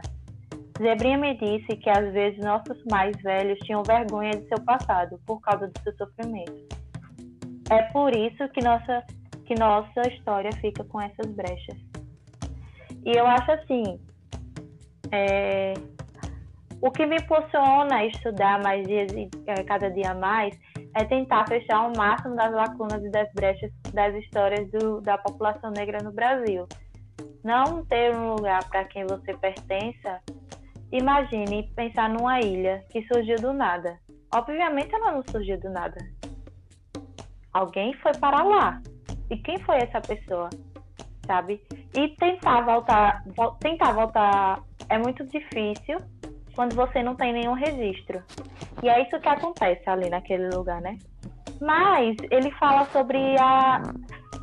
Zebrinha 0.81 1.17
me 1.17 1.35
disse 1.35 1.77
que 1.77 1.89
às 1.89 2.11
vezes 2.11 2.39
nossos 2.39 2.83
mais 2.89 3.15
velhos 3.21 3.59
tinham 3.59 3.83
vergonha 3.83 4.31
de 4.31 4.47
seu 4.47 4.59
passado 4.65 5.19
por 5.27 5.39
causa 5.41 5.67
do 5.67 5.79
seu 5.83 5.95
sofrimento. 5.95 6.53
É 7.69 7.83
por 7.93 8.15
isso 8.15 8.49
que 8.49 8.63
nossa, 8.63 9.03
que 9.45 9.53
nossa 9.55 10.01
história 10.07 10.51
fica 10.53 10.83
com 10.85 10.99
essas 10.99 11.27
brechas. 11.33 11.77
E 13.05 13.11
eu 13.15 13.27
acho 13.27 13.51
assim, 13.51 13.99
é, 15.11 15.73
o 16.81 16.89
que 16.89 17.05
me 17.05 17.17
impulsiona 17.17 17.97
a 17.97 18.05
estudar 18.05 18.61
mais 18.63 18.85
dias, 18.87 19.11
é, 19.45 19.63
cada 19.63 19.89
dia 19.91 20.15
mais, 20.15 20.57
é 20.95 21.05
tentar 21.05 21.47
fechar 21.47 21.87
o 21.87 21.95
máximo 21.95 22.35
das 22.35 22.51
lacunas 22.51 23.03
e 23.03 23.09
das 23.09 23.31
brechas 23.33 23.71
das 23.93 24.15
histórias 24.15 24.69
do, 24.71 24.99
da 24.99 25.17
população 25.17 25.71
negra 25.71 25.99
no 26.03 26.11
Brasil. 26.11 26.67
Não 27.43 27.85
ter 27.85 28.15
um 28.15 28.33
lugar 28.33 28.67
para 28.67 28.83
quem 28.85 29.05
você 29.05 29.33
pertença 29.35 30.19
Imagine 30.91 31.71
pensar 31.75 32.09
numa 32.09 32.41
ilha 32.41 32.83
que 32.89 33.01
surgiu 33.07 33.39
do 33.39 33.53
nada. 33.53 33.97
Obviamente 34.33 34.93
ela 34.93 35.11
não 35.11 35.23
surgiu 35.29 35.59
do 35.59 35.69
nada. 35.69 35.97
Alguém 37.53 37.93
foi 37.95 38.13
para 38.13 38.43
lá. 38.43 38.81
E 39.29 39.37
quem 39.37 39.59
foi 39.59 39.77
essa 39.77 40.01
pessoa? 40.01 40.49
Sabe? 41.25 41.61
E 41.93 42.09
tentar 42.17 42.61
voltar, 42.61 43.23
vo 43.37 43.51
tentar 43.61 43.93
voltar 43.93 44.61
é 44.89 44.97
muito 44.97 45.25
difícil 45.27 45.97
quando 46.55 46.75
você 46.75 47.01
não 47.01 47.15
tem 47.15 47.31
nenhum 47.31 47.53
registro. 47.53 48.21
E 48.83 48.89
é 48.89 49.01
isso 49.01 49.19
que 49.19 49.29
acontece 49.29 49.89
ali 49.89 50.09
naquele 50.09 50.49
lugar, 50.49 50.81
né? 50.81 50.97
Mas 51.61 52.17
ele 52.29 52.51
fala 52.51 52.85
sobre 52.85 53.37
a. 53.37 53.81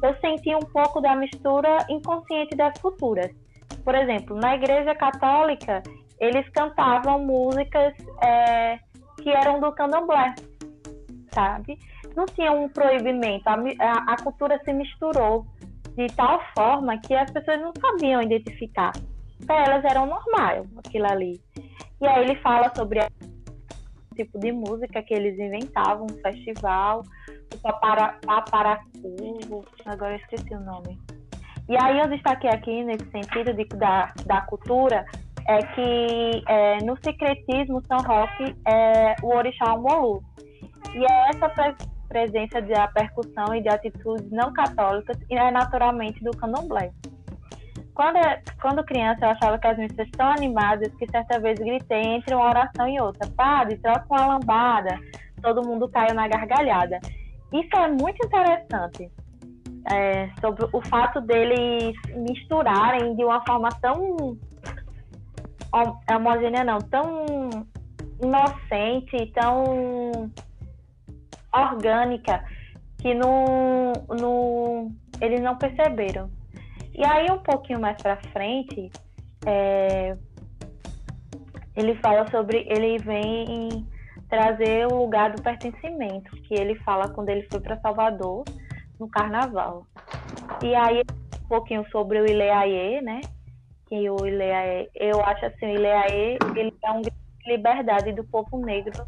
Eu 0.02 0.14
senti 0.20 0.54
um 0.54 0.64
pouco 0.64 1.00
da 1.00 1.16
mistura 1.16 1.84
inconsciente 1.90 2.56
das 2.56 2.78
culturas. 2.80 3.30
Por 3.84 3.94
exemplo, 3.94 4.36
na 4.36 4.54
Igreja 4.54 4.94
Católica, 4.94 5.82
eles 6.20 6.48
cantavam 6.50 7.20
músicas 7.20 7.94
é, 8.22 8.78
que 9.22 9.30
eram 9.30 9.60
do 9.60 9.72
candomblé, 9.72 10.34
sabe? 11.32 11.78
Não 12.16 12.26
tinha 12.26 12.52
um 12.52 12.68
proibimento, 12.68 13.48
a, 13.48 13.54
a, 13.54 14.14
a, 14.14 14.16
cultura 14.22 14.60
se 14.64 14.72
misturou 14.72 15.46
de 15.96 16.06
tal 16.08 16.40
forma 16.56 16.98
que 16.98 17.14
as 17.14 17.30
pessoas 17.30 17.60
não 17.60 17.72
sabiam 17.80 18.22
identificar. 18.22 18.92
Para 19.46 19.64
elas 19.64 19.84
era 19.84 20.04
normal 20.04 20.66
aquilo 20.84 21.06
ali. 21.06 21.40
E 22.00 22.06
aí 22.06 22.24
ele 22.24 22.36
fala 22.36 22.72
sobre 22.74 23.00
o 23.00 24.14
tipo 24.14 24.38
de 24.38 24.52
música 24.52 25.02
que 25.02 25.14
eles 25.14 25.38
inventavam, 25.38 26.06
um 26.10 26.22
festival, 26.22 27.02
o 27.54 27.58
Paparacu, 27.58 28.84
agora 29.86 30.14
eu 30.14 30.18
esqueci 30.18 30.54
o 30.54 30.60
nome. 30.60 30.98
E 31.68 31.76
aí 31.76 31.98
eu 31.98 32.08
destaquei 32.08 32.48
aqui 32.48 32.82
nesse 32.82 33.04
sentido 33.10 33.52
de, 33.52 33.64
da, 33.76 34.12
da 34.24 34.40
cultura 34.42 35.04
é 35.48 35.62
que 35.62 36.44
é, 36.46 36.76
no 36.84 36.96
secretismo 37.02 37.82
São 37.88 37.98
Roque 37.98 38.54
é 38.66 39.16
o 39.22 39.34
orixá 39.34 39.76
Molu. 39.76 40.22
E 40.94 41.04
é 41.04 41.30
essa 41.30 41.48
pre 41.48 41.74
presença 42.08 42.62
da 42.62 42.88
percussão 42.88 43.54
e 43.54 43.60
de 43.60 43.68
atitudes 43.68 44.30
não 44.30 44.50
católicas 44.50 45.18
e 45.28 45.34
é 45.34 45.50
naturalmente 45.50 46.24
do 46.24 46.30
candomblé. 46.30 46.90
Quando, 47.94 48.18
quando 48.62 48.84
criança, 48.84 49.26
eu 49.26 49.30
achava 49.30 49.58
que 49.58 49.66
as 49.66 49.76
missas 49.76 50.08
tão 50.12 50.26
animadas 50.30 50.90
que 50.94 51.06
certa 51.10 51.38
vez 51.38 51.58
gritei 51.58 52.00
entre 52.00 52.34
uma 52.34 52.48
oração 52.48 52.88
e 52.88 52.98
outra: 52.98 53.28
Padre, 53.36 53.76
troca 53.78 54.06
uma 54.08 54.26
lambada. 54.26 54.98
Todo 55.42 55.66
mundo 55.66 55.88
caiu 55.88 56.14
na 56.14 56.28
gargalhada. 56.28 56.98
Isso 57.52 57.76
é 57.76 57.88
muito 57.88 58.24
interessante. 58.24 59.10
É, 59.90 60.30
sobre 60.40 60.66
o 60.72 60.80
fato 60.88 61.20
deles 61.20 61.94
misturarem 62.14 63.16
de 63.16 63.24
uma 63.24 63.44
forma 63.44 63.68
tão 63.80 64.36
homogênea 65.72 66.64
não, 66.64 66.78
tão 66.78 67.26
inocente, 68.22 69.32
tão 69.32 70.30
orgânica, 71.52 72.44
que 72.98 73.14
não, 73.14 73.92
não, 74.08 74.92
eles 75.20 75.40
não 75.40 75.56
perceberam. 75.56 76.30
E 76.94 77.04
aí, 77.04 77.30
um 77.30 77.38
pouquinho 77.38 77.80
mais 77.80 77.96
para 78.02 78.16
frente, 78.32 78.90
é, 79.46 80.16
ele 81.76 81.94
fala 81.96 82.28
sobre. 82.30 82.66
Ele 82.68 82.98
vem 82.98 83.86
trazer 84.28 84.86
o 84.86 84.96
lugar 84.96 85.32
do 85.32 85.42
pertencimento, 85.42 86.30
que 86.42 86.54
ele 86.54 86.74
fala 86.80 87.08
quando 87.08 87.28
ele 87.28 87.46
foi 87.50 87.60
para 87.60 87.80
Salvador, 87.80 88.44
no 88.98 89.08
carnaval. 89.08 89.86
E 90.62 90.74
aí, 90.74 91.02
um 91.44 91.48
pouquinho 91.48 91.86
sobre 91.90 92.20
o 92.20 92.26
Ileaê, 92.26 93.00
né? 93.00 93.20
Que 93.88 94.10
o 94.10 94.26
Ileaê, 94.26 94.88
eu 94.94 95.22
acho 95.24 95.46
assim, 95.46 95.66
o 95.66 95.70
Ileaê, 95.70 96.38
ele 96.56 96.74
é 96.84 96.92
um 96.92 97.02
liberdade 97.46 98.12
do 98.12 98.24
povo 98.24 98.58
negro 98.58 99.06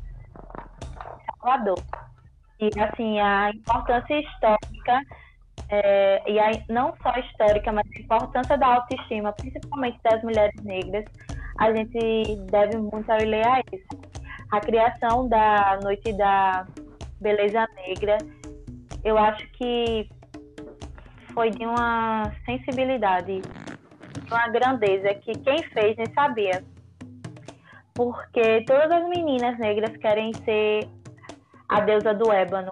Salvador. 1.41 1.83
E, 2.61 2.69
assim, 2.79 3.19
a 3.19 3.51
importância 3.51 4.21
histórica, 4.21 5.01
é, 5.71 6.23
e 6.31 6.39
a, 6.39 6.51
não 6.69 6.95
só 7.03 7.13
histórica, 7.19 7.73
mas 7.73 7.87
a 7.97 8.01
importância 8.01 8.59
da 8.59 8.67
autoestima, 8.67 9.33
principalmente 9.33 9.99
das 10.03 10.23
mulheres 10.23 10.63
negras, 10.63 11.05
a 11.59 11.75
gente 11.75 12.37
deve 12.51 12.77
muito 12.77 13.11
ao 13.11 13.21
Ileaê. 13.21 13.63
A 14.53 14.61
criação 14.61 15.29
da 15.29 15.79
Noite 15.83 16.13
da 16.13 16.67
Beleza 17.21 17.67
Negra, 17.77 18.19
eu 19.05 19.17
acho 19.17 19.47
que 19.53 20.09
foi 21.33 21.51
de 21.51 21.65
uma 21.65 22.33
sensibilidade, 22.45 23.41
de 23.41 23.70
uma 24.31 24.49
grandeza 24.49 25.15
que 25.15 25.33
quem 25.33 25.63
fez 25.63 25.97
nem 25.97 26.07
sabia 26.13 26.63
porque 28.01 28.65
todas 28.67 28.91
as 28.91 29.09
meninas 29.11 29.59
negras 29.59 29.95
querem 29.99 30.33
ser 30.33 30.89
a 31.69 31.81
deusa 31.81 32.15
do 32.15 32.33
ébano. 32.33 32.71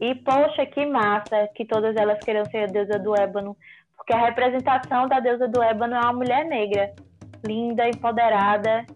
E 0.00 0.14
poxa, 0.14 0.64
que 0.64 0.86
massa 0.86 1.46
que 1.54 1.66
todas 1.66 1.94
elas 1.96 2.18
queiram 2.24 2.46
ser 2.46 2.64
a 2.64 2.66
deusa 2.66 2.98
do 2.98 3.14
ébano, 3.14 3.54
porque 3.94 4.14
a 4.14 4.24
representação 4.24 5.06
da 5.06 5.20
deusa 5.20 5.46
do 5.48 5.62
ébano 5.62 5.96
é 5.96 6.00
uma 6.00 6.14
mulher 6.14 6.46
negra, 6.46 6.94
linda, 7.44 7.86
empoderada 7.88 8.86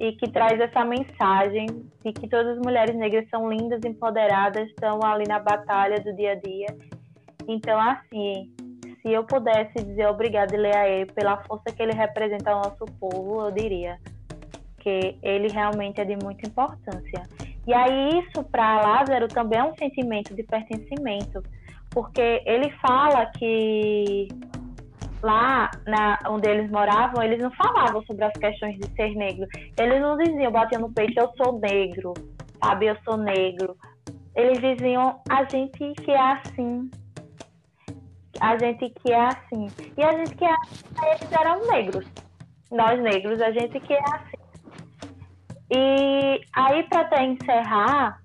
e 0.00 0.10
que 0.12 0.28
traz 0.28 0.60
essa 0.60 0.84
mensagem 0.84 1.66
de 2.04 2.12
que 2.12 2.28
todas 2.28 2.58
as 2.58 2.64
mulheres 2.64 2.96
negras 2.96 3.28
são 3.30 3.48
lindas, 3.48 3.80
empoderadas, 3.84 4.68
estão 4.70 4.98
ali 5.04 5.24
na 5.28 5.38
batalha 5.38 6.00
do 6.00 6.12
dia 6.16 6.32
a 6.32 6.34
dia. 6.34 6.66
Então, 7.46 7.80
assim, 7.80 8.52
se 9.00 9.12
eu 9.12 9.24
pudesse 9.24 9.84
dizer 9.84 10.06
obrigada, 10.08 10.56
Leaê, 10.56 11.06
pela 11.06 11.38
força 11.44 11.72
que 11.74 11.82
ele 11.82 11.92
representa 11.92 12.50
ao 12.50 12.58
nosso 12.58 12.84
povo, 12.98 13.46
eu 13.46 13.50
diria 13.50 13.98
porque 14.88 15.18
ele 15.22 15.48
realmente 15.48 16.00
é 16.00 16.04
de 16.04 16.16
muita 16.22 16.48
importância. 16.48 17.22
E 17.66 17.74
aí 17.74 18.20
isso 18.20 18.42
para 18.44 18.80
Lázaro 18.80 19.28
também 19.28 19.58
é 19.58 19.64
um 19.64 19.76
sentimento 19.76 20.34
de 20.34 20.42
pertencimento, 20.42 21.42
porque 21.90 22.42
ele 22.46 22.70
fala 22.80 23.26
que 23.26 24.28
lá 25.22 25.70
na, 25.86 26.18
onde 26.28 26.48
eles 26.48 26.70
moravam, 26.70 27.22
eles 27.22 27.42
não 27.42 27.50
falavam 27.50 28.02
sobre 28.04 28.24
as 28.24 28.32
questões 28.32 28.78
de 28.78 28.88
ser 28.94 29.14
negro. 29.14 29.46
Eles 29.78 30.00
não 30.00 30.16
diziam, 30.16 30.50
batiam 30.50 30.80
no 30.80 30.92
peito, 30.92 31.20
eu 31.20 31.30
sou 31.36 31.58
negro, 31.58 32.14
sabe, 32.62 32.86
eu 32.86 32.96
sou 33.04 33.18
negro. 33.18 33.76
Eles 34.34 34.60
diziam, 34.60 35.20
a 35.28 35.44
gente 35.44 35.92
que 36.02 36.12
é 36.12 36.32
assim. 36.32 36.88
A 38.40 38.58
gente 38.58 38.90
que 38.90 39.12
é 39.12 39.26
assim. 39.26 39.66
E 39.96 40.02
a 40.02 40.12
gente 40.16 40.34
que 40.34 40.44
é 40.44 40.52
assim, 40.52 40.84
eles 41.02 41.32
eram 41.32 41.66
negros. 41.66 42.06
Nós 42.70 43.00
negros, 43.00 43.40
a 43.40 43.50
gente 43.50 43.80
que 43.80 43.92
é 43.92 44.00
assim. 44.14 44.38
E 45.70 46.40
aí, 46.54 46.82
para 46.84 47.00
até 47.00 47.24
encerrar, 47.24 48.22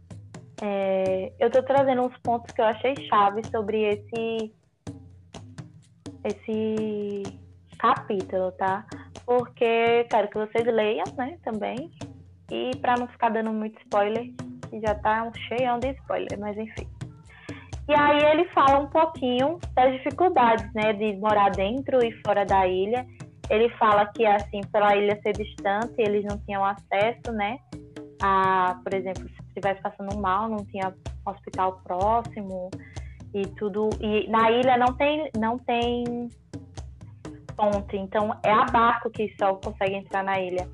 é, 0.61 1.33
eu 1.39 1.47
estou 1.47 1.63
trazendo 1.63 2.03
uns 2.03 2.17
pontos 2.19 2.53
que 2.53 2.61
eu 2.61 2.65
achei 2.65 2.95
chave 3.07 3.41
sobre 3.49 3.83
esse, 3.83 4.53
esse 6.23 7.23
capítulo, 7.77 8.51
tá? 8.53 8.85
Porque 9.25 10.05
quero 10.09 10.29
que 10.29 10.37
vocês 10.37 10.65
leiam, 10.65 11.05
né, 11.17 11.37
também. 11.43 11.91
E 12.49 12.71
para 12.77 12.95
não 12.97 13.07
ficar 13.07 13.29
dando 13.29 13.51
muito 13.51 13.77
spoiler, 13.81 14.31
que 14.69 14.79
já 14.79 14.95
tá 14.95 15.29
cheião 15.47 15.79
de 15.79 15.91
spoiler, 15.91 16.39
mas 16.39 16.57
enfim. 16.57 16.87
E 17.87 17.93
aí 17.93 18.23
ele 18.31 18.45
fala 18.49 18.79
um 18.79 18.87
pouquinho 18.87 19.59
das 19.75 19.91
dificuldades, 19.93 20.71
né, 20.73 20.93
de 20.93 21.17
morar 21.17 21.51
dentro 21.51 22.03
e 22.03 22.11
fora 22.23 22.45
da 22.45 22.65
ilha 22.65 23.05
ele 23.49 23.69
fala 23.77 24.05
que, 24.07 24.25
assim, 24.25 24.61
pela 24.71 24.95
ilha 24.95 25.19
ser 25.21 25.33
distante, 25.33 25.93
eles 25.97 26.23
não 26.25 26.37
tinham 26.39 26.63
acesso, 26.63 27.31
né? 27.31 27.57
A, 28.21 28.79
por 28.83 28.93
exemplo, 28.93 29.27
se 29.27 29.47
estivesse 29.47 29.81
passando 29.81 30.17
mal, 30.17 30.49
não 30.49 30.65
tinha 30.65 30.93
hospital 31.25 31.81
próximo 31.83 32.71
e 33.33 33.45
tudo. 33.57 33.89
E 33.99 34.29
na 34.29 34.49
ilha 34.49 34.77
não 34.77 34.93
tem, 34.95 35.29
não 35.37 35.57
tem 35.59 36.29
ponte, 37.55 37.97
então 37.97 38.35
é 38.43 38.51
a 38.51 38.65
barco 38.65 39.09
que 39.11 39.33
só 39.39 39.55
consegue 39.55 39.95
entrar 39.95 40.23
na 40.23 40.39
ilha. 40.39 40.67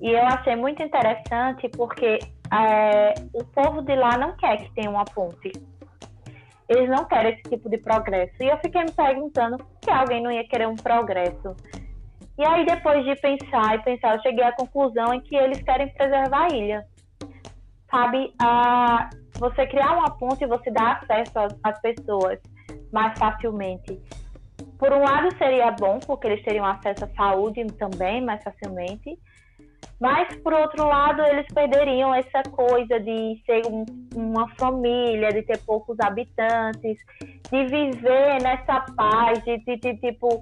E 0.00 0.10
eu 0.10 0.24
achei 0.26 0.56
muito 0.56 0.82
interessante 0.82 1.68
porque 1.70 2.18
é, 2.52 3.14
o 3.32 3.44
povo 3.44 3.82
de 3.82 3.96
lá 3.96 4.16
não 4.18 4.36
quer 4.36 4.58
que 4.58 4.74
tenha 4.74 4.90
uma 4.90 5.04
ponte. 5.04 5.52
Eles 6.70 6.88
não 6.88 7.04
querem 7.04 7.34
esse 7.34 7.42
tipo 7.50 7.68
de 7.68 7.76
progresso. 7.76 8.32
E 8.40 8.48
eu 8.48 8.56
fiquei 8.58 8.82
me 8.82 8.92
perguntando 8.92 9.56
se 9.84 9.90
alguém 9.90 10.22
não 10.22 10.30
ia 10.30 10.46
querer 10.48 10.68
um 10.68 10.76
progresso 10.76 11.54
e 12.40 12.44
aí, 12.46 12.64
depois 12.64 13.04
de 13.04 13.14
pensar 13.16 13.74
e 13.74 13.82
pensar, 13.82 14.14
eu 14.14 14.22
cheguei 14.22 14.42
à 14.42 14.52
conclusão 14.52 15.12
em 15.12 15.20
que 15.20 15.36
eles 15.36 15.60
querem 15.62 15.92
preservar 15.92 16.46
a 16.46 16.48
ilha. 16.48 16.86
Sabe, 17.90 18.32
a, 18.40 19.10
você 19.38 19.66
criar 19.66 19.98
uma 19.98 20.10
ponte 20.16 20.42
e 20.42 20.46
você 20.46 20.70
dar 20.70 21.02
acesso 21.02 21.54
às 21.62 21.78
pessoas 21.82 22.38
mais 22.90 23.18
facilmente. 23.18 24.00
Por 24.78 24.90
um 24.90 25.00
lado, 25.00 25.36
seria 25.36 25.70
bom, 25.72 25.98
porque 25.98 26.28
eles 26.28 26.42
teriam 26.42 26.64
acesso 26.64 27.04
à 27.04 27.08
saúde 27.08 27.62
também 27.78 28.24
mais 28.24 28.42
facilmente. 28.42 29.18
Mas, 30.00 30.34
por 30.36 30.54
outro 30.54 30.86
lado, 30.86 31.22
eles 31.26 31.46
perderiam 31.52 32.14
essa 32.14 32.42
coisa 32.50 32.98
de 32.98 33.38
ser 33.44 33.60
um, 33.66 33.84
uma 34.16 34.48
família, 34.56 35.28
de 35.30 35.42
ter 35.42 35.58
poucos 35.58 35.98
habitantes, 36.00 36.96
de 37.50 37.66
viver 37.66 38.42
nessa 38.42 38.80
paz, 38.96 39.44
de, 39.44 39.58
de, 39.58 39.76
de 39.76 39.96
tipo, 39.98 40.40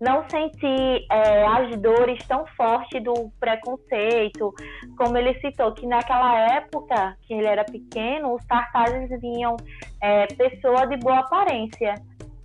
não 0.00 0.26
sentir 0.30 1.06
é, 1.10 1.46
as 1.46 1.76
dores 1.76 2.18
tão 2.26 2.46
fortes 2.56 3.02
do 3.02 3.30
preconceito, 3.38 4.54
como 4.96 5.18
ele 5.18 5.38
citou, 5.40 5.72
que 5.72 5.86
naquela 5.86 6.40
época 6.56 7.14
que 7.22 7.34
ele 7.34 7.46
era 7.46 7.64
pequeno, 7.64 8.34
os 8.34 8.44
cartazes 8.46 9.20
vinham 9.20 9.54
é, 10.00 10.26
pessoa 10.28 10.86
de 10.86 10.96
boa 10.96 11.18
aparência. 11.18 11.94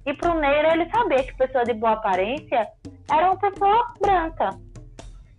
E 0.06 0.13
para 0.13 0.34
o 0.36 0.39
Neira 0.39 0.74
ele 0.74 0.89
sabia 0.89 1.24
que 1.24 1.36
pessoa 1.38 1.63
de 1.63 1.74
boa 1.74 1.93
aparência 1.93 2.67
era 3.10 3.28
uma 3.28 3.38
pessoa 3.38 3.93
branca, 4.00 4.50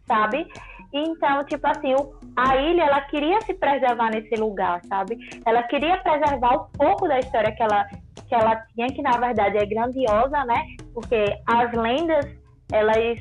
sabe? 0.06 0.46
Então, 0.92 1.44
tipo 1.44 1.66
assim, 1.66 1.94
a 2.36 2.56
ilha, 2.56 2.82
ela 2.82 3.00
queria 3.02 3.40
se 3.42 3.54
preservar 3.54 4.10
nesse 4.10 4.34
lugar, 4.34 4.80
sabe? 4.86 5.16
Ela 5.46 5.62
queria 5.64 5.96
preservar 5.98 6.54
um 6.54 6.66
pouco 6.76 7.06
da 7.06 7.18
história 7.18 7.52
que 7.52 7.62
ela, 7.62 7.86
que 8.28 8.34
ela 8.34 8.56
tinha, 8.74 8.88
que 8.88 9.02
na 9.02 9.16
verdade 9.16 9.58
é 9.58 9.66
grandiosa, 9.66 10.44
né? 10.44 10.64
Porque 10.92 11.24
as 11.46 11.72
lendas, 11.72 12.26
elas 12.72 13.20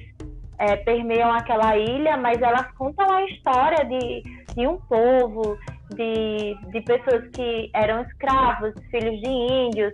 é, 0.57 0.77
permeiam 0.77 1.31
aquela 1.31 1.77
ilha, 1.77 2.17
mas 2.17 2.41
elas 2.41 2.69
contam 2.71 3.09
a 3.09 3.23
história 3.25 3.85
de, 3.85 4.23
de 4.55 4.67
um 4.67 4.77
povo, 4.77 5.57
de, 5.95 6.55
de 6.71 6.81
pessoas 6.81 7.27
que 7.29 7.69
eram 7.73 8.01
escravos, 8.01 8.73
filhos 8.89 9.21
de 9.21 9.29
índios, 9.29 9.93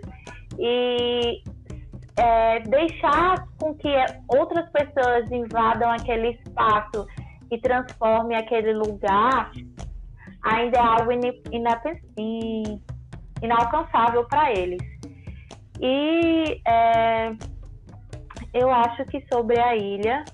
e 0.58 1.42
é, 2.18 2.60
deixar 2.60 3.46
com 3.60 3.74
que 3.74 3.94
outras 4.28 4.68
pessoas 4.70 5.30
invadam 5.30 5.90
aquele 5.90 6.30
espaço 6.30 7.06
e 7.50 7.58
transforme 7.58 8.34
aquele 8.34 8.72
lugar 8.72 9.52
ainda 10.42 10.78
é 10.78 10.82
algo 10.82 11.10
inalcançável 13.42 14.24
para 14.24 14.52
eles. 14.52 14.80
E 15.80 16.60
é, 16.66 17.32
eu 18.54 18.70
acho 18.70 19.04
que 19.06 19.24
sobre 19.32 19.58
a 19.58 19.76
ilha 19.76 20.24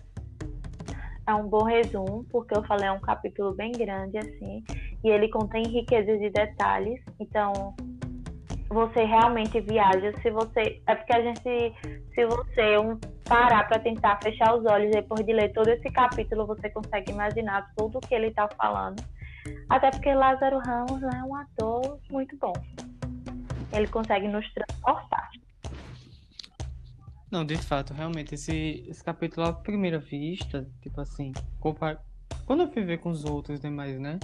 é 1.27 1.35
um 1.35 1.49
bom 1.49 1.65
resumo, 1.65 2.25
porque 2.31 2.57
eu 2.57 2.63
falei 2.65 2.89
é 2.89 2.93
um 2.93 3.01
capítulo 3.01 3.55
bem 3.55 3.73
grande 3.73 4.19
assim, 4.19 4.63
e 5.05 5.09
ele 5.09 5.29
contém 5.29 5.65
riquezas 5.65 6.19
de 6.21 6.31
detalhes. 6.31 7.01
Então, 7.19 7.75
você 8.69 9.05
realmente 9.05 9.61
viaja 9.61 10.13
se 10.21 10.31
você 10.31 10.81
é 10.87 10.95
porque 10.95 11.13
a 11.13 11.23
gente 11.23 11.75
se 12.15 12.27
você 12.27 12.79
um, 12.79 12.99
parar 13.25 13.67
para 13.69 13.79
tentar 13.79 14.19
fechar 14.23 14.55
os 14.55 14.65
olhos 14.67 14.91
depois 14.91 15.25
de 15.25 15.33
ler 15.33 15.53
todo 15.53 15.69
esse 15.69 15.91
capítulo, 15.91 16.47
você 16.47 16.69
consegue 16.71 17.13
imaginar 17.13 17.73
tudo 17.77 17.99
o 17.99 18.01
que 18.01 18.15
ele 18.15 18.29
está 18.29 18.49
falando. 18.49 19.03
Até 19.69 19.91
porque 19.91 20.15
Lázaro 20.15 20.59
Ramos 20.59 21.03
é 21.03 21.23
um 21.25 21.35
ator 21.35 21.99
muito 22.11 22.37
bom. 22.37 22.53
Ele 23.73 23.89
consegue 23.89 24.29
nos 24.29 24.47
transportar. 24.53 25.31
Não, 27.31 27.45
de 27.45 27.57
fato, 27.57 27.95
realmente, 27.95 28.35
esse, 28.35 28.85
esse 28.87 29.03
capítulo 29.03 29.47
à 29.47 29.53
primeira 29.55 29.99
vista, 29.99 30.69
tipo 30.83 31.01
assim, 31.01 31.33
quando 32.45 32.65
eu 32.65 32.71
fui 32.71 32.85
ver 32.85 32.99
com 32.99 33.09
os 33.09 33.25
outros 33.25 33.59
demais, 33.59 33.99
né? 33.99 34.21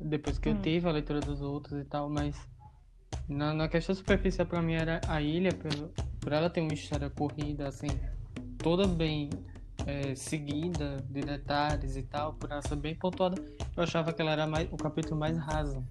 Depois 0.00 0.38
que 0.38 0.48
hum. 0.48 0.56
eu 0.56 0.60
tive 0.60 0.88
a 0.88 0.92
leitura 0.92 1.20
dos 1.20 1.40
outros 1.40 1.80
e 1.80 1.84
tal, 1.84 2.10
mas 2.10 2.36
na, 3.28 3.54
na 3.54 3.68
questão 3.68 3.94
superficial 3.94 4.46
pra 4.46 4.60
mim 4.60 4.74
era 4.74 5.00
a 5.06 5.22
ilha, 5.22 5.52
por, 5.52 5.70
por 6.20 6.32
ela 6.32 6.50
ter 6.50 6.60
uma 6.60 6.74
história 6.74 7.08
corrida, 7.08 7.68
assim, 7.68 7.86
toda 8.62 8.86
bem 8.86 9.28
é, 9.86 10.14
seguida 10.14 10.98
de 11.10 11.20
detalhes 11.20 11.96
e 11.96 12.02
tal, 12.02 12.34
por 12.34 12.48
ser 12.62 12.76
bem 12.76 12.94
pontuada, 12.94 13.42
eu 13.76 13.82
achava 13.82 14.12
que 14.12 14.22
ela 14.22 14.30
era 14.30 14.46
mais, 14.46 14.68
o 14.72 14.76
capítulo 14.76 15.18
mais 15.18 15.36
raso. 15.36 15.84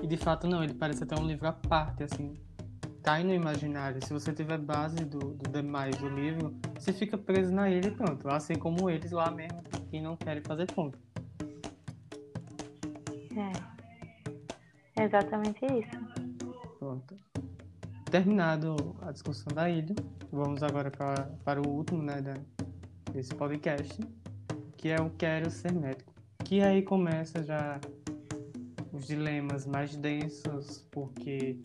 E 0.00 0.06
de 0.06 0.16
fato 0.16 0.46
não, 0.46 0.62
ele 0.62 0.74
parece 0.74 1.02
até 1.02 1.18
um 1.18 1.26
livro 1.26 1.46
à 1.46 1.52
parte, 1.52 2.02
assim, 2.04 2.34
cai 3.02 3.24
no 3.24 3.34
imaginário. 3.34 4.04
Se 4.04 4.12
você 4.12 4.32
tiver 4.32 4.58
base 4.58 5.04
do, 5.04 5.18
do 5.18 5.50
demais 5.50 5.96
do 5.96 6.08
livro, 6.08 6.54
você 6.78 6.92
fica 6.92 7.18
preso 7.18 7.52
na 7.52 7.68
ilha 7.68 7.88
e 7.88 7.90
pronto. 7.90 8.28
Assim 8.28 8.54
como 8.54 8.88
eles 8.88 9.10
lá 9.12 9.30
mesmo, 9.30 9.62
que 9.90 10.00
não 10.00 10.16
querem 10.16 10.42
fazer 10.42 10.66
ponto. 10.72 10.98
É. 13.36 15.02
Exatamente 15.02 15.64
isso. 15.66 16.78
Pronto. 16.78 17.31
Terminado 18.12 18.94
a 19.00 19.10
discussão 19.10 19.54
da 19.54 19.70
ilha, 19.70 19.94
vamos 20.30 20.62
agora 20.62 20.90
pra, 20.90 21.30
para 21.42 21.62
o 21.62 21.66
último 21.66 22.02
né, 22.02 22.22
desse 23.10 23.34
podcast, 23.34 23.98
que 24.76 24.90
é 24.90 25.00
o 25.00 25.08
Quero 25.08 25.50
Ser 25.50 25.72
Médico. 25.72 26.12
Que 26.44 26.60
aí 26.60 26.82
começa 26.82 27.42
já 27.42 27.80
os 28.92 29.06
dilemas 29.06 29.64
mais 29.64 29.96
densos, 29.96 30.86
porque 30.90 31.58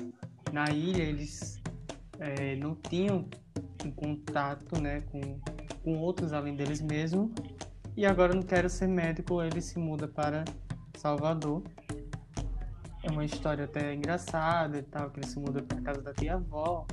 na 0.54 0.70
ilha 0.70 1.04
eles 1.04 1.62
é, 2.18 2.56
não 2.56 2.76
tinham 2.76 3.28
um 3.84 3.92
contato 3.92 4.82
né, 4.82 5.02
com, 5.02 5.20
com 5.84 5.98
outros 5.98 6.32
além 6.32 6.56
deles 6.56 6.80
mesmos. 6.80 7.30
E 7.94 8.06
agora 8.06 8.34
não 8.34 8.42
quero 8.42 8.70
ser 8.70 8.88
médico, 8.88 9.42
ele 9.42 9.60
se 9.60 9.78
muda 9.78 10.08
para 10.08 10.46
Salvador. 10.96 11.62
É 13.08 13.12
uma 13.12 13.24
história 13.24 13.64
até 13.64 13.94
engraçada 13.94 14.80
e 14.80 14.84
tal, 14.84 15.10
que 15.10 15.22
ele 15.22 15.28
se 15.28 15.40
muda 15.40 15.62
para 15.62 15.80
casa 15.82 16.02
da 16.02 16.14
tia-avó. 16.14 16.86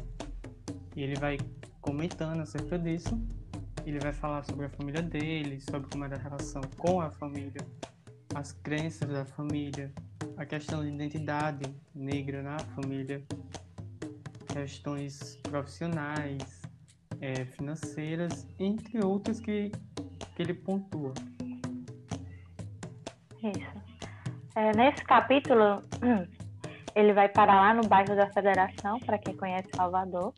E 0.94 1.02
ele 1.02 1.16
vai 1.16 1.36
comentando 1.80 2.40
acerca 2.40 2.78
disso. 2.78 3.20
Ele 3.84 3.98
vai 3.98 4.12
falar 4.12 4.44
sobre 4.44 4.66
a 4.66 4.68
família 4.68 5.02
dele, 5.02 5.60
sobre 5.60 5.90
como 5.90 6.04
era 6.04 6.14
a 6.14 6.18
relação 6.20 6.62
com 6.78 7.00
a 7.00 7.10
família, 7.10 7.60
as 8.32 8.52
crenças 8.52 9.08
da 9.08 9.24
família, 9.24 9.92
a 10.36 10.46
questão 10.46 10.82
de 10.84 10.88
identidade 10.88 11.74
negra 11.92 12.44
na 12.44 12.60
família, 12.60 13.24
questões 14.52 15.36
profissionais, 15.42 16.62
é, 17.20 17.44
financeiras, 17.44 18.46
entre 18.60 19.04
outras 19.04 19.40
que, 19.40 19.72
que 20.36 20.42
ele 20.42 20.54
pontua. 20.54 21.12
Isso. 23.42 23.93
É, 24.56 24.70
nesse 24.76 25.04
capítulo, 25.04 25.82
ele 26.94 27.12
vai 27.12 27.28
parar 27.28 27.56
lá 27.56 27.74
no 27.74 27.86
bairro 27.88 28.14
da 28.14 28.30
Federação, 28.30 29.00
para 29.00 29.18
quem 29.18 29.36
conhece 29.36 29.68
Salvador. 29.74 30.32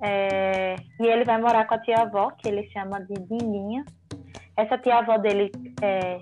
É, 0.00 0.76
e 1.00 1.06
ele 1.06 1.24
vai 1.24 1.40
morar 1.40 1.66
com 1.66 1.74
a 1.74 1.78
tia-avó, 1.78 2.30
que 2.30 2.48
ele 2.48 2.68
chama 2.70 3.00
de 3.00 3.14
Dininha. 3.14 3.84
Essa 4.56 4.78
tia-avó 4.78 5.18
dele 5.18 5.50
é, 5.82 6.20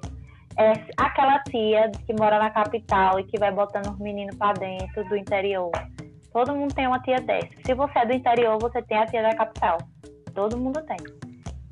é 0.59 0.73
aquela 0.97 1.39
tia 1.45 1.91
que 2.07 2.13
mora 2.13 2.39
na 2.39 2.51
capital 2.51 3.21
e 3.21 3.25
que 3.25 3.39
vai 3.39 3.53
botando 3.53 3.87
os 3.87 3.99
meninos 3.99 4.37
para 4.37 4.55
dentro 4.55 5.09
do 5.09 5.17
interior. 5.17 5.71
Todo 6.33 6.55
mundo 6.55 6.75
tem 6.75 6.87
uma 6.87 7.01
tia 7.01 7.21
dessa. 7.21 7.49
Se 7.65 7.75
você 7.75 7.99
é 7.99 8.07
do 8.07 8.15
interior, 8.15 8.59
você 8.61 8.83
tem 8.83 8.99
a 8.99 9.07
tia 9.07 9.23
da 9.23 9.35
capital. 9.35 9.79
Todo 10.35 10.57
mundo 10.57 10.83
tem. 10.83 10.97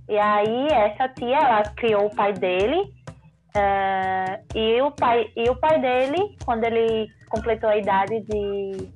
E 0.08 0.18
aí, 0.18 0.66
essa 0.68 1.08
tia, 1.08 1.36
ela 1.36 1.62
criou 1.76 2.06
o 2.06 2.14
pai 2.14 2.32
dele. 2.32 2.92
Uh, 3.56 4.56
e, 4.56 4.80
o 4.80 4.90
pai, 4.92 5.30
e 5.36 5.50
o 5.50 5.56
pai 5.56 5.80
dele, 5.80 6.36
quando 6.44 6.64
ele 6.64 7.08
completou 7.28 7.68
a 7.68 7.76
idade 7.76 8.20
de, 8.20 8.88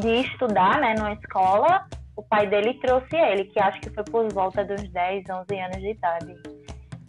de 0.00 0.08
estudar 0.22 0.80
né, 0.80 0.94
numa 0.98 1.12
escola, 1.12 1.86
o 2.16 2.22
pai 2.22 2.46
dele 2.46 2.74
trouxe 2.80 3.16
ele, 3.16 3.44
que 3.44 3.60
acho 3.60 3.80
que 3.80 3.90
foi 3.90 4.04
por 4.04 4.32
volta 4.32 4.64
dos 4.64 4.82
10, 4.90 5.24
11 5.30 5.60
anos 5.60 5.76
de 5.78 5.90
idade. 5.90 6.36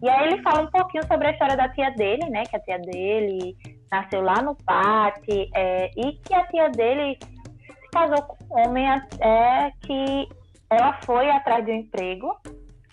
E 0.02 0.10
aí 0.10 0.28
ele 0.28 0.42
fala 0.42 0.62
um 0.62 0.72
pouquinho 0.72 1.06
sobre 1.06 1.28
a 1.28 1.32
história 1.32 1.56
da 1.56 1.70
tia 1.70 1.92
dele, 1.92 2.28
né? 2.30 2.44
Que 2.44 2.56
a 2.56 2.60
tia 2.60 2.80
dele 2.80 3.56
nasceu 3.92 4.22
lá 4.22 4.42
no 4.42 4.56
Pate, 4.56 5.50
é, 5.56 5.92
e 5.96 6.14
que 6.14 6.34
a 6.34 6.48
tia 6.48 6.70
dele 6.70 7.20
se 7.22 7.90
casou 7.92 8.24
com 8.24 8.56
um 8.56 8.68
homem 8.68 8.88
é, 8.88 9.72
que 9.82 10.28
ela 10.70 10.98
foi 11.04 11.30
atrás 11.30 11.64
de 11.66 11.72
um 11.72 11.76
emprego. 11.76 12.36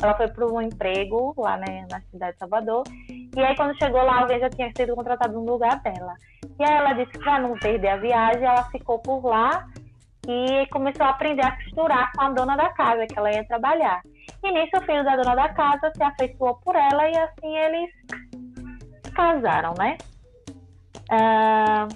Ela 0.00 0.14
foi 0.16 0.28
para 0.28 0.46
um 0.46 0.60
emprego 0.62 1.34
lá 1.36 1.56
né, 1.56 1.86
na 1.90 2.00
cidade 2.02 2.32
de 2.32 2.38
Salvador. 2.38 2.84
E 3.08 3.40
aí, 3.40 3.56
quando 3.56 3.76
chegou 3.78 4.02
lá, 4.02 4.20
alguém 4.20 4.38
já 4.38 4.48
tinha 4.48 4.70
sido 4.76 4.94
contratado 4.94 5.34
no 5.34 5.44
lugar 5.44 5.80
dela. 5.80 6.14
E 6.58 6.64
aí, 6.64 6.76
ela 6.76 6.92
disse 6.92 7.12
que 7.12 7.18
para 7.18 7.40
não 7.40 7.54
perder 7.54 7.88
a 7.88 7.96
viagem, 7.96 8.44
ela 8.44 8.64
ficou 8.70 9.00
por 9.00 9.24
lá 9.24 9.66
e 10.26 10.66
começou 10.66 11.04
a 11.04 11.10
aprender 11.10 11.44
a 11.44 11.56
costurar 11.56 12.12
com 12.12 12.22
a 12.22 12.30
dona 12.30 12.56
da 12.56 12.68
casa, 12.70 13.06
que 13.06 13.18
ela 13.18 13.32
ia 13.32 13.44
trabalhar. 13.44 14.02
E 14.44 14.52
nisso, 14.52 14.76
o 14.76 14.82
filho 14.82 15.02
da 15.02 15.16
dona 15.16 15.34
da 15.34 15.48
casa 15.48 15.90
se 15.96 16.02
afeiçoou 16.02 16.54
por 16.56 16.76
ela 16.76 17.08
e 17.08 17.16
assim 17.16 17.56
eles 17.56 17.90
casaram, 19.14 19.74
né? 19.76 19.96
Uh, 21.10 21.88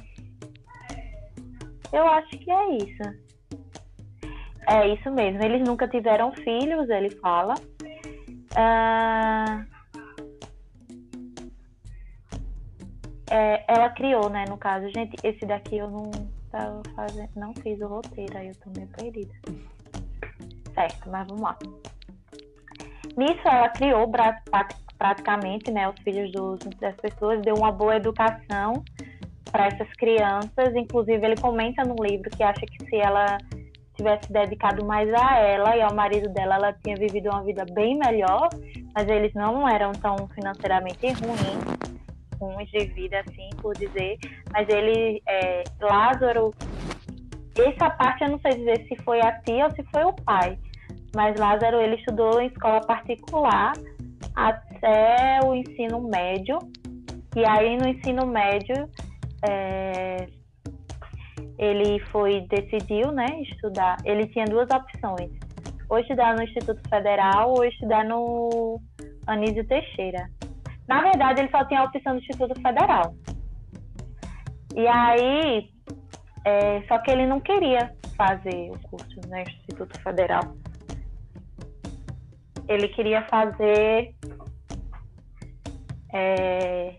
eu 1.93 2.07
acho 2.09 2.31
que 2.31 2.51
é 2.51 2.77
isso. 2.79 3.23
É 4.67 4.88
isso 4.88 5.11
mesmo. 5.11 5.43
Eles 5.43 5.61
nunca 5.67 5.87
tiveram 5.87 6.33
filhos, 6.33 6.88
ele 6.88 7.11
fala. 7.11 7.55
Uh, 8.53 9.65
é, 13.31 13.65
ela 13.67 13.88
criou, 13.91 14.29
né? 14.29 14.45
No 14.49 14.59
caso, 14.59 14.88
gente, 14.91 15.17
esse 15.23 15.47
daqui 15.47 15.79
eu 15.79 15.91
não 15.91 16.11
tava 16.51 16.83
fazendo, 16.95 17.31
não 17.35 17.55
fiz 17.55 17.81
o 17.81 17.87
roteiro, 17.87 18.37
aí 18.37 18.49
eu 18.49 18.55
tô 18.57 18.71
meio 18.77 18.88
perdida. 18.88 19.33
Certo, 20.75 21.11
mas 21.11 21.27
vamos 21.27 21.43
lá. 21.43 21.59
Nisso 23.17 23.41
ela 23.45 23.69
criou 23.71 24.11
praticamente, 24.99 25.71
né, 25.71 25.88
os 25.88 25.99
filhos 26.03 26.31
dos, 26.33 26.59
das 26.79 26.95
pessoas, 26.97 27.43
deu 27.43 27.55
uma 27.55 27.73
boa 27.73 27.97
educação 27.97 28.85
para 29.51 29.67
essas 29.67 29.91
crianças. 29.95 30.75
Inclusive, 30.75 31.25
ele 31.25 31.37
comenta 31.37 31.83
no 31.85 31.95
livro 32.03 32.31
que 32.31 32.43
acha 32.43 32.65
que 32.67 32.85
se 32.85 32.97
ela 32.97 33.38
tivesse 33.94 34.33
dedicado 34.33 34.85
mais 34.85 35.09
a 35.12 35.38
ela 35.38 35.76
e 35.76 35.83
ao 35.83 35.94
marido 35.94 36.28
dela, 36.31 36.57
ela 36.57 36.72
tinha 36.72 36.96
vivido 36.96 37.28
uma 37.31 37.42
vida 37.42 37.64
bem 37.72 37.98
melhor, 37.98 38.48
mas 38.94 39.09
eles 39.09 39.33
não 39.35 39.68
eram 39.68 39.92
tão 39.92 40.16
financeiramente 40.28 41.07
ruins, 41.12 41.98
ruins 42.40 42.70
de 42.70 42.85
vida, 42.87 43.20
assim, 43.20 43.50
por 43.61 43.74
dizer. 43.74 44.18
Mas 44.52 44.68
ele, 44.68 45.22
é, 45.28 45.64
Lázaro, 45.81 46.55
essa 47.59 47.90
parte 47.90 48.24
eu 48.24 48.31
não 48.31 48.40
sei 48.40 48.52
dizer 48.52 48.87
se 48.88 48.96
foi 49.05 49.20
a 49.20 49.33
tia 49.42 49.66
ou 49.66 49.70
se 49.72 49.83
foi 49.85 50.05
o 50.05 50.12
pai, 50.12 50.59
mas 51.14 51.38
Lázaro 51.38 51.81
ele 51.81 51.96
estudou 51.96 52.40
em 52.40 52.46
escola 52.46 52.81
particular 52.81 53.72
até 54.35 55.40
o 55.44 55.55
ensino 55.55 56.00
médio. 56.00 56.59
E 57.37 57.44
aí 57.46 57.76
no 57.76 57.88
ensino 57.88 58.26
médio 58.26 58.88
é, 59.48 60.26
ele 61.59 62.01
foi 62.11 62.43
decidiu, 62.49 63.12
né, 63.12 63.27
estudar. 63.43 63.97
Ele 64.05 64.27
tinha 64.29 64.45
duas 64.45 64.69
opções: 64.71 65.31
ou 65.88 65.99
estudar 65.99 66.35
no 66.37 66.43
Instituto 66.43 66.81
Federal 66.88 67.51
ou 67.51 67.65
estudar 67.65 68.05
no 68.05 68.81
Anísio 69.27 69.67
Teixeira. 69.67 70.29
Na 70.88 71.03
verdade, 71.03 71.41
ele 71.41 71.51
só 71.51 71.65
tinha 71.67 71.81
a 71.81 71.85
opção 71.85 72.15
do 72.15 72.21
Instituto 72.21 72.61
Federal. 72.61 73.15
E 74.75 74.87
aí, 74.87 75.71
é, 76.45 76.83
só 76.88 76.99
que 76.99 77.11
ele 77.11 77.27
não 77.27 77.41
queria 77.41 77.93
fazer 78.17 78.71
o 78.71 78.79
curso 78.88 79.21
no 79.29 79.37
Instituto 79.38 80.01
Federal. 80.01 80.57
Ele 82.69 82.88
queria 82.88 83.23
fazer 83.29 84.15
é, 86.12 86.95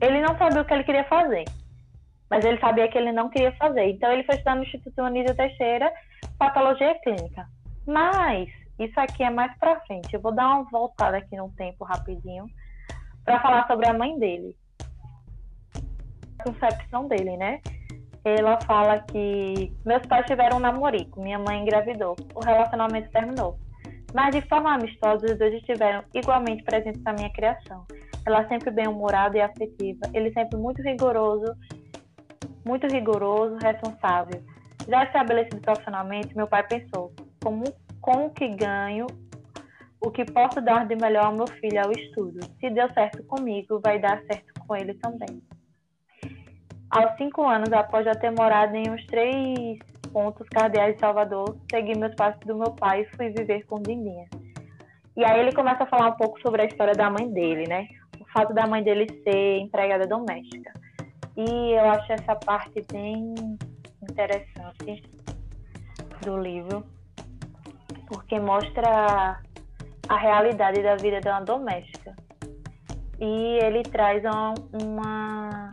ele 0.00 0.20
não 0.20 0.36
sabia 0.36 0.60
o 0.60 0.64
que 0.64 0.74
ele 0.74 0.84
queria 0.84 1.04
fazer. 1.04 1.44
Mas 2.32 2.46
ele 2.46 2.58
sabia 2.60 2.88
que 2.88 2.96
ele 2.96 3.12
não 3.12 3.28
queria 3.28 3.52
fazer. 3.56 3.90
Então 3.90 4.10
ele 4.10 4.24
foi 4.24 4.36
estudar 4.36 4.56
no 4.56 4.62
Instituto 4.62 5.02
Anísio 5.02 5.36
Teixeira, 5.36 5.92
patologia 6.38 6.98
clínica. 7.00 7.46
Mas 7.86 8.48
isso 8.78 8.98
aqui 8.98 9.22
é 9.22 9.28
mais 9.28 9.54
para 9.58 9.78
frente. 9.80 10.14
Eu 10.14 10.20
vou 10.22 10.34
dar 10.34 10.48
uma 10.48 10.64
voltada 10.70 11.18
aqui 11.18 11.36
no 11.36 11.50
tempo 11.50 11.84
rapidinho 11.84 12.46
para 13.22 13.38
falar 13.40 13.66
sobre 13.66 13.86
a 13.86 13.92
mãe 13.92 14.18
dele. 14.18 14.56
A 16.38 16.44
concepção 16.44 17.06
dele, 17.06 17.36
né? 17.36 17.60
Ela 18.24 18.58
fala 18.62 19.00
que 19.00 19.70
meus 19.84 20.06
pais 20.06 20.24
tiveram 20.24 20.56
um 20.56 20.60
namorico, 20.60 21.20
minha 21.20 21.38
mãe 21.38 21.60
engravidou, 21.60 22.16
o 22.34 22.40
relacionamento 22.40 23.10
terminou. 23.10 23.58
Mas 24.14 24.34
de 24.34 24.40
forma 24.48 24.72
amistosa, 24.72 25.26
os 25.26 25.38
dois 25.38 25.52
estiveram 25.52 26.02
igualmente 26.14 26.62
presentes 26.62 27.02
na 27.02 27.12
minha 27.12 27.30
criação. 27.30 27.84
Ela 28.24 28.48
sempre 28.48 28.70
bem-humorada 28.70 29.36
e 29.36 29.42
afetiva, 29.42 30.00
ele 30.14 30.32
sempre 30.32 30.58
muito 30.58 30.80
rigoroso, 30.80 31.54
muito 32.64 32.86
rigoroso, 32.86 33.56
responsável. 33.62 34.42
Já 34.88 35.04
estabelecido 35.04 35.60
profissionalmente, 35.60 36.36
meu 36.36 36.46
pai 36.46 36.66
pensou: 36.66 37.12
como, 37.42 37.64
com 38.00 38.26
o 38.26 38.30
que 38.30 38.48
ganho, 38.48 39.06
o 40.00 40.10
que 40.10 40.24
posso 40.24 40.60
dar 40.60 40.86
de 40.86 40.96
melhor 40.96 41.26
ao 41.26 41.34
meu 41.34 41.46
filho 41.46 41.80
ao 41.80 41.92
estudo. 41.92 42.40
Se 42.58 42.70
deu 42.70 42.92
certo 42.92 43.22
comigo, 43.24 43.80
vai 43.80 44.00
dar 44.00 44.20
certo 44.24 44.52
com 44.66 44.76
ele 44.76 44.94
também. 44.94 45.40
Aos 46.90 47.16
cinco 47.16 47.42
anos, 47.48 47.72
após 47.72 48.04
já 48.04 48.12
ter 48.12 48.30
morado 48.30 48.76
em 48.76 48.90
uns 48.90 49.04
três 49.06 49.78
pontos 50.12 50.46
cardeais 50.50 50.94
de 50.94 51.00
Salvador, 51.00 51.56
segui 51.70 51.96
meus 51.96 52.14
passos 52.14 52.40
do 52.46 52.54
meu 52.54 52.72
pai 52.72 53.02
e 53.02 53.16
fui 53.16 53.30
viver 53.30 53.64
com 53.64 53.80
Dindinha. 53.80 54.26
E 55.16 55.24
aí 55.24 55.40
ele 55.40 55.52
começa 55.52 55.84
a 55.84 55.86
falar 55.86 56.08
um 56.08 56.16
pouco 56.16 56.40
sobre 56.40 56.62
a 56.62 56.66
história 56.66 56.94
da 56.94 57.08
mãe 57.08 57.30
dele, 57.32 57.66
né? 57.68 57.86
O 58.20 58.24
fato 58.32 58.52
da 58.52 58.66
mãe 58.66 58.82
dele 58.82 59.06
ser 59.22 59.58
empregada 59.58 60.06
doméstica. 60.06 60.72
E 61.36 61.72
eu 61.72 61.90
acho 61.90 62.12
essa 62.12 62.36
parte 62.36 62.84
bem 62.92 63.34
interessante 64.02 65.02
do 66.22 66.38
livro, 66.38 66.84
porque 68.06 68.38
mostra 68.38 69.40
a 70.08 70.16
realidade 70.16 70.82
da 70.82 70.96
vida 70.96 71.20
de 71.20 71.28
uma 71.28 71.40
doméstica. 71.40 72.14
E 73.18 73.58
ele 73.62 73.82
traz 73.82 74.22
uma 74.82 75.72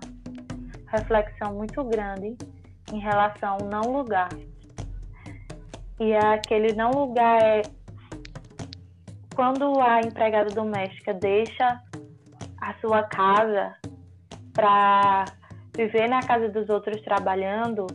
reflexão 0.88 1.54
muito 1.56 1.84
grande 1.84 2.38
em 2.94 3.00
relação 3.00 3.58
ao 3.60 3.68
não 3.68 3.92
lugar. 3.92 4.30
E 6.00 6.16
aquele 6.16 6.74
não 6.74 6.92
lugar 6.92 7.42
é 7.42 7.62
quando 9.36 9.80
a 9.80 10.00
empregada 10.02 10.50
doméstica 10.50 11.14
deixa 11.14 11.82
a 12.62 12.74
sua 12.76 13.04
casa 13.04 13.76
para 14.54 15.26
viver 15.80 16.10
na 16.10 16.20
casa 16.20 16.50
dos 16.50 16.68
outros 16.68 17.02
trabalhando, 17.04 17.88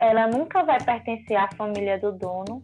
ela 0.00 0.26
nunca 0.26 0.64
vai 0.64 0.82
pertencer 0.82 1.36
à 1.36 1.48
família 1.54 1.98
do 1.98 2.12
dono 2.12 2.62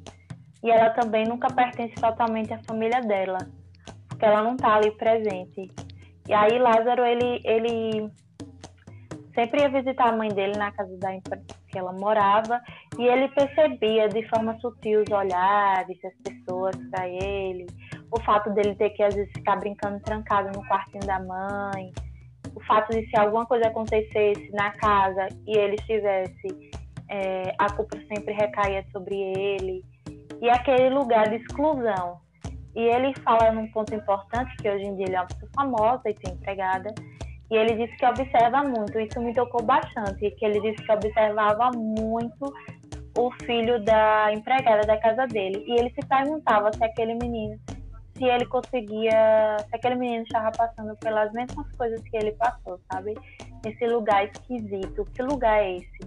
e 0.64 0.70
ela 0.70 0.90
também 0.90 1.26
nunca 1.26 1.48
pertence 1.48 1.94
totalmente 1.96 2.54
à 2.54 2.60
família 2.66 3.02
dela, 3.02 3.36
porque 4.08 4.24
ela 4.24 4.42
não 4.42 4.54
está 4.54 4.76
ali 4.76 4.90
presente. 4.92 5.70
E 6.26 6.32
aí 6.32 6.58
Lázaro 6.58 7.04
ele 7.04 7.42
ele 7.44 8.10
sempre 9.34 9.60
ia 9.60 9.68
visitar 9.68 10.08
a 10.08 10.16
mãe 10.16 10.28
dele 10.28 10.56
na 10.56 10.72
casa 10.72 10.96
da 10.96 11.10
que 11.68 11.78
ela 11.78 11.92
morava 11.92 12.62
e 12.98 13.02
ele 13.02 13.28
percebia 13.28 14.08
de 14.08 14.26
forma 14.28 14.58
sutil 14.60 15.02
os 15.02 15.10
olhares 15.10 15.98
das 16.02 16.14
pessoas 16.24 16.76
para 16.90 17.06
ele, 17.08 17.66
o 18.10 18.18
fato 18.22 18.48
dele 18.54 18.74
ter 18.74 18.90
que 18.90 19.02
às 19.02 19.14
vezes 19.14 19.30
ficar 19.36 19.56
brincando 19.56 20.00
trancado 20.00 20.48
no 20.56 20.66
quartinho 20.66 21.06
da 21.06 21.18
mãe, 21.18 21.92
o 22.54 22.60
fato 22.64 22.92
de 22.92 23.06
se 23.08 23.18
alguma 23.18 23.46
coisa 23.46 23.68
acontecesse 23.68 24.50
na 24.52 24.70
casa 24.72 25.28
e 25.46 25.56
ele 25.56 25.76
estivesse, 25.76 26.70
é, 27.08 27.54
a 27.58 27.72
culpa 27.72 27.98
sempre 28.12 28.34
recaía 28.34 28.84
sobre 28.92 29.14
ele 29.14 29.84
e 30.40 30.48
aquele 30.50 30.90
lugar 30.90 31.28
de 31.28 31.36
exclusão. 31.36 32.20
E 32.74 32.80
ele 32.80 33.14
fala 33.20 33.52
num 33.52 33.70
ponto 33.70 33.94
importante 33.94 34.56
que 34.56 34.68
hoje 34.68 34.84
em 34.84 34.96
dia 34.96 35.06
ele 35.06 35.16
é 35.16 35.20
uma 35.20 35.26
pessoa 35.26 35.50
famosa 35.54 36.02
e 36.08 36.14
tem 36.14 36.32
empregada 36.32 36.94
e 37.52 37.54
ele 37.54 37.74
disse 37.74 37.94
que 37.98 38.06
observa 38.06 38.62
muito, 38.62 38.98
isso 38.98 39.20
me 39.20 39.34
tocou 39.34 39.62
bastante, 39.62 40.30
que 40.30 40.44
ele 40.44 40.58
disse 40.62 40.82
que 40.86 40.90
observava 40.90 41.70
muito 41.76 42.50
o 43.18 43.30
filho 43.44 43.84
da 43.84 44.32
empregada 44.32 44.86
da 44.86 44.98
casa 44.98 45.26
dele. 45.26 45.62
E 45.66 45.78
ele 45.78 45.90
se 45.90 46.00
perguntava 46.08 46.72
se 46.72 46.82
aquele 46.82 47.12
menino, 47.14 47.60
se 48.14 48.24
ele 48.24 48.46
conseguia, 48.46 49.56
se 49.68 49.76
aquele 49.76 49.94
menino 49.94 50.22
estava 50.22 50.50
passando 50.52 50.96
pelas 50.96 51.32
mesmas 51.32 51.70
coisas 51.76 52.00
que 52.02 52.16
ele 52.16 52.32
passou, 52.32 52.80
sabe? 52.90 53.14
Esse 53.66 53.86
lugar 53.86 54.24
esquisito. 54.24 55.04
Que 55.14 55.22
lugar 55.22 55.62
é 55.62 55.76
esse? 55.76 55.98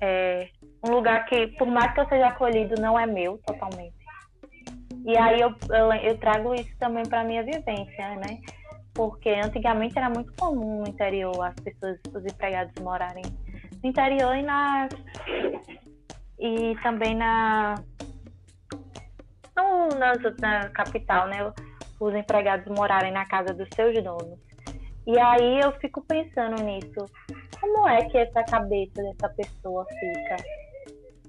É 0.00 0.48
um 0.86 0.92
lugar 0.94 1.24
que, 1.26 1.46
por 1.58 1.68
mais 1.68 1.92
que 1.94 2.00
eu 2.00 2.08
seja 2.08 2.26
acolhido, 2.28 2.80
não 2.80 2.98
é 2.98 3.06
meu 3.06 3.38
totalmente. 3.46 3.94
E 5.04 5.16
aí 5.16 5.40
eu, 5.40 5.54
eu, 5.70 5.92
eu 5.92 6.18
trago 6.18 6.54
isso 6.54 6.76
também 6.78 7.04
para 7.04 7.24
minha 7.24 7.42
vivência, 7.42 8.16
né? 8.16 8.40
porque 8.94 9.30
antigamente 9.30 9.96
era 9.96 10.10
muito 10.10 10.32
comum 10.34 10.82
no 10.82 10.88
interior 10.88 11.34
as 11.42 11.54
pessoas, 11.54 11.98
os 12.14 12.24
empregados 12.24 12.72
morarem 12.82 13.24
no 13.82 13.88
interior 13.88 14.36
e 14.36 14.42
nas 14.42 14.90
e 16.38 16.76
também 16.82 17.14
na 17.14 17.76
não 19.56 19.88
nas, 19.88 20.18
na 20.38 20.68
capital, 20.70 21.28
né? 21.28 21.52
Os 22.00 22.14
empregados 22.14 22.66
morarem 22.76 23.12
na 23.12 23.26
casa 23.26 23.54
dos 23.54 23.68
seus 23.74 23.94
donos. 24.02 24.38
E 25.06 25.18
aí 25.18 25.60
eu 25.60 25.72
fico 25.72 26.02
pensando 26.02 26.62
nisso. 26.62 27.06
Como 27.60 27.88
é 27.88 28.04
que 28.08 28.18
essa 28.18 28.42
cabeça 28.44 29.02
dessa 29.02 29.28
pessoa 29.34 29.86
fica? 29.86 30.36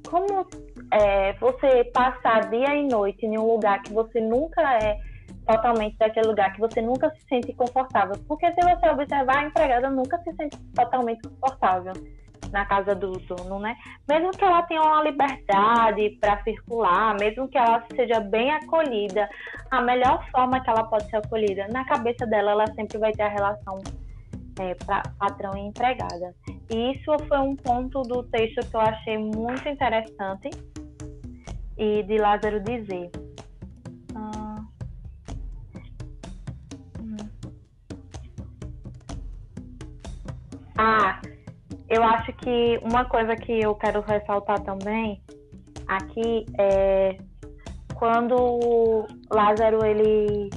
Como 0.10 0.48
é, 0.92 1.34
você 1.34 1.84
passar 1.86 2.50
dia 2.50 2.76
e 2.76 2.88
noite 2.88 3.26
em 3.26 3.38
um 3.38 3.46
lugar 3.46 3.82
que 3.82 3.94
você 3.94 4.20
nunca 4.20 4.62
é 4.78 4.98
totalmente 5.46 5.98
daquele 5.98 6.28
lugar 6.28 6.54
que 6.54 6.60
você 6.60 6.82
nunca 6.82 7.10
se 7.12 7.22
sente 7.28 7.54
confortável. 7.54 8.16
Porque 8.28 8.48
se 8.48 8.62
você 8.62 8.90
observar, 8.90 9.38
a 9.38 9.48
empregada 9.48 9.90
nunca 9.90 10.18
se 10.20 10.34
sente 10.36 10.58
totalmente 10.76 11.28
confortável 11.28 11.94
na 12.54 12.66
casa 12.66 12.94
do 12.94 13.12
dono, 13.14 13.60
né? 13.60 13.76
Mesmo 14.08 14.32
que 14.32 14.46
ela 14.46 14.62
tenha 14.64 14.82
uma 14.82 15.04
liberdade 15.04 16.12
para 16.22 16.42
circular, 16.44 17.16
mesmo 17.20 17.50
que 17.50 17.58
ela 17.58 17.84
seja 17.96 18.20
bem 18.20 18.52
acolhida, 18.52 19.28
a 19.72 19.82
melhor 19.82 20.24
forma 20.32 20.62
que 20.62 20.70
ela 20.70 20.84
pode 20.84 21.10
ser 21.10 21.18
acolhida, 21.18 21.68
na 21.70 21.84
cabeça 21.86 22.26
dela, 22.28 22.52
ela 22.52 22.68
sempre 22.76 23.00
vai 23.00 23.12
ter 23.12 23.24
a 23.24 23.30
relação 23.30 23.82
é, 24.60 24.76
pra, 24.76 25.02
patrão 25.18 25.58
e 25.58 25.62
empregada. 25.62 26.36
E 26.70 26.92
isso 26.92 27.12
foi 27.28 27.40
um 27.40 27.56
ponto 27.56 28.04
do 28.04 28.22
texto 28.24 28.70
que 28.70 28.76
eu 28.76 28.82
achei 28.82 29.18
muito 29.18 29.68
interessante 29.68 30.52
e 31.76 32.04
de 32.04 32.18
Lázaro 32.20 32.60
dizer 32.62 33.10
Ah, 40.76 41.22
eu 41.94 42.04
acho 42.04 42.34
que 42.34 42.80
uma 42.82 43.06
coisa 43.06 43.36
que 43.36 43.62
eu 43.62 43.76
quero 43.76 44.02
ressaltar 44.02 44.60
também 44.62 45.22
aqui 45.88 46.46
é 46.58 47.18
quando 47.94 49.06
Lázaro 49.32 49.86
ele 49.86 50.50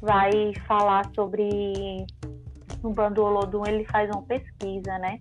vai 0.00 0.54
falar 0.68 1.04
sobre 1.14 2.06
no 2.82 2.90
bando 2.90 3.24
Olodum 3.24 3.66
ele 3.66 3.84
faz 3.86 4.08
uma 4.10 4.22
pesquisa, 4.22 4.98
né, 4.98 5.20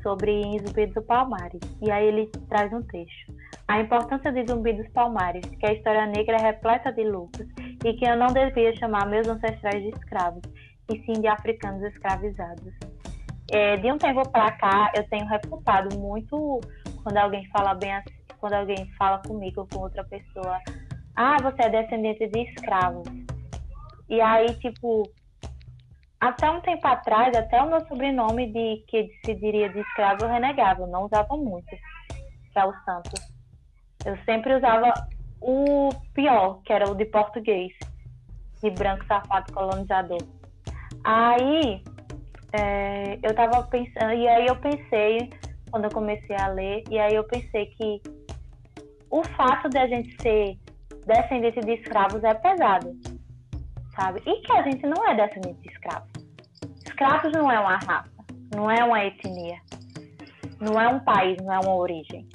sobre 0.00 0.42
Zumbi 0.64 0.86
dos 0.86 1.04
Palmares 1.06 1.60
e 1.82 1.90
aí 1.90 2.06
ele 2.06 2.30
traz 2.48 2.72
um 2.72 2.82
texto. 2.82 3.34
A 3.66 3.80
importância 3.80 4.30
de 4.32 4.46
Zumbi 4.46 4.74
dos 4.74 4.88
Palmares, 4.92 5.44
que 5.58 5.66
a 5.66 5.72
história 5.72 6.06
negra 6.06 6.36
é 6.36 6.40
repleta 6.40 6.92
de 6.92 7.02
lucros 7.02 7.48
e 7.84 7.92
que 7.94 8.04
eu 8.04 8.16
não 8.16 8.28
devia 8.28 8.74
chamar 8.76 9.06
meus 9.06 9.26
ancestrais 9.26 9.82
de 9.82 9.88
escravos, 9.88 10.42
e 10.92 11.04
sim 11.04 11.20
de 11.20 11.26
africanos 11.26 11.82
escravizados. 11.82 12.72
É, 13.52 13.76
de 13.76 13.92
um 13.92 13.98
tempo 13.98 14.28
para 14.30 14.50
cá, 14.52 14.92
eu 14.94 15.08
tenho 15.08 15.26
reputado 15.26 15.96
muito 15.98 16.60
quando 17.02 17.16
alguém 17.16 17.46
fala 17.48 17.74
bem 17.74 17.94
assim, 17.94 18.14
quando 18.38 18.54
alguém 18.54 18.90
fala 18.98 19.22
comigo 19.26 19.60
ou 19.60 19.68
com 19.68 19.80
outra 19.80 20.02
pessoa, 20.04 20.58
ah, 21.14 21.36
você 21.40 21.62
é 21.62 21.70
descendente 21.70 22.26
de 22.26 22.40
escravos. 22.40 23.06
E 24.08 24.20
aí, 24.20 24.52
tipo, 24.56 25.04
até 26.20 26.50
um 26.50 26.60
tempo 26.60 26.86
atrás, 26.86 27.36
até 27.36 27.62
o 27.62 27.68
meu 27.68 27.86
sobrenome 27.86 28.52
de 28.52 28.84
que 28.88 29.08
se 29.24 29.34
diria 29.34 29.68
de 29.68 29.80
escravo 29.80 30.24
eu 30.24 30.28
renegava, 30.28 30.82
eu 30.82 30.86
não 30.86 31.04
usava 31.04 31.36
muito, 31.36 31.68
que 31.68 32.58
é 32.58 32.64
o 32.64 32.72
Santos. 32.84 33.36
Eu 34.04 34.16
sempre 34.24 34.54
usava 34.54 34.92
o 35.40 35.90
pior, 36.14 36.60
que 36.64 36.72
era 36.72 36.90
o 36.90 36.94
de 36.94 37.04
português, 37.04 37.72
de 38.62 38.70
branco 38.70 39.04
safado 39.06 39.52
colonizador. 39.52 40.22
Aí, 41.04 41.82
é, 42.58 43.18
eu 43.22 43.34
tava 43.34 43.62
pensando, 43.64 44.12
e 44.12 44.28
aí 44.28 44.46
eu 44.46 44.56
pensei, 44.56 45.30
quando 45.70 45.84
eu 45.84 45.90
comecei 45.90 46.36
a 46.36 46.48
ler, 46.48 46.82
e 46.90 46.98
aí 46.98 47.14
eu 47.14 47.24
pensei 47.24 47.66
que 47.66 48.02
o 49.10 49.22
fato 49.36 49.68
de 49.68 49.78
a 49.78 49.86
gente 49.86 50.16
ser 50.22 50.58
descendente 51.06 51.60
de 51.60 51.74
escravos 51.74 52.22
é 52.24 52.34
pesado, 52.34 52.94
sabe? 53.94 54.22
E 54.26 54.40
que 54.42 54.52
a 54.52 54.62
gente 54.62 54.86
não 54.86 55.08
é 55.08 55.14
descendente 55.14 55.60
de 55.60 55.68
escravos. 55.68 56.10
Escravos 56.84 57.32
não 57.32 57.50
é 57.50 57.58
uma 57.58 57.76
raça. 57.76 58.16
não 58.54 58.70
é 58.70 58.82
uma 58.82 59.04
etnia, 59.04 59.58
não 60.60 60.80
é 60.80 60.88
um 60.88 61.00
país, 61.00 61.36
não 61.42 61.52
é 61.52 61.58
uma 61.58 61.74
origem. 61.74 62.26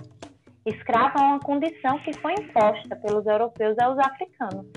Escravo 0.65 1.17
é 1.17 1.21
uma 1.21 1.39
condição 1.39 1.97
que 1.99 2.13
foi 2.19 2.33
imposta 2.33 2.95
pelos 2.97 3.25
europeus 3.25 3.77
aos 3.79 3.97
africanos. 3.97 4.67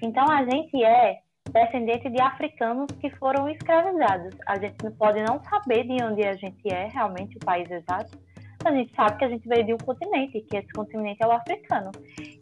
Então 0.00 0.24
a 0.30 0.44
gente 0.44 0.84
é 0.84 1.18
descendente 1.52 2.08
de 2.10 2.20
africanos 2.20 2.86
que 3.00 3.10
foram 3.16 3.48
escravizados. 3.48 4.36
A 4.46 4.58
gente 4.58 4.76
não 4.82 4.92
pode 4.92 5.22
não 5.22 5.42
saber 5.44 5.84
de 5.84 6.02
onde 6.02 6.24
a 6.24 6.34
gente 6.34 6.72
é 6.72 6.88
realmente 6.88 7.36
o 7.36 7.40
país 7.40 7.70
exato. 7.70 8.18
A 8.64 8.72
gente 8.72 8.94
sabe 8.94 9.18
que 9.18 9.24
a 9.24 9.28
gente 9.28 9.48
veio 9.48 9.64
de 9.64 9.74
um 9.74 9.78
continente, 9.78 10.40
que 10.40 10.56
esse 10.56 10.68
continente 10.72 11.22
é 11.22 11.26
o 11.26 11.32
africano. 11.32 11.90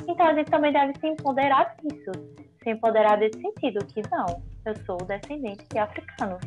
Então 0.09 0.27
a 0.27 0.35
gente 0.35 0.51
também 0.51 0.73
deve 0.73 0.99
se 0.99 1.07
empoderar 1.07 1.77
disso, 1.83 2.11
se 2.63 2.71
empoderar 2.71 3.17
desse 3.19 3.41
sentido, 3.41 3.85
que 3.87 4.03
não, 4.11 4.43
eu 4.65 4.77
sou 4.85 4.97
descendente 4.99 5.65
de 5.71 5.79
africanos. 5.79 6.41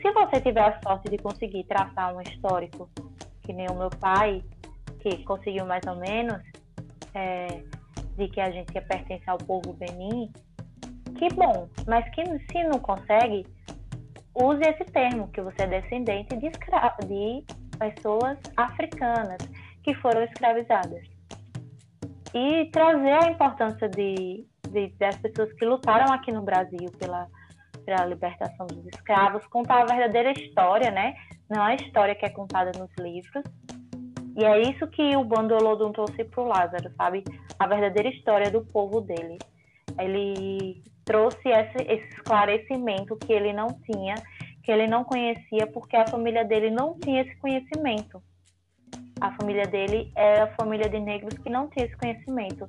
Se 0.00 0.12
você 0.12 0.40
tiver 0.40 0.60
a 0.60 0.80
sorte 0.82 1.08
de 1.08 1.18
conseguir 1.18 1.64
traçar 1.64 2.14
um 2.14 2.20
histórico, 2.20 2.90
que 3.42 3.52
nem 3.52 3.68
o 3.70 3.74
meu 3.74 3.90
pai, 3.90 4.42
que 5.00 5.22
conseguiu 5.24 5.64
mais 5.64 5.86
ou 5.86 5.96
menos, 5.96 6.42
é, 7.14 7.46
de 8.16 8.28
que 8.28 8.40
a 8.40 8.50
gente 8.50 8.72
pertence 8.72 9.28
ao 9.28 9.38
povo 9.38 9.72
Benin, 9.74 10.30
que 11.14 11.28
bom, 11.34 11.68
mas 11.86 12.08
que 12.10 12.22
se 12.24 12.64
não 12.64 12.78
consegue, 12.78 13.46
use 14.34 14.60
esse 14.62 14.84
termo, 14.92 15.28
que 15.28 15.40
você 15.40 15.62
é 15.62 15.66
descendente 15.66 16.36
de, 16.36 16.50
de 16.50 17.44
pessoas 17.78 18.38
africanas 18.56 19.38
que 19.82 19.94
foram 19.94 20.22
escravizadas. 20.24 21.02
E 22.34 22.66
trazer 22.72 23.12
a 23.12 23.30
importância 23.30 23.88
de, 23.88 24.46
de, 24.70 24.88
das 24.98 25.16
pessoas 25.16 25.52
que 25.54 25.64
lutaram 25.64 26.12
aqui 26.12 26.32
no 26.32 26.42
Brasil 26.42 26.90
pela, 26.98 27.26
pela 27.84 28.06
libertação 28.06 28.66
dos 28.66 28.86
escravos, 28.86 29.46
contar 29.48 29.82
a 29.82 29.84
verdadeira 29.84 30.32
história, 30.32 30.90
né? 30.90 31.14
Não 31.50 31.62
a 31.62 31.74
história 31.74 32.14
que 32.14 32.24
é 32.24 32.30
contada 32.30 32.72
nos 32.78 32.90
livros. 32.98 33.44
E 34.34 34.44
é 34.44 34.62
isso 34.62 34.86
que 34.86 35.14
o 35.14 35.24
Bando 35.24 35.54
Olodum 35.54 35.92
trouxe 35.92 36.24
para 36.24 36.42
o 36.42 36.46
Lázaro, 36.46 36.90
sabe? 36.96 37.22
A 37.58 37.66
verdadeira 37.66 38.08
história 38.08 38.50
do 38.50 38.64
povo 38.64 39.02
dele. 39.02 39.36
Ele 39.98 40.82
trouxe 41.04 41.48
esse, 41.48 41.82
esse 41.82 42.08
esclarecimento 42.16 43.16
que 43.16 43.32
ele 43.32 43.52
não 43.52 43.68
tinha, 43.68 44.14
que 44.62 44.70
ele 44.70 44.86
não 44.86 45.04
conhecia, 45.04 45.66
porque 45.66 45.96
a 45.96 46.06
família 46.06 46.44
dele 46.44 46.70
não 46.70 46.98
tinha 46.98 47.22
esse 47.22 47.36
conhecimento. 47.36 48.22
A 49.20 49.32
família 49.36 49.64
dele 49.66 50.10
era 50.16 50.44
a 50.44 50.54
família 50.56 50.88
de 50.88 50.98
negros 50.98 51.34
que 51.38 51.50
não 51.50 51.68
tinha 51.68 51.86
esse 51.86 51.96
conhecimento. 51.96 52.68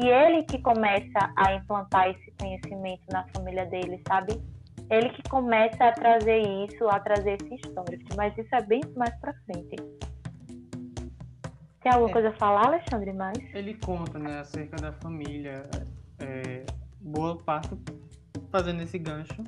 E 0.00 0.08
ele 0.08 0.42
que 0.44 0.58
começa 0.60 1.32
a 1.36 1.54
implantar 1.54 2.08
esse 2.08 2.32
conhecimento 2.40 3.02
na 3.12 3.24
família 3.34 3.66
dele, 3.66 4.00
sabe? 4.08 4.40
Ele 4.90 5.10
que 5.10 5.22
começa 5.28 5.84
a 5.84 5.92
trazer 5.92 6.40
isso, 6.40 6.88
a 6.88 6.98
trazer 6.98 7.38
esse 7.40 7.54
histórico. 7.54 8.04
Mas 8.16 8.36
isso 8.36 8.54
é 8.54 8.62
bem 8.62 8.80
mais 8.96 9.14
pra 9.20 9.32
frente. 9.44 9.76
Tem 11.82 11.92
alguma 11.92 12.10
é. 12.10 12.12
coisa 12.12 12.28
a 12.28 12.32
falar, 12.32 12.66
Alexandre, 12.66 13.12
mais? 13.12 13.38
Ele 13.54 13.74
conta, 13.74 14.18
né, 14.18 14.40
acerca 14.40 14.76
da 14.76 14.92
família. 14.92 15.62
É, 16.22 16.64
boa 17.00 17.36
parte 17.36 17.70
fazendo 18.50 18.82
esse 18.82 18.98
gancho. 18.98 19.42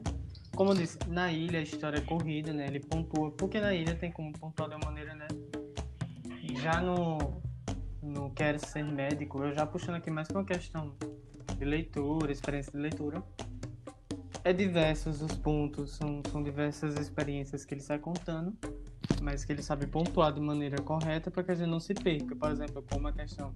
Como 0.57 0.71
eu 0.71 0.75
disse, 0.75 0.99
na 1.09 1.33
ilha 1.33 1.59
a 1.59 1.63
história 1.63 1.99
é 1.99 2.01
corrida, 2.01 2.53
né? 2.53 2.67
Ele 2.67 2.81
pontua, 2.81 3.31
porque 3.33 3.61
na 3.61 3.73
ilha 3.75 3.95
tem 3.95 4.11
como 4.11 4.33
pontuar 4.33 4.69
de 4.69 4.77
uma 4.77 4.87
maneira, 4.87 5.15
né? 5.15 5.27
Já 6.63 6.81
no, 6.81 7.43
no 8.03 8.31
Quer 8.31 8.59
Ser 8.59 8.85
Médico, 8.85 9.43
eu 9.43 9.55
já 9.55 9.67
puxando 9.67 9.97
aqui 9.97 10.11
mais 10.11 10.29
uma 10.31 10.45
questão 10.45 10.95
de 11.57 11.65
leitura, 11.65 12.33
experiência 12.33 12.73
de 12.73 12.79
leitura. 12.79 13.23
É 14.43 14.53
diversos 14.53 15.23
os 15.23 15.33
pontos, 15.37 15.93
são, 15.93 16.23
são 16.31 16.43
diversas 16.43 16.97
experiências 16.97 17.65
que 17.65 17.75
ele 17.75 17.81
sai 17.81 17.99
contando, 17.99 18.57
mas 19.23 19.45
que 19.45 19.53
ele 19.53 19.63
sabe 19.63 19.87
pontuar 19.87 20.33
de 20.33 20.41
maneira 20.41 20.81
correta 20.83 21.31
para 21.31 21.43
que 21.43 21.51
a 21.53 21.55
gente 21.55 21.69
não 21.69 21.81
se 21.81 21.95
perca. 21.95 22.37
Por 22.37 22.51
exemplo, 22.51 22.85
como 22.91 23.09
a 23.09 23.13
questão 23.13 23.55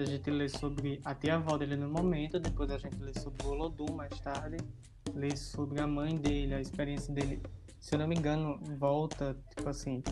a 0.00 0.04
gente 0.04 0.30
lê 0.30 0.48
sobre 0.48 1.00
a 1.04 1.14
tia-avó 1.14 1.56
dele 1.56 1.76
no 1.76 1.88
momento, 1.88 2.38
depois 2.38 2.70
a 2.70 2.78
gente 2.78 2.96
lê 2.98 3.12
sobre 3.14 3.46
o 3.46 3.50
Olodum 3.50 3.94
mais 3.94 4.18
tarde, 4.20 4.56
lê 5.14 5.34
sobre 5.36 5.80
a 5.80 5.86
mãe 5.86 6.16
dele, 6.16 6.54
a 6.54 6.60
experiência 6.60 7.12
dele. 7.12 7.40
Se 7.80 7.94
eu 7.94 7.98
não 7.98 8.06
me 8.06 8.16
engano, 8.16 8.58
volta, 8.78 9.36
tipo 9.54 9.68
assim, 9.68 10.02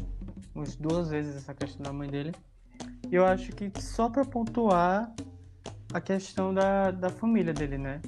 umas 0.54 0.76
duas 0.76 1.10
vezes 1.10 1.36
essa 1.36 1.54
questão 1.54 1.82
da 1.82 1.92
mãe 1.92 2.08
dele. 2.08 2.32
E 3.10 3.14
eu 3.14 3.26
acho 3.26 3.52
que 3.52 3.70
só 3.80 4.08
para 4.08 4.24
pontuar 4.24 5.12
a 5.92 6.00
questão 6.00 6.54
da, 6.54 6.90
da 6.90 7.10
família 7.10 7.52
dele, 7.52 7.78
né? 7.78 8.00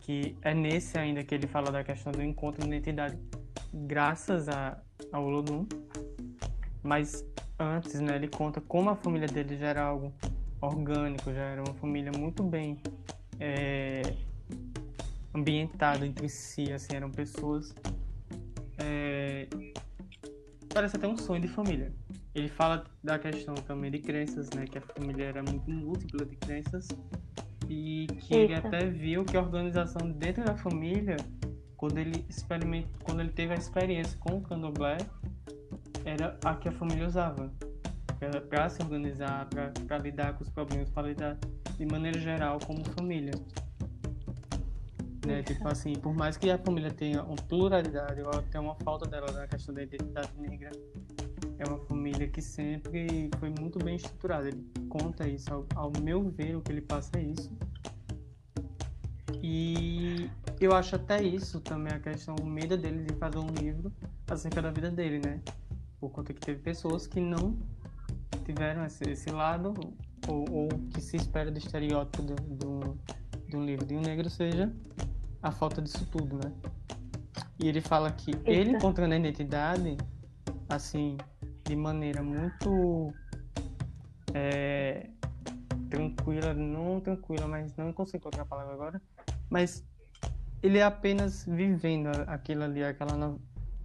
Que 0.00 0.36
é 0.42 0.54
nesse 0.54 0.98
ainda 0.98 1.24
que 1.24 1.34
ele 1.34 1.46
fala 1.46 1.70
da 1.70 1.82
questão 1.82 2.12
do 2.12 2.22
encontro 2.22 2.62
de 2.62 2.68
identidade, 2.68 3.18
graças 3.72 4.48
a, 4.48 4.80
ao 5.12 5.24
Olodum. 5.24 5.66
Mas 6.82 7.24
antes, 7.58 8.00
né, 8.00 8.16
ele 8.16 8.28
conta 8.28 8.60
como 8.60 8.90
a 8.90 8.96
família 8.96 9.26
dele 9.26 9.56
já 9.56 9.68
era 9.68 9.82
algo 9.82 10.12
orgânico, 10.60 11.32
já 11.32 11.42
era 11.42 11.62
uma 11.62 11.74
família 11.74 12.12
muito 12.16 12.42
bem 12.42 12.80
é, 13.38 14.02
ambientada 15.34 16.06
entre 16.06 16.28
si, 16.28 16.72
assim, 16.72 16.96
eram 16.96 17.10
pessoas. 17.10 17.74
É, 18.78 19.48
parece 20.72 20.96
até 20.96 21.06
um 21.06 21.16
sonho 21.16 21.40
de 21.40 21.48
família. 21.48 21.92
Ele 22.34 22.48
fala 22.48 22.84
da 23.02 23.18
questão 23.18 23.54
também 23.54 23.90
de 23.90 23.98
crenças, 23.98 24.50
né? 24.50 24.64
Que 24.66 24.78
a 24.78 24.80
família 24.80 25.24
era 25.24 25.42
muito 25.42 25.70
múltipla 25.70 26.24
de 26.24 26.36
crenças 26.36 26.88
e 27.68 28.06
que 28.20 28.34
ele 28.34 28.54
até 28.54 28.86
viu 28.86 29.24
que 29.24 29.36
a 29.36 29.40
organização 29.40 30.10
dentro 30.10 30.44
da 30.44 30.56
família, 30.56 31.16
quando 31.76 31.98
ele 31.98 32.24
experimenta, 32.28 32.88
quando 33.02 33.20
ele 33.20 33.30
teve 33.30 33.52
a 33.52 33.56
experiência 33.56 34.16
com 34.18 34.38
o 34.38 34.40
candomblé, 34.40 34.98
era 36.04 36.38
a 36.44 36.54
que 36.54 36.68
a 36.68 36.72
família 36.72 37.06
usava 37.06 37.52
para 38.48 38.68
se 38.68 38.82
organizar, 38.82 39.48
para 39.86 39.98
lidar 39.98 40.34
com 40.34 40.42
os 40.42 40.50
problemas, 40.50 40.90
para 40.90 41.08
lidar 41.08 41.38
de 41.76 41.86
maneira 41.86 42.18
geral 42.18 42.58
como 42.66 42.84
família. 42.90 43.32
Né? 45.26 45.42
Tipo 45.42 45.68
assim, 45.68 45.92
por 45.94 46.14
mais 46.14 46.36
que 46.36 46.50
a 46.50 46.58
família 46.58 46.90
tenha 46.90 47.22
uma 47.22 47.36
pluralidade, 47.36 48.20
ou 48.22 48.42
tenha 48.42 48.62
uma 48.62 48.74
falta 48.76 49.08
dela 49.08 49.30
na 49.32 49.46
questão 49.46 49.74
da 49.74 49.82
identidade 49.82 50.30
negra, 50.38 50.70
é 51.58 51.68
uma 51.68 51.78
família 51.86 52.28
que 52.28 52.40
sempre 52.40 53.30
foi 53.38 53.50
muito 53.50 53.78
bem 53.78 53.96
estruturada. 53.96 54.48
Ele 54.48 54.64
conta 54.88 55.28
isso, 55.28 55.52
ao, 55.52 55.66
ao 55.74 55.92
meu 56.02 56.28
ver, 56.30 56.56
o 56.56 56.60
que 56.60 56.72
ele 56.72 56.80
passa 56.80 57.18
é 57.18 57.22
isso. 57.22 57.52
E 59.42 60.30
eu 60.60 60.74
acho 60.74 60.96
até 60.96 61.22
isso 61.22 61.60
também 61.60 61.92
a 61.92 61.98
questão, 61.98 62.34
o 62.40 62.46
medo 62.46 62.76
dele 62.76 63.04
de 63.04 63.14
fazer 63.14 63.38
um 63.38 63.48
livro 63.48 63.92
acerca 64.28 64.60
da 64.60 64.70
vida 64.70 64.90
dele, 64.90 65.20
né? 65.24 65.40
Por 66.00 66.10
conta 66.10 66.32
que 66.32 66.40
teve 66.40 66.60
pessoas 66.60 67.06
que 67.06 67.20
não 67.20 67.56
tiveram 68.44 68.84
esse, 68.84 69.04
esse 69.10 69.30
lado, 69.30 69.74
ou, 70.26 70.44
ou, 70.50 70.68
que 70.92 71.00
se 71.00 71.16
espera 71.16 71.50
do 71.50 71.58
estereótipo 71.58 72.22
do, 72.22 72.34
do, 72.34 72.98
de 73.48 73.56
um 73.56 73.64
livro 73.64 73.86
de 73.86 73.94
um 73.94 74.00
negro 74.00 74.28
seja 74.28 74.72
a 75.42 75.50
falta 75.50 75.80
disso 75.80 76.06
tudo, 76.10 76.36
né? 76.36 76.52
E 77.58 77.68
ele 77.68 77.80
fala 77.80 78.10
que 78.12 78.30
Eita. 78.30 78.50
ele 78.50 78.70
encontrando 78.72 79.14
a 79.14 79.16
identidade, 79.16 79.96
assim, 80.68 81.16
de 81.64 81.76
maneira 81.76 82.22
muito 82.22 83.12
é, 84.34 85.08
tranquila, 85.90 86.54
não 86.54 87.00
tranquila, 87.00 87.46
mas 87.46 87.74
não 87.76 87.92
consigo 87.92 88.24
colocar 88.24 88.42
a 88.42 88.46
palavra 88.46 88.74
agora, 88.74 89.02
mas 89.50 89.84
ele 90.62 90.78
é 90.78 90.82
apenas 90.82 91.44
vivendo 91.46 92.08
aquilo 92.26 92.64
ali, 92.64 92.82
aquela, 92.82 93.36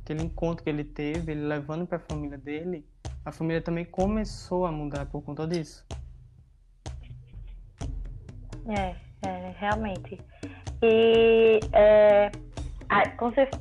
aquele 0.02 0.24
encontro 0.24 0.64
que 0.64 0.70
ele 0.70 0.84
teve, 0.84 1.32
ele 1.32 1.46
levando 1.46 1.86
para 1.86 1.98
a 1.98 2.02
família 2.02 2.38
dele, 2.38 2.86
a 3.26 3.32
família 3.32 3.62
também 3.62 3.86
começou 3.86 4.66
a 4.66 4.72
mudar 4.72 5.06
por 5.06 5.22
conta 5.22 5.48
disso. 5.48 5.86
É, 8.68 8.96
é 9.28 9.54
realmente. 9.58 10.20
E 10.82 11.60
é, 11.72 12.32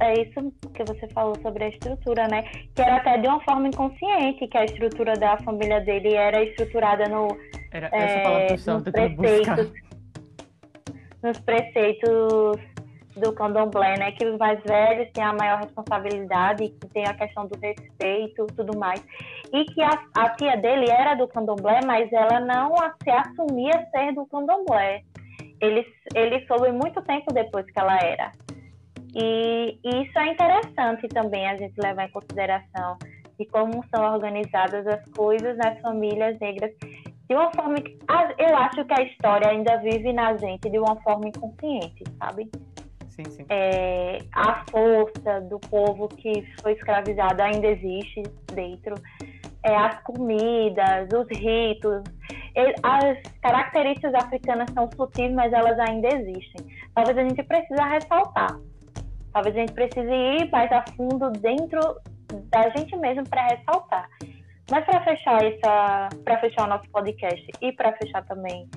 é 0.01 0.23
isso 0.23 0.53
que 0.75 0.85
você 0.85 1.09
falou 1.09 1.37
sobre 1.41 1.65
a 1.65 1.69
estrutura, 1.69 2.27
né? 2.29 2.43
Que 2.75 2.83
era 2.83 2.97
até 2.97 3.19
de 3.19 3.29
uma 3.29 3.41
forma 3.45 3.69
inconsciente 3.69 4.47
que 4.49 4.59
a 4.59 4.65
estrutura 4.65 5.15
da 5.15 5.39
família 5.39 5.81
dele 5.81 6.15
era 6.15 6.43
estruturada 6.43 7.09
no. 7.09 7.29
Era 7.71 7.87
essa 7.93 8.19
é, 8.19 8.23
palavra 8.23 8.47
que 8.47 8.69
eu 8.69 8.75
nos 8.75 8.91
preceitos, 8.91 9.73
nos 11.23 11.39
preceitos 11.39 12.73
do 13.17 13.33
candomblé, 13.33 13.99
né? 13.99 14.13
Que 14.13 14.27
os 14.27 14.39
mais 14.39 14.61
velhos 14.65 15.11
têm 15.13 15.25
a 15.25 15.33
maior 15.33 15.63
responsabilidade, 15.63 16.69
que 16.69 16.89
tem 16.89 17.07
a 17.07 17.15
questão 17.15 17.47
do 17.47 17.59
respeito, 17.59 18.47
tudo 18.57 18.77
mais. 18.77 19.03
E 19.53 19.65
que 19.67 19.83
a, 19.83 19.91
a 20.15 20.31
tia 20.31 20.57
dele 20.57 20.91
era 20.91 21.15
do 21.15 21.29
candomblé, 21.29 21.81
mas 21.85 22.11
ela 22.13 22.41
não 22.41 22.75
se 23.03 23.11
assumia 23.11 23.87
ser 23.91 24.15
do 24.15 24.27
candomblé. 24.27 25.03
Ele, 25.61 25.87
ele 26.15 26.47
soube 26.47 26.73
muito 26.73 27.01
tempo 27.03 27.33
depois 27.33 27.67
que 27.67 27.79
ela 27.79 27.99
era. 27.99 28.33
E, 29.15 29.79
e 29.85 30.03
isso 30.03 30.19
é 30.19 30.29
interessante 30.29 31.07
também 31.09 31.47
a 31.47 31.57
gente 31.57 31.75
levar 31.79 32.07
em 32.07 32.11
consideração 32.11 32.97
de 33.39 33.45
como 33.47 33.85
são 33.95 34.15
organizadas 34.15 34.87
as 34.87 35.05
coisas 35.11 35.57
nas 35.59 35.79
famílias 35.81 36.39
negras 36.41 36.73
de 37.29 37.35
uma 37.35 37.51
forma 37.53 37.75
que 37.77 37.99
eu 38.39 38.57
acho 38.57 38.85
que 38.85 39.01
a 39.01 39.03
história 39.05 39.49
ainda 39.49 39.77
vive 39.79 40.13
na 40.13 40.37
gente 40.37 40.69
de 40.69 40.79
uma 40.79 40.97
forma 40.97 41.29
inconsciente, 41.29 42.05
sabe? 42.19 42.51
sim, 43.13 43.25
sim. 43.31 43.45
É, 43.49 44.19
a 44.33 44.65
força, 44.71 45.41
do 45.43 45.59
povo 45.61 46.09
que 46.09 46.45
foi 46.61 46.73
escravizado 46.73 47.43
ainda 47.43 47.69
existe 47.69 48.23
dentro. 48.53 48.95
É, 49.65 49.77
as 49.77 50.01
comidas, 50.03 51.09
os 51.13 51.39
ritos, 51.39 52.03
as 52.83 53.23
características 53.41 54.15
africanas 54.15 54.69
são 54.75 54.89
sutis, 54.97 55.33
mas 55.33 55.53
elas 55.53 55.79
ainda 55.79 56.09
existem. 56.09 56.67
Talvez 56.95 57.17
a 57.17 57.23
gente 57.23 57.43
precise 57.45 57.81
ressaltar. 57.81 58.59
Talvez 59.33 59.57
a 59.57 59.61
gente 59.61 59.73
precise 59.73 60.13
ir 60.13 60.51
mais 60.51 60.71
a 60.73 60.85
fundo 60.97 61.31
dentro 61.31 61.81
da 62.51 62.69
gente 62.71 62.97
mesmo 62.97 63.29
para 63.29 63.47
ressaltar. 63.47 64.09
Mas 64.71 64.85
para 64.85 65.03
fechar 65.05 65.45
essa, 65.45 66.09
para 66.25 66.39
fechar 66.41 66.65
o 66.65 66.69
nosso 66.69 66.89
podcast 66.91 67.47
e 67.61 67.73
para 67.73 67.93
fechar 67.93 68.25
também 68.25 68.69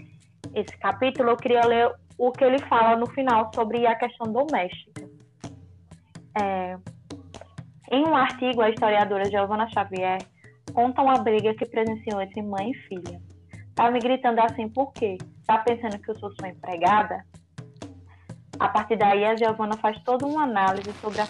esse 0.54 0.78
capítulo, 0.78 1.32
eu 1.32 1.38
queria 1.38 1.66
ler 1.66 1.92
o 2.18 2.32
que 2.32 2.44
ele 2.44 2.60
fala 2.68 2.96
no 2.96 3.08
final 3.08 3.52
sobre 3.54 3.86
a 3.86 3.96
questão 3.96 4.32
doméstica. 4.32 5.04
É, 6.42 6.78
em 7.92 8.04
um 8.08 8.16
artigo, 8.16 8.62
a 8.62 8.70
historiadora 8.70 9.30
Giovanna 9.30 9.70
Xavier 9.70 10.20
conta 10.74 11.02
uma 11.02 11.18
briga 11.18 11.54
que 11.54 11.66
presenciou 11.66 12.22
entre 12.22 12.42
mãe 12.42 12.72
e 12.72 12.78
filha. 12.88 13.22
Tá 13.76 13.92
me 13.92 14.00
gritando 14.00 14.40
assim 14.40 14.70
por 14.70 14.94
quê? 14.94 15.18
Tá 15.46 15.58
pensando 15.60 16.00
que 16.00 16.10
eu 16.10 16.16
sou 16.16 16.32
sua 16.40 16.50
empregada? 16.50 17.26
A 18.58 18.70
partir 18.70 18.96
daí, 18.96 19.26
a 19.26 19.36
Giovanna 19.36 19.76
faz 19.78 20.02
toda 20.04 20.26
uma 20.26 20.44
análise 20.44 20.92
sobre, 21.02 21.20
a, 21.20 21.28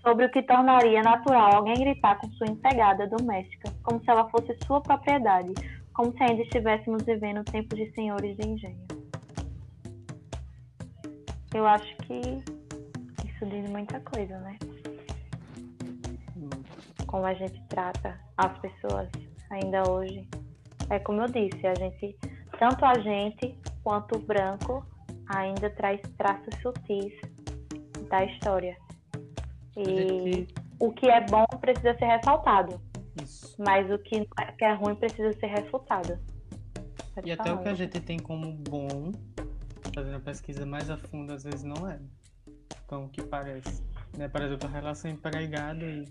sobre 0.00 0.26
o 0.26 0.30
que 0.30 0.42
tornaria 0.42 1.02
natural 1.02 1.56
alguém 1.56 1.74
gritar 1.74 2.18
com 2.18 2.30
sua 2.30 2.46
empregada 2.46 3.08
doméstica, 3.08 3.72
como 3.82 4.00
se 4.02 4.08
ela 4.08 4.28
fosse 4.30 4.56
sua 4.64 4.80
propriedade, 4.80 5.52
como 5.92 6.12
se 6.12 6.22
ainda 6.22 6.42
estivéssemos 6.42 7.02
vivendo 7.02 7.44
tempos 7.44 7.76
de 7.76 7.92
senhores 7.94 8.36
de 8.36 8.48
engenho. 8.48 8.86
Eu 11.52 11.66
acho 11.66 11.96
que 11.98 12.20
isso 13.26 13.46
diz 13.46 13.68
muita 13.68 14.00
coisa, 14.00 14.38
né? 14.38 14.56
Como 17.12 17.26
a 17.26 17.34
gente 17.34 17.62
trata 17.68 18.18
as 18.38 18.58
pessoas 18.58 19.08
ainda 19.50 19.88
hoje. 19.88 20.26
É 20.88 20.98
como 20.98 21.20
eu 21.20 21.26
disse, 21.26 21.66
a 21.66 21.74
gente, 21.74 22.16
tanto 22.58 22.84
a 22.86 22.94
gente 22.98 23.54
quanto 23.84 24.16
o 24.16 24.18
branco, 24.18 24.84
ainda 25.28 25.68
traz 25.68 26.00
traços 26.16 26.54
sutis 26.62 27.12
da 28.08 28.24
história. 28.24 28.76
E 29.76 30.48
o 30.78 30.90
que 30.90 31.06
é 31.06 31.20
bom 31.26 31.44
precisa 31.60 31.94
ser 31.98 32.06
ressaltado. 32.06 32.80
Isso. 33.22 33.54
Mas 33.58 33.90
o 33.90 33.98
que 33.98 34.26
é 34.60 34.72
ruim 34.72 34.94
precisa 34.94 35.32
ser 35.34 35.48
refutado. 35.48 36.18
Pode 37.14 37.28
e 37.28 37.32
até 37.32 37.52
o 37.52 37.58
que 37.58 37.68
a 37.68 37.74
gente 37.74 38.00
tem 38.00 38.18
como 38.18 38.52
bom 38.52 39.12
fazendo 39.94 40.16
a 40.16 40.20
pesquisa 40.20 40.64
mais 40.64 40.88
a 40.88 40.96
fundo, 40.96 41.34
às 41.34 41.44
vezes 41.44 41.62
não 41.62 41.86
é. 41.90 41.98
Então, 42.86 43.04
o 43.04 43.08
que 43.10 43.22
parece. 43.22 43.84
Né? 44.16 44.28
Por 44.28 44.40
exemplo, 44.40 44.66
a 44.66 44.72
relação 44.72 45.10
empregado 45.10 45.84
e, 45.84 46.06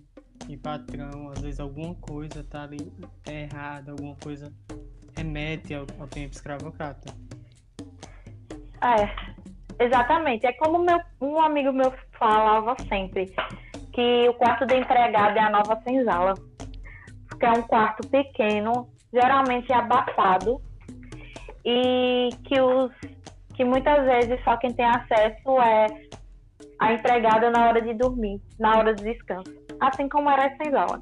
e 0.48 0.58
patrão, 0.58 1.30
às 1.30 1.42
vezes 1.42 1.60
alguma 1.60 1.96
coisa 1.96 2.44
tá 2.44 2.64
ali 2.64 2.92
errada, 3.28 3.92
alguma 3.92 4.16
coisa 4.16 4.52
remete 5.16 5.74
ao, 5.74 5.86
ao 6.00 6.08
tempo 6.08 6.34
escravocrata. 6.34 7.14
É, 8.82 9.84
exatamente. 9.84 10.46
É 10.46 10.54
como 10.54 10.80
meu, 10.80 11.00
um 11.22 11.39
amigo 11.39 11.72
meu 11.72 11.94
falava 12.18 12.76
sempre, 12.88 13.34
que 13.94 14.30
o 14.30 14.34
quarto 14.34 14.66
de 14.66 14.76
empregado 14.76 15.38
é 15.38 15.42
a 15.42 15.50
nova 15.50 15.80
senzala. 15.88 16.34
Porque 17.28 17.46
é 17.46 17.52
um 17.52 17.64
quarto 17.64 18.08
pequeno, 18.08 18.89
geralmente 19.14 19.72
abafado, 19.72 20.62
e 21.66 22.30
que 22.44 22.60
os 22.60 22.92
que 23.56 23.66
muitas 23.66 24.04
vezes 24.06 24.44
só 24.44 24.58
quem 24.58 24.74
tem 24.74 24.86
acesso 24.86 25.62
é 25.62 25.88
a 26.80 26.94
empregada 26.94 27.52
na 27.52 27.68
hora 27.68 27.82
de 27.82 27.94
dormir, 27.94 28.42
na 28.60 28.78
hora 28.78 28.96
de 28.96 29.04
descanso. 29.04 29.54
Assim 29.82 30.07
como 30.07 30.29
era 30.29 30.45
a 30.45 30.55
senzala. 30.57 31.01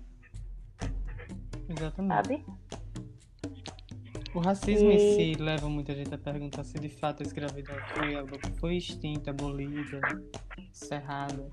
Exatamente. 1.69 2.15
Sabe? 2.15 2.45
O 4.33 4.39
racismo 4.39 4.89
e... 4.89 4.95
em 4.95 4.99
si 5.15 5.41
leva 5.41 5.69
muita 5.69 5.93
gente 5.93 6.13
a 6.13 6.17
perguntar 6.17 6.63
se 6.63 6.79
de 6.79 6.89
fato 6.89 7.21
a 7.21 7.25
escravidão 7.25 7.75
foi, 7.93 8.51
foi 8.59 8.77
extinta, 8.77 9.31
abolida, 9.31 9.99
cerrada. 10.71 11.49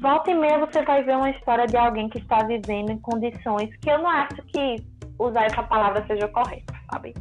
Volta 0.00 0.30
e 0.30 0.34
meia 0.34 0.58
você 0.58 0.82
vai 0.82 1.04
ver 1.04 1.16
uma 1.16 1.30
história 1.30 1.66
de 1.66 1.76
alguém 1.76 2.08
que 2.08 2.18
está 2.18 2.42
vivendo 2.42 2.90
em 2.90 2.98
condições 2.98 3.74
que 3.76 3.90
eu 3.90 3.98
não 3.98 4.08
acho 4.08 4.42
que 4.46 4.76
usar 5.18 5.44
essa 5.44 5.62
palavra 5.62 6.04
seja 6.06 6.26
correta, 6.28 6.74
sabe? 6.90 7.14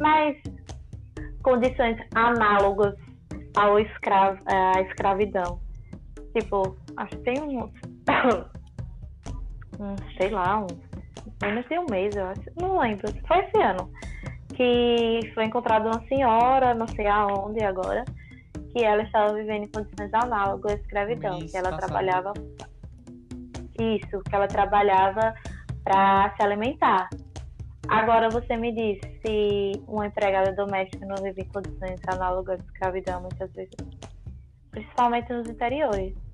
mas 0.00 0.36
condições 1.42 1.96
análogas 2.14 2.94
ao 3.56 3.78
escravo, 3.78 4.38
à 4.46 4.80
escravidão. 4.82 5.60
Tipo, 6.38 6.76
acho 6.98 7.16
que 7.16 7.22
tem 7.22 7.40
um, 7.40 7.60
um 9.80 9.96
sei 10.18 10.28
lá, 10.28 10.60
um, 10.60 10.66
menos 11.40 11.66
de 11.66 11.78
um 11.78 11.86
mês, 11.90 12.14
eu 12.14 12.26
acho, 12.26 12.42
não 12.60 12.78
lembro, 12.78 13.10
foi 13.26 13.38
esse 13.38 13.62
ano, 13.62 13.90
que 14.54 15.32
foi 15.32 15.46
encontrada 15.46 15.88
uma 15.88 16.06
senhora, 16.08 16.74
não 16.74 16.86
sei 16.88 17.06
aonde 17.06 17.64
agora, 17.64 18.04
que 18.70 18.84
ela 18.84 19.02
estava 19.02 19.32
vivendo 19.32 19.64
em 19.64 19.68
condições 19.68 20.12
análogas 20.12 20.72
à 20.72 20.74
escravidão, 20.76 21.38
Isso, 21.38 21.52
que 21.52 21.56
ela 21.56 21.70
passado. 21.70 21.86
trabalhava 21.86 22.32
isso, 23.80 24.22
que 24.22 24.34
ela 24.34 24.46
trabalhava 24.46 25.34
para 25.84 26.34
se 26.36 26.42
alimentar. 26.42 27.08
Agora 27.88 28.28
você 28.28 28.58
me 28.58 28.74
diz 28.74 28.98
se 29.22 29.72
uma 29.86 30.06
empregada 30.06 30.52
doméstica 30.52 31.06
não 31.06 31.16
vive 31.22 31.40
em 31.40 31.48
condições 31.48 31.98
análogas 32.08 32.60
à 32.60 32.64
escravidão 32.64 33.22
muitas 33.22 33.50
vezes, 33.54 33.74
principalmente 34.70 35.32
nos 35.32 35.48
interiores. 35.48 36.25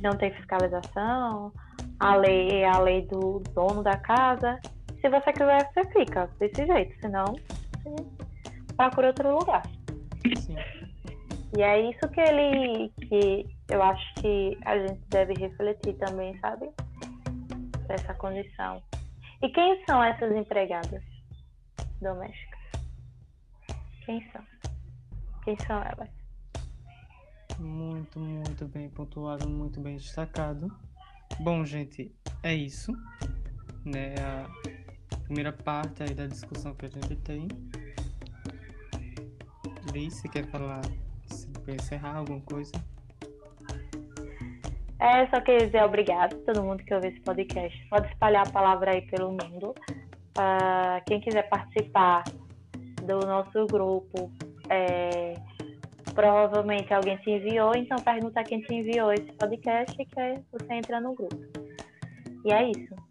Não 0.00 0.16
tem 0.16 0.32
fiscalização, 0.34 1.52
a 2.00 2.14
lei 2.16 2.62
é 2.62 2.68
a 2.68 2.78
lei 2.78 3.06
do 3.06 3.42
dono 3.54 3.82
da 3.82 3.96
casa. 3.96 4.58
Se 5.00 5.08
você 5.08 5.32
quiser, 5.32 5.70
você 5.72 5.84
fica 5.92 6.28
desse 6.38 6.66
jeito, 6.66 7.00
senão 7.00 7.24
você 7.82 8.74
procura 8.76 9.08
outro 9.08 9.38
lugar. 9.38 9.62
Sim. 10.38 10.56
E 11.56 11.62
é 11.62 11.90
isso 11.90 12.08
que 12.10 12.20
ele 12.20 12.90
que 13.08 13.46
eu 13.70 13.82
acho 13.82 14.14
que 14.16 14.58
a 14.64 14.78
gente 14.78 15.00
deve 15.08 15.34
refletir 15.34 15.94
também, 15.94 16.38
sabe? 16.40 16.70
Essa 17.88 18.14
condição. 18.14 18.82
E 19.42 19.48
quem 19.48 19.82
são 19.86 20.02
essas 20.02 20.34
empregadas 20.34 21.02
domésticas? 22.00 22.60
Quem 24.04 24.20
são? 24.30 24.42
Quem 25.44 25.56
são 25.66 25.82
elas? 25.82 26.15
Muito, 27.58 28.18
muito 28.18 28.66
bem 28.66 28.88
pontuado, 28.88 29.48
muito 29.48 29.80
bem 29.80 29.96
destacado. 29.96 30.70
Bom, 31.40 31.64
gente, 31.64 32.14
é 32.42 32.54
isso. 32.54 32.92
Né? 33.84 34.14
A 35.12 35.16
primeira 35.24 35.52
parte 35.52 36.02
aí 36.02 36.14
da 36.14 36.26
discussão 36.26 36.74
que 36.74 36.86
a 36.86 36.88
gente 36.88 37.16
tem. 37.16 37.48
Liz, 39.92 40.14
você 40.14 40.28
quer 40.28 40.46
falar, 40.46 40.82
se 41.26 41.48
encerrar 41.68 42.16
alguma 42.16 42.40
coisa? 42.40 42.72
É, 44.98 45.26
só 45.28 45.40
queria 45.40 45.66
dizer 45.66 45.82
obrigado 45.84 46.34
a 46.34 46.52
todo 46.52 46.64
mundo 46.64 46.82
que 46.82 46.92
ouviu 46.92 47.10
esse 47.10 47.20
podcast. 47.20 47.86
Pode 47.88 48.08
espalhar 48.08 48.46
a 48.46 48.50
palavra 48.50 48.92
aí 48.92 49.02
pelo 49.02 49.30
mundo. 49.30 49.74
Uh, 50.38 51.02
quem 51.06 51.20
quiser 51.20 51.48
participar 51.48 52.24
do 53.04 53.20
nosso 53.20 53.66
grupo, 53.66 54.30
é, 54.68 55.34
provavelmente 56.16 56.92
alguém 56.92 57.18
te 57.18 57.30
enviou, 57.30 57.72
então 57.76 57.98
pergunta 57.98 58.42
quem 58.42 58.62
te 58.62 58.74
enviou 58.74 59.12
esse 59.12 59.30
podcast 59.34 59.94
que 59.94 60.06
você 60.50 60.72
entra 60.72 60.98
no 60.98 61.14
grupo. 61.14 61.36
E 62.44 62.52
é 62.52 62.70
isso. 62.70 63.05